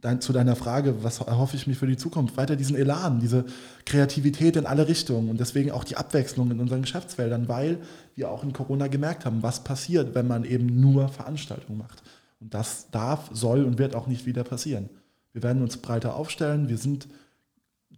dein, 0.02 0.22
zu 0.22 0.34
deiner 0.34 0.56
Frage, 0.56 1.04
was 1.04 1.20
erhoffe 1.20 1.56
ich 1.56 1.68
mir 1.68 1.76
für 1.76 1.88
die 1.88 1.98
Zukunft? 1.98 2.38
Weiter 2.38 2.56
diesen 2.56 2.76
Elan, 2.76 3.20
diese 3.20 3.46
Kreativität 3.86 4.56
in 4.56 4.66
alle 4.66 4.88
Richtungen 4.88 5.30
und 5.30 5.40
deswegen 5.40 5.72
auch 5.72 5.84
die 5.84 5.98
Abwechslung 5.98 6.52
in 6.52 6.60
unseren 6.60 6.82
Geschäftsfeldern, 6.82 7.48
weil 7.48 7.80
wir 8.16 8.30
auch 8.30 8.44
in 8.44 8.54
Corona 8.54 8.88
gemerkt 8.88 9.26
haben, 9.26 9.44
was 9.44 9.64
passiert, 9.64 10.16
wenn 10.16 10.28
man 10.28 10.44
eben 10.44 10.80
nur 10.80 11.10
Veranstaltungen 11.10 11.78
macht. 11.78 12.04
Und 12.40 12.54
das 12.54 12.90
darf, 12.92 13.30
soll 13.34 13.66
und 13.66 13.78
wird 13.78 13.96
auch 13.96 14.08
nicht 14.08 14.26
wieder 14.26 14.44
passieren. 14.44 14.90
Wir 15.34 15.44
werden 15.44 15.62
uns 15.62 15.78
breiter 15.78 16.16
aufstellen. 16.16 16.70
Wir 16.70 16.78
sind 16.78 17.08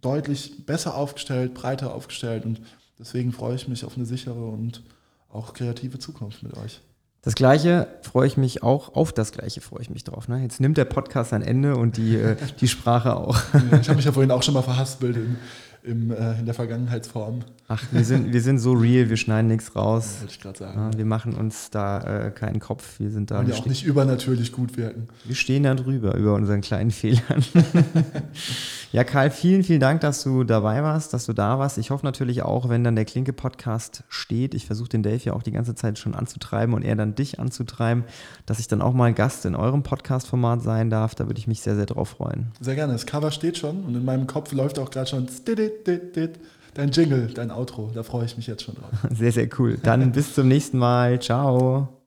deutlich 0.00 0.66
besser 0.66 0.96
aufgestellt, 0.96 1.54
breiter 1.54 1.94
aufgestellt 1.94 2.44
und 2.44 2.60
deswegen 2.98 3.32
freue 3.32 3.54
ich 3.54 3.68
mich 3.68 3.84
auf 3.84 3.96
eine 3.96 4.04
sichere 4.04 4.46
und 4.46 4.82
auch 5.28 5.54
kreative 5.54 5.98
Zukunft 5.98 6.42
mit 6.42 6.56
euch. 6.56 6.80
Das 7.24 7.36
gleiche 7.36 7.86
freue 8.02 8.26
ich 8.26 8.36
mich 8.36 8.64
auch, 8.64 8.96
auf 8.96 9.12
das 9.12 9.30
gleiche 9.30 9.60
freue 9.60 9.80
ich 9.80 9.90
mich 9.90 10.02
drauf. 10.02 10.26
Ne? 10.26 10.42
Jetzt 10.42 10.60
nimmt 10.60 10.76
der 10.76 10.84
Podcast 10.84 11.32
ein 11.32 11.42
Ende 11.42 11.76
und 11.76 11.96
die, 11.96 12.16
äh, 12.16 12.36
die 12.60 12.66
Sprache 12.66 13.14
auch. 13.14 13.38
ich 13.80 13.88
habe 13.88 13.94
mich 13.94 14.04
ja 14.04 14.10
vorhin 14.10 14.32
auch 14.32 14.42
schon 14.42 14.54
mal 14.54 14.62
verhaspelt 14.62 15.16
in, 15.16 15.38
im, 15.82 16.10
äh, 16.10 16.38
in 16.38 16.46
der 16.46 16.54
Vergangenheitsform. 16.54 17.40
Ach, 17.68 17.82
wir 17.90 18.04
sind, 18.04 18.32
wir 18.32 18.40
sind 18.42 18.58
so 18.58 18.72
real, 18.72 19.08
wir 19.08 19.16
schneiden 19.16 19.48
nichts 19.48 19.74
raus. 19.74 20.16
Ja, 20.16 20.20
wollte 20.20 20.34
ich 20.34 20.40
gerade 20.40 20.58
sagen. 20.58 20.78
Ja, 20.78 20.98
wir 20.98 21.04
machen 21.06 21.34
uns 21.34 21.70
da 21.70 22.26
äh, 22.26 22.30
keinen 22.30 22.60
Kopf. 22.60 23.00
Wir 23.00 23.10
sind 23.10 23.30
da. 23.30 23.38
Wollen 23.38 23.48
ja 23.48 23.54
auch 23.54 23.66
nicht 23.66 23.84
übernatürlich 23.84 24.52
gut 24.52 24.76
wirken. 24.76 25.08
Wir 25.24 25.34
stehen 25.34 25.62
da 25.62 25.74
drüber, 25.74 26.14
über 26.14 26.34
unseren 26.34 26.60
kleinen 26.60 26.90
Fehlern. 26.90 27.42
ja, 28.92 29.04
Karl, 29.04 29.30
vielen, 29.30 29.64
vielen 29.64 29.80
Dank, 29.80 30.02
dass 30.02 30.22
du 30.22 30.44
dabei 30.44 30.82
warst, 30.82 31.14
dass 31.14 31.24
du 31.26 31.32
da 31.32 31.58
warst. 31.58 31.78
Ich 31.78 31.90
hoffe 31.90 32.04
natürlich 32.04 32.42
auch, 32.42 32.68
wenn 32.68 32.84
dann 32.84 32.94
der 32.94 33.06
Klinke-Podcast 33.06 34.04
steht, 34.08 34.54
ich 34.54 34.66
versuche 34.66 34.90
den 34.90 35.02
Dave 35.02 35.22
ja 35.24 35.32
auch 35.32 35.42
die 35.42 35.52
ganze 35.52 35.74
Zeit 35.74 35.98
schon 35.98 36.14
anzutreiben 36.14 36.74
und 36.74 36.82
er 36.82 36.94
dann 36.94 37.14
dich 37.14 37.40
anzutreiben, 37.40 38.04
dass 38.44 38.58
ich 38.58 38.68
dann 38.68 38.82
auch 38.82 38.92
mal 38.92 39.14
Gast 39.14 39.46
in 39.46 39.54
eurem 39.54 39.82
Podcast-Format 39.82 40.62
sein 40.62 40.90
darf. 40.90 41.14
Da 41.14 41.26
würde 41.26 41.38
ich 41.38 41.46
mich 41.46 41.60
sehr, 41.60 41.74
sehr 41.74 41.86
drauf 41.86 42.10
freuen. 42.10 42.48
Sehr 42.60 42.74
gerne. 42.74 42.92
Das 42.92 43.06
Cover 43.06 43.30
steht 43.30 43.56
schon 43.56 43.84
und 43.84 43.94
in 43.94 44.04
meinem 44.04 44.26
Kopf 44.26 44.52
läuft 44.52 44.78
auch 44.78 44.90
gerade 44.90 45.08
schon 45.08 45.26
dein 46.74 46.90
Jingle, 46.90 47.28
dein 47.34 47.50
Outro. 47.50 47.90
Da 47.94 48.02
freue 48.02 48.24
ich 48.24 48.36
mich 48.36 48.46
jetzt 48.46 48.62
schon 48.62 48.74
drauf. 48.74 48.90
Sehr, 49.10 49.32
sehr 49.32 49.48
cool. 49.58 49.78
Dann 49.82 50.12
bis 50.12 50.34
zum 50.34 50.48
nächsten 50.48 50.78
Mal. 50.78 51.20
Ciao. 51.20 52.01